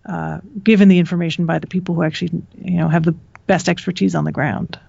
uh, 0.05 0.41
given 0.63 0.89
the 0.89 0.99
information 0.99 1.47
by 1.47 1.57
the 1.57 1.65
people 1.65 1.95
who 1.95 2.03
actually 2.03 2.43
you 2.63 2.77
know 2.77 2.87
have 2.87 3.03
the 3.03 3.15
best 3.47 3.69
expertise 3.69 4.15
on 4.15 4.23
the 4.23 4.31
ground. 4.31 4.79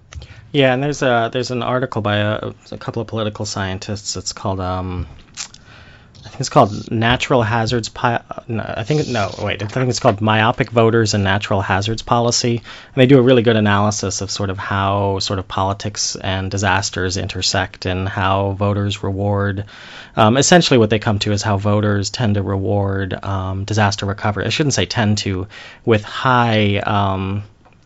Yeah, 0.51 0.73
and 0.73 0.83
there's 0.83 1.01
a 1.01 1.29
there's 1.33 1.51
an 1.51 1.63
article 1.63 2.01
by 2.01 2.17
a, 2.17 2.53
a 2.71 2.77
couple 2.77 3.01
of 3.01 3.07
political 3.07 3.45
scientists. 3.45 4.15
It's 4.15 4.33
called 4.33 4.59
um, 4.59 5.07
I 6.25 6.29
think 6.29 6.39
it's 6.39 6.49
called 6.49 6.89
Natural 6.89 7.41
Hazards. 7.43 7.89
Pi- 7.89 8.23
I 8.47 8.83
think 8.83 9.07
no, 9.09 9.29
wait. 9.39 9.61
I 9.61 9.67
think 9.67 9.89
it's 9.89 9.99
called 9.99 10.21
Myopic 10.21 10.69
Voters 10.69 11.13
and 11.13 11.23
Natural 11.23 11.59
Hazards 11.59 12.01
Policy. 12.01 12.57
And 12.57 12.95
they 12.95 13.07
do 13.07 13.19
a 13.19 13.21
really 13.21 13.41
good 13.41 13.57
analysis 13.57 14.21
of 14.21 14.31
sort 14.31 14.49
of 14.49 14.57
how 14.57 15.19
sort 15.19 15.39
of 15.39 15.47
politics 15.49 16.15
and 16.15 16.49
disasters 16.49 17.17
intersect 17.17 17.85
and 17.85 18.07
how 18.07 18.51
voters 18.51 19.03
reward. 19.03 19.65
Um, 20.15 20.37
essentially, 20.37 20.77
what 20.77 20.89
they 20.89 20.99
come 20.99 21.19
to 21.19 21.33
is 21.33 21.41
how 21.41 21.57
voters 21.57 22.09
tend 22.09 22.35
to 22.35 22.41
reward 22.41 23.13
um, 23.21 23.65
disaster 23.65 24.05
recovery. 24.05 24.45
I 24.45 24.49
shouldn't 24.49 24.75
say 24.75 24.85
tend 24.85 25.17
to, 25.19 25.47
with 25.83 26.03
high 26.03 26.77
um, 26.77 27.43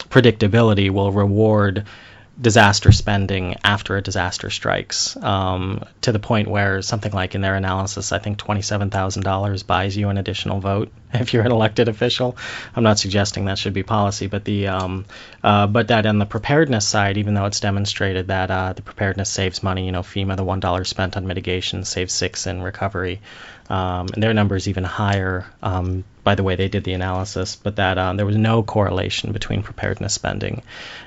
predictability, 0.10 0.90
will 0.90 1.12
reward 1.12 1.86
disaster 2.40 2.92
spending 2.92 3.56
after 3.64 3.98
a 3.98 4.02
disaster 4.02 4.50
strikes 4.52 5.18
um, 5.18 5.84
to 6.02 6.12
the 6.12 6.20
point 6.20 6.48
where 6.48 6.82
something 6.84 7.12
like 7.12 7.34
in 7.34 7.42
their 7.42 7.56
analysis, 7.56 8.12
I 8.12 8.20
think 8.20 8.38
$27,000 8.38 9.66
buys 9.66 9.98
you 9.98 10.10
an 10.10 10.18
additional 10.18 10.60
vote 10.60 10.92
if 11.14 11.34
you're 11.34 11.44
an 11.44 11.52
elected 11.52 11.88
official. 11.88 12.38
I'm 12.76 12.84
not 12.84 13.00
suggesting 13.00 13.46
that 13.46 13.58
should 13.58 13.74
be 13.74 13.84
policy, 13.84 14.28
but 14.28 14.46
the 14.46 14.68
um, 14.68 15.06
uh, 15.44 15.66
but 15.68 15.88
that 15.88 16.06
on 16.06 16.20
the 16.20 16.26
preparedness 16.26 16.88
side, 16.88 17.18
even 17.18 17.34
though 17.34 17.46
it's 17.46 17.60
demonstrated 17.60 18.28
that 18.28 18.52
uh, 18.52 18.74
the 18.74 18.84
preparedness 18.84 19.30
saves 19.30 19.64
money, 19.64 19.86
you 19.86 19.92
know, 19.92 20.02
FEMA 20.02 20.36
the 20.36 20.44
one 20.44 20.60
dollar 20.60 20.84
spent 20.84 21.18
on 21.18 21.26
mitigation 21.26 21.86
saves 21.86 22.14
six 22.14 22.46
in 22.46 22.62
recovery, 22.62 23.20
um, 23.70 24.08
and 24.14 24.24
their 24.24 24.34
number 24.34 24.56
is 24.56 24.68
even 24.68 24.84
higher 24.84 25.46
um, 25.62 26.04
by 26.24 26.36
the 26.36 26.44
way 26.44 26.56
they 26.56 26.68
did 26.68 26.84
the 26.84 26.92
analysis, 26.92 27.56
but 27.56 27.78
that 27.78 27.98
um, 27.98 28.18
there 28.18 28.26
was 28.26 28.36
no 28.36 28.62
correlation 28.62 29.32
between 29.32 29.64
preparedness 29.64 30.14
spending 30.14 30.62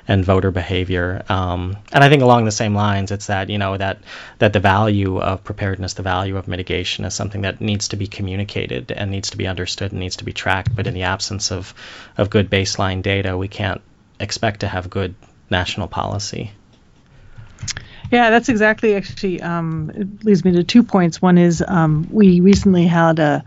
and 0.09 0.25
voter 0.25 0.51
behavior. 0.51 1.23
Um, 1.29 1.77
and 1.93 2.03
I 2.03 2.09
think 2.09 2.23
along 2.23 2.47
the 2.47 2.51
same 2.51 2.75
lines, 2.75 3.11
it's 3.11 3.27
that 3.27 3.51
you 3.51 3.59
know 3.59 3.77
that 3.77 3.99
that 4.39 4.55
the 4.55 4.61
value 4.61 5.21
of 5.21 5.45
preparedness, 5.45 5.93
the 5.93 6.03
value 6.03 6.39
of 6.39 6.49
mitigation, 6.49 7.05
is 7.05 7.13
something 7.13 7.43
that 7.43 7.61
needs 7.61 7.89
to 7.89 7.97
be 7.97 8.07
communicated 8.07 8.93
and 8.93 9.11
needs 9.11 9.31
to 9.31 9.37
be 9.37 9.47
understood 9.47 9.93
and 9.93 10.01
needs 10.01 10.17
to 10.17 10.25
be 10.25 10.33
tracked. 10.33 10.75
But 10.75 10.87
in 10.87 10.95
the 10.95 11.03
absence 11.03 11.53
of 11.53 11.75
of 12.17 12.31
good 12.31 12.49
baseline 12.49 13.03
data, 13.03 13.37
we 13.37 13.49
can't 13.49 13.83
expect 14.19 14.61
to 14.61 14.69
have 14.69 14.89
good 14.89 15.15
national 15.51 15.89
policy. 15.89 16.53
Yeah, 18.11 18.31
that's 18.31 18.49
exactly 18.49 18.95
actually 18.95 19.41
um, 19.41 19.91
it 19.95 20.25
leads 20.25 20.45
me 20.45 20.53
to 20.53 20.65
two 20.65 20.83
points. 20.83 21.23
One 21.23 21.39
is 21.39 21.63
um, 21.67 22.09
we 22.11 22.41
recently 22.41 22.87
had 22.87 23.19
a 23.19 23.45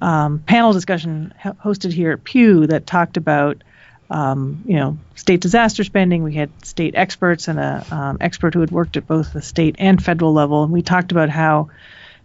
um, 0.00 0.40
panel 0.40 0.72
discussion 0.72 1.32
hosted 1.44 1.92
here 1.92 2.12
at 2.12 2.24
Pew 2.24 2.66
that 2.66 2.86
talked 2.86 3.16
about 3.16 3.62
um, 4.10 4.62
you 4.66 4.76
know 4.76 4.98
state 5.14 5.40
disaster 5.40 5.84
spending. 5.84 6.22
We 6.24 6.34
had 6.34 6.50
state 6.64 6.94
experts 6.96 7.46
and 7.46 7.60
a 7.60 7.86
um, 7.90 8.18
expert 8.20 8.54
who 8.54 8.60
had 8.60 8.72
worked 8.72 8.96
at 8.96 9.06
both 9.06 9.32
the 9.32 9.42
state 9.42 9.76
and 9.78 10.02
federal 10.02 10.32
level, 10.32 10.64
and 10.64 10.72
we 10.72 10.82
talked 10.82 11.12
about 11.12 11.28
how 11.28 11.70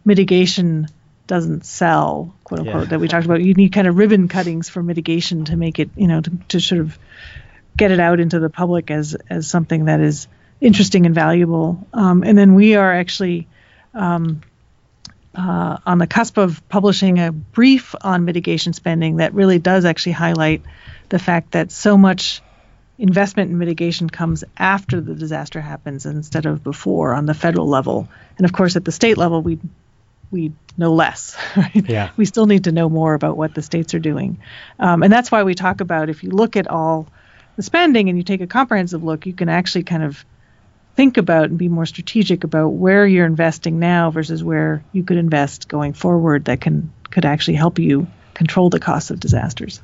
mitigation 0.03 0.87
doesn't 1.27 1.65
sell, 1.65 2.35
quote 2.43 2.61
unquote. 2.61 2.83
Yeah. 2.83 2.89
That 2.89 2.99
we 2.99 3.07
talked 3.07 3.25
about 3.25 3.43
you 3.43 3.53
need 3.53 3.69
kind 3.69 3.87
of 3.87 3.97
ribbon 3.97 4.27
cuttings 4.27 4.69
for 4.69 4.81
mitigation 4.81 5.45
to 5.45 5.55
make 5.55 5.79
it 5.79 5.89
you 5.95 6.07
know 6.07 6.21
to, 6.21 6.31
to 6.49 6.59
sort 6.59 6.81
of 6.81 6.97
get 7.77 7.91
it 7.91 7.99
out 7.99 8.19
into 8.19 8.39
the 8.39 8.49
public 8.49 8.89
as 8.89 9.15
as 9.29 9.47
something 9.47 9.85
that 9.85 9.99
is 9.99 10.27
interesting 10.61 11.05
and 11.05 11.15
valuable. 11.15 11.85
Um, 11.93 12.23
and 12.23 12.37
then 12.37 12.55
we 12.55 12.75
are 12.75 12.93
actually 12.93 13.47
um, 13.93 14.41
uh, 15.35 15.77
on 15.85 15.97
the 15.97 16.07
cusp 16.07 16.37
of 16.37 16.67
publishing 16.69 17.19
a 17.19 17.31
brief 17.31 17.95
on 18.01 18.25
mitigation 18.25 18.73
spending 18.73 19.17
that 19.17 19.33
really 19.33 19.59
does 19.59 19.85
actually 19.85 20.13
highlight 20.13 20.61
the 21.09 21.19
fact 21.19 21.51
that 21.51 21.71
so 21.71 21.97
much 21.97 22.41
investment 22.97 23.51
in 23.51 23.57
mitigation 23.57 24.09
comes 24.09 24.43
after 24.57 25.01
the 25.01 25.15
disaster 25.15 25.59
happens 25.59 26.05
instead 26.05 26.45
of 26.45 26.63
before 26.63 27.13
on 27.13 27.25
the 27.25 27.33
federal 27.33 27.67
level. 27.67 28.07
And 28.37 28.45
of 28.45 28.53
course, 28.53 28.75
at 28.75 28.85
the 28.85 28.91
state 28.91 29.17
level, 29.17 29.41
we 29.41 29.59
we 30.31 30.53
know 30.77 30.93
less. 30.93 31.37
Right? 31.55 31.89
Yeah. 31.89 32.11
We 32.17 32.25
still 32.25 32.47
need 32.47 32.65
to 32.65 32.71
know 32.71 32.89
more 32.89 33.13
about 33.13 33.37
what 33.37 33.53
the 33.53 33.61
states 33.61 33.93
are 33.93 33.99
doing, 33.99 34.39
um, 34.79 35.03
and 35.03 35.11
that's 35.11 35.31
why 35.31 35.43
we 35.43 35.55
talk 35.55 35.81
about 35.81 36.09
if 36.09 36.23
you 36.23 36.31
look 36.31 36.55
at 36.55 36.67
all 36.67 37.07
the 37.55 37.63
spending 37.63 38.09
and 38.09 38.17
you 38.17 38.23
take 38.23 38.41
a 38.41 38.47
comprehensive 38.47 39.03
look, 39.03 39.25
you 39.25 39.33
can 39.33 39.49
actually 39.49 39.83
kind 39.83 40.03
of 40.03 40.25
think 40.95 41.17
about 41.17 41.45
and 41.45 41.57
be 41.57 41.67
more 41.67 41.85
strategic 41.85 42.43
about 42.43 42.69
where 42.69 43.05
you're 43.05 43.25
investing 43.25 43.79
now 43.79 44.11
versus 44.11 44.43
where 44.43 44.83
you 44.91 45.03
could 45.03 45.17
invest 45.17 45.67
going 45.67 45.93
forward 45.93 46.45
that 46.45 46.61
can 46.61 46.91
could 47.11 47.25
actually 47.25 47.55
help 47.55 47.79
you 47.79 48.07
control 48.33 48.69
the 48.69 48.79
costs 48.79 49.11
of 49.11 49.19
disasters. 49.19 49.81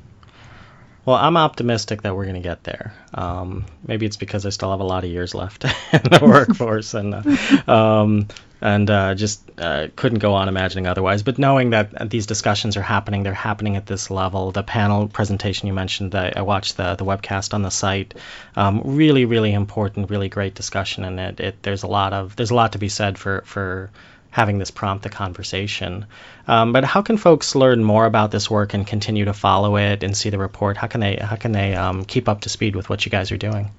Well, 1.04 1.16
I'm 1.16 1.36
optimistic 1.36 2.02
that 2.02 2.14
we're 2.14 2.24
going 2.24 2.36
to 2.36 2.40
get 2.40 2.62
there. 2.62 2.94
Um, 3.12 3.64
maybe 3.84 4.06
it's 4.06 4.16
because 4.16 4.46
I 4.46 4.50
still 4.50 4.70
have 4.70 4.80
a 4.80 4.84
lot 4.84 5.02
of 5.04 5.10
years 5.10 5.34
left 5.34 5.64
in 5.92 6.02
the 6.02 6.20
workforce, 6.22 6.94
and 6.94 7.14
uh, 7.14 7.72
um, 7.72 8.28
and 8.62 8.88
uh, 8.88 9.14
just 9.14 9.42
uh, 9.58 9.88
couldn't 9.96 10.20
go 10.20 10.34
on 10.34 10.48
imagining 10.48 10.86
otherwise. 10.86 11.22
But 11.22 11.38
knowing 11.38 11.70
that 11.70 12.08
these 12.10 12.26
discussions 12.26 12.76
are 12.76 12.82
happening, 12.82 13.24
they're 13.24 13.34
happening 13.34 13.76
at 13.76 13.86
this 13.86 14.10
level. 14.10 14.52
The 14.52 14.62
panel 14.62 15.08
presentation 15.08 15.66
you 15.66 15.74
mentioned, 15.74 16.14
I, 16.14 16.32
I 16.36 16.42
watched 16.42 16.76
the 16.76 16.94
the 16.94 17.04
webcast 17.04 17.54
on 17.54 17.62
the 17.62 17.70
site. 17.70 18.14
Um, 18.56 18.82
really, 18.84 19.24
really 19.24 19.52
important, 19.52 20.10
really 20.10 20.28
great 20.28 20.54
discussion, 20.54 21.04
and 21.04 21.18
it, 21.18 21.40
it 21.40 21.62
there's 21.62 21.82
a 21.82 21.88
lot 21.88 22.12
of 22.12 22.36
there's 22.36 22.52
a 22.52 22.54
lot 22.54 22.72
to 22.72 22.78
be 22.78 22.88
said 22.88 23.18
for 23.18 23.42
for 23.44 23.90
having 24.30 24.58
this 24.58 24.70
prompt 24.70 25.02
the 25.02 25.10
conversation. 25.10 26.06
Um, 26.48 26.72
but 26.72 26.84
how 26.84 27.02
can 27.02 27.18
folks 27.18 27.54
learn 27.54 27.84
more 27.84 28.06
about 28.06 28.30
this 28.30 28.50
work 28.50 28.74
and 28.74 28.86
continue 28.86 29.26
to 29.26 29.34
follow 29.34 29.76
it 29.76 30.02
and 30.02 30.16
see 30.16 30.30
the 30.30 30.38
report? 30.38 30.76
How 30.76 30.86
can 30.86 31.00
they 31.00 31.16
how 31.16 31.36
can 31.36 31.52
they 31.52 31.74
um, 31.74 32.04
keep 32.04 32.28
up 32.28 32.42
to 32.42 32.48
speed 32.48 32.76
with 32.76 32.88
what 32.88 33.04
you 33.04 33.10
guys 33.10 33.32
are 33.32 33.36
doing? 33.36 33.70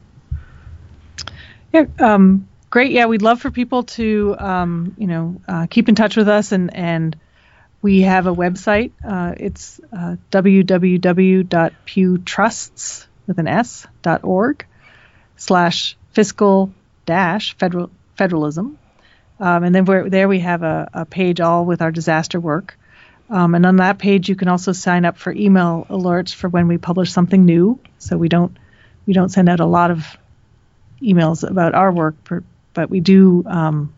Yeah, 1.74 1.86
um, 2.00 2.48
great. 2.74 2.92
Yeah, 2.92 3.06
we'd 3.06 3.22
love 3.22 3.40
for 3.40 3.52
people 3.52 3.84
to 3.84 4.36
um, 4.40 4.96
you 4.98 5.06
know 5.06 5.40
uh, 5.48 5.68
keep 5.70 5.90
in 5.90 5.96
touch 5.96 6.18
with 6.18 6.28
us 6.28 6.52
and 6.52 6.76
and 6.76 7.16
we 7.84 8.02
have 8.02 8.26
a 8.26 8.34
website. 8.34 8.94
Uh, 9.08 9.36
it's 9.38 9.80
uh, 9.92 10.16
www.pewtrusts 10.32 13.06
with 13.28 13.38
an 13.38 13.48
s 13.48 13.86
dot 14.02 14.24
org 14.24 14.66
slash 15.38 15.96
fiscal 16.14 16.74
dash 17.06 17.56
federal 17.58 17.92
federalism 18.16 18.80
um, 19.40 19.64
and 19.64 19.76
then 19.76 19.86
there 20.10 20.28
we 20.28 20.40
have 20.40 20.64
a, 20.64 20.90
a, 20.94 21.06
page 21.06 21.40
all 21.42 21.66
with 21.66 21.84
our 21.84 21.92
disaster 21.92 22.40
work. 22.40 22.76
Um, 23.30 23.54
and 23.56 23.66
on 23.66 23.78
that 23.78 23.98
page, 24.00 24.30
you 24.30 24.36
can 24.36 24.48
also 24.48 24.72
sign 24.72 25.06
up 25.06 25.18
for 25.18 25.32
email 25.32 25.86
alerts 25.90 26.34
for 26.34 26.50
when 26.50 26.68
we 26.68 26.78
publish 26.78 27.12
something 27.12 27.46
new. 27.46 27.80
So 28.00 28.18
we 28.18 28.30
don't 28.30 28.58
we 29.06 29.14
don't 29.14 29.30
send 29.30 29.50
out 29.50 29.60
a 29.60 29.66
lot 29.66 29.92
of 29.92 30.18
emails 31.02 31.48
about 31.48 31.76
our 31.76 31.92
work, 31.92 32.16
per, 32.24 32.44
but 32.74 32.90
we 32.90 33.00
do 33.00 33.44
um, 33.46 33.94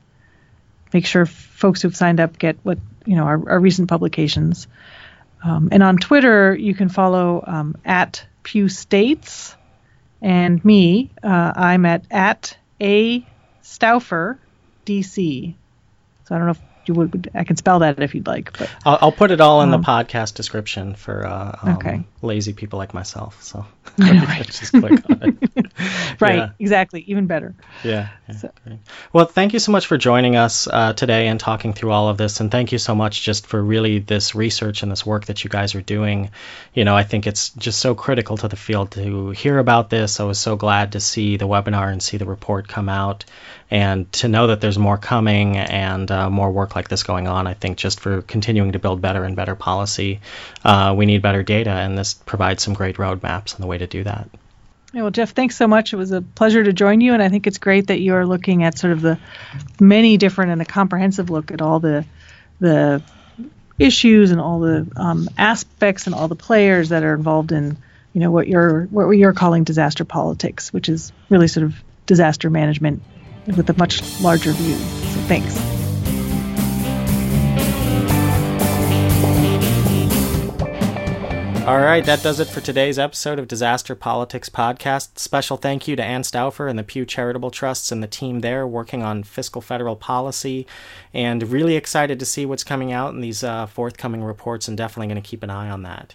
make 0.94 1.06
sure 1.06 1.26
folks 1.26 1.82
who've 1.82 1.96
signed 1.96 2.20
up 2.20 2.38
get 2.38 2.58
what 2.64 2.80
you 3.06 3.16
know 3.16 3.24
our, 3.24 3.50
our 3.50 3.60
recent 3.60 3.90
publications. 3.90 4.68
Um, 5.44 5.70
and 5.72 5.84
on 5.84 5.98
Twitter, 5.98 6.56
you 6.56 6.74
can 6.74 6.90
follow 6.90 7.44
um, 7.46 7.78
at 7.86 8.26
Pew 8.44 8.68
States 8.68 9.56
and 10.22 10.64
me. 10.66 11.12
Uh, 11.24 11.54
I'm 11.56 11.86
at 11.86 12.06
at 12.10 12.58
a 12.82 13.26
Stauffer 13.62 14.40
DC. 14.86 15.54
So 16.26 16.36
I 16.36 16.38
don't 16.38 16.48
know 16.48 16.52
if 16.52 16.62
you 16.88 16.94
would. 16.96 17.32
I 17.34 17.44
can 17.44 17.56
spell 17.56 17.80
that 17.80 18.02
if 18.02 18.16
you'd 18.16 18.28
like. 18.28 18.58
But 18.58 18.70
I'll, 18.86 18.98
I'll 19.02 19.12
put 19.12 19.32
it 19.32 19.42
all 19.42 19.62
in 19.62 19.74
um, 19.74 19.82
the 19.82 19.86
podcast 19.86 20.36
description 20.36 20.96
for 20.96 21.26
uh, 21.26 21.60
um, 21.62 21.78
okay. 21.78 22.04
lazy 22.22 22.54
people 22.54 22.80
like 22.80 22.94
myself. 22.94 23.44
So 23.44 23.66
just 23.98 24.72
click 24.72 25.04
on 25.10 25.38
it. 25.56 25.65
right. 26.20 26.36
Yeah. 26.36 26.50
Exactly. 26.60 27.02
Even 27.08 27.28
better. 27.28 27.56
Yeah. 27.84 28.10
yeah 28.28 28.36
so. 28.36 28.52
Well, 29.14 29.26
thank 29.26 29.54
you 29.54 29.60
so 29.60 29.72
much 29.72 29.88
for 29.88 29.98
joining 29.98 30.36
us 30.36 30.68
uh, 30.68 30.94
today 30.94 31.28
and 31.28 31.40
talking 31.40 31.74
through 31.74 31.92
all 31.92 32.10
of 32.10 32.18
this, 32.18 32.40
and 32.40 32.52
thank 32.52 32.72
you 32.72 32.78
so 32.78 32.96
much 32.96 33.22
just 33.22 33.48
for 33.48 33.62
really 33.62 34.00
this 34.00 34.36
research 34.36 34.84
and 34.84 34.92
this 34.92 35.06
work 35.06 35.26
that 35.26 35.44
you 35.44 35.50
guys 35.50 35.76
are 35.76 35.82
doing. 35.82 36.32
You 36.74 36.86
know, 36.86 36.96
I 36.96 37.04
think 37.04 37.28
it's 37.28 37.50
just 37.50 37.80
so 37.80 37.96
critical 37.96 38.38
to 38.38 38.48
the 38.48 38.56
field 38.56 38.92
to 38.92 39.32
hear 39.32 39.58
about 39.58 39.90
this. 39.90 40.20
I 40.20 40.24
was 40.24 40.40
so 40.40 40.56
glad 40.56 40.94
to 40.94 41.00
see 41.00 41.38
the 41.38 41.48
webinar 41.48 41.92
and 41.92 42.02
see 42.02 42.18
the 42.18 42.26
report 42.26 42.68
come 42.68 42.90
out 42.90 43.26
and 43.72 44.12
to 44.14 44.28
know 44.28 44.48
that 44.48 44.62
there's 44.62 44.78
more 44.78 44.98
coming 44.98 45.58
and 45.58 46.10
uh, 46.12 46.30
more 46.30 46.52
work 46.52 46.76
like 46.76 46.88
this 46.88 47.04
going 47.04 47.28
on, 47.28 47.48
I 47.48 47.56
think 47.56 47.78
just 47.78 48.00
for 48.00 48.22
continuing 48.22 48.74
to 48.74 48.80
build 48.80 49.02
better 49.02 49.24
and 49.24 49.36
better 49.36 49.56
policy, 49.56 50.22
uh, 50.64 50.94
we 50.96 51.06
need 51.06 51.22
better 51.22 51.44
data, 51.44 51.72
and 51.72 51.98
this 51.98 52.14
provides 52.14 52.62
some 52.64 52.74
great 52.74 52.98
roadmaps 52.98 53.56
on 53.56 53.62
the 53.62 53.68
way 53.68 53.78
to 53.78 53.88
do 53.88 54.04
that. 54.04 54.30
Yeah, 54.96 55.02
well, 55.02 55.12
Jeff, 55.12 55.32
thanks 55.32 55.58
so 55.58 55.68
much. 55.68 55.92
It 55.92 55.98
was 55.98 56.12
a 56.12 56.22
pleasure 56.22 56.64
to 56.64 56.72
join 56.72 57.02
you, 57.02 57.14
and 57.14 57.22
I 57.22 57.28
think 57.28 57.48
it's 57.48 57.58
great 57.58 57.88
that 57.88 58.00
you're 58.00 58.26
looking 58.26 58.64
at 58.64 58.78
sort 58.78 58.94
of 58.94 59.02
the 59.02 59.20
many 59.78 60.16
different 60.16 60.54
and 60.54 60.62
a 60.62 60.66
comprehensive 60.66 61.30
look 61.30 61.52
at 61.52 61.62
all 61.62 61.82
the 61.82 62.06
the 62.62 63.04
issues 63.78 64.32
and 64.32 64.40
all 64.40 64.62
the 64.62 64.88
um, 64.96 65.30
aspects 65.38 66.06
and 66.06 66.16
all 66.16 66.30
the 66.30 66.36
players 66.38 66.90
that 66.90 67.04
are 67.04 67.14
involved 67.14 67.52
in 67.52 67.76
you 68.14 68.22
know 68.22 68.32
what 68.32 68.48
you're 68.48 68.86
what 68.86 69.10
you're 69.10 69.34
calling 69.34 69.66
disaster 69.66 70.06
politics, 70.06 70.72
which 70.72 70.88
is 70.88 71.12
really 71.28 71.50
sort 71.50 71.66
of 71.66 71.76
disaster 72.06 72.50
management 72.50 73.04
with 73.48 73.70
a 73.70 73.78
much 73.78 74.02
larger 74.22 74.54
view. 74.54 74.78
So 74.78 75.20
thanks. 75.28 75.75
All 81.66 81.80
right, 81.80 82.06
that 82.06 82.22
does 82.22 82.40
it 82.40 82.48
for 82.48 82.62
today's 82.62 83.00
episode 83.00 83.40
of 83.40 83.48
Disaster 83.48 83.96
Politics 83.96 84.50
Podcast. 84.50 85.18
Special 85.18 85.58
thank 85.58 85.88
you 85.88 85.96
to 85.96 86.04
Anne 86.04 86.24
Stauffer 86.24 86.68
and 86.68 86.78
the 86.78 86.84
Pew 86.84 87.08
Charitable 87.08 87.50
Trusts 87.50 87.92
and 87.92 88.04
the 88.04 88.08
team 88.08 88.42
there 88.42 88.68
working 88.68 89.02
on 89.02 89.24
fiscal 89.24 89.62
federal 89.62 89.96
policy. 89.96 90.68
And 91.12 91.42
really 91.52 91.76
excited 91.76 92.20
to 92.20 92.26
see 92.26 92.46
what's 92.46 92.64
coming 92.64 92.92
out 92.92 93.16
in 93.16 93.22
these 93.22 93.44
uh, 93.44 93.66
forthcoming 93.66 94.24
reports 94.24 94.68
and 94.68 94.78
definitely 94.78 95.08
going 95.08 95.24
to 95.24 95.28
keep 95.28 95.42
an 95.42 95.50
eye 95.50 95.72
on 95.72 95.82
that. 95.82 96.14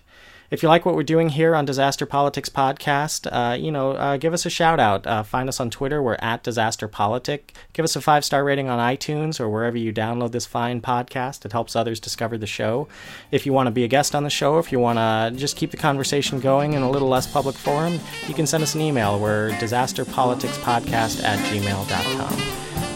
If 0.50 0.64
you 0.64 0.68
like 0.68 0.84
what 0.84 0.96
we're 0.96 1.04
doing 1.04 1.28
here 1.28 1.54
on 1.54 1.64
Disaster 1.64 2.06
Politics 2.06 2.48
Podcast, 2.48 3.28
uh, 3.30 3.54
you 3.54 3.70
know, 3.70 3.92
uh, 3.92 4.16
give 4.16 4.32
us 4.32 4.44
a 4.44 4.50
shout 4.50 4.80
out. 4.80 5.06
Uh, 5.06 5.22
find 5.22 5.48
us 5.48 5.60
on 5.60 5.70
Twitter. 5.70 6.02
We're 6.02 6.16
at 6.18 6.42
Disaster 6.42 6.88
Politic. 6.88 7.54
Give 7.72 7.84
us 7.84 7.94
a 7.94 8.00
five 8.00 8.24
star 8.24 8.42
rating 8.42 8.68
on 8.68 8.80
iTunes 8.80 9.38
or 9.38 9.48
wherever 9.48 9.76
you 9.76 9.92
download 9.92 10.32
this 10.32 10.46
fine 10.46 10.80
podcast. 10.80 11.44
It 11.44 11.52
helps 11.52 11.76
others 11.76 12.00
discover 12.00 12.36
the 12.36 12.48
show. 12.48 12.88
If 13.30 13.46
you 13.46 13.52
want 13.52 13.68
to 13.68 13.70
be 13.70 13.84
a 13.84 13.88
guest 13.88 14.12
on 14.12 14.24
the 14.24 14.30
show, 14.30 14.58
if 14.58 14.72
you 14.72 14.80
want 14.80 14.98
to 14.98 15.38
just 15.38 15.56
keep 15.56 15.70
the 15.70 15.76
conversation 15.76 16.40
going 16.40 16.72
in 16.72 16.82
a 16.82 16.90
little 16.90 17.08
less 17.08 17.28
public 17.28 17.54
forum, 17.54 18.00
you 18.26 18.34
can 18.34 18.46
send 18.46 18.64
us 18.64 18.74
an 18.74 18.80
email. 18.80 19.20
We're 19.20 19.50
disasterpoliticspodcast 19.52 21.22
at 21.22 21.38
gmail.com. 21.38 22.32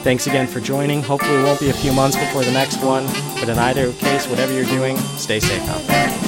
Thanks 0.02 0.26
again 0.26 0.48
for 0.48 0.59
joining. 0.59 1.05
Hopefully, 1.05 1.38
it 1.38 1.44
won't 1.44 1.61
be 1.61 1.70
a 1.70 1.72
few 1.72 1.92
months 1.92 2.16
before 2.16 2.42
the 2.42 2.52
next 2.52 2.82
one, 2.82 3.07
but 3.38 3.48
in 3.48 3.59
either 3.59 3.92
case, 3.92 4.26
whatever 4.26 4.52
you're 4.52 4.64
doing, 4.64 4.96
stay 4.96 5.38
safe 5.38 5.62
out 5.68 5.82
there. 5.82 6.24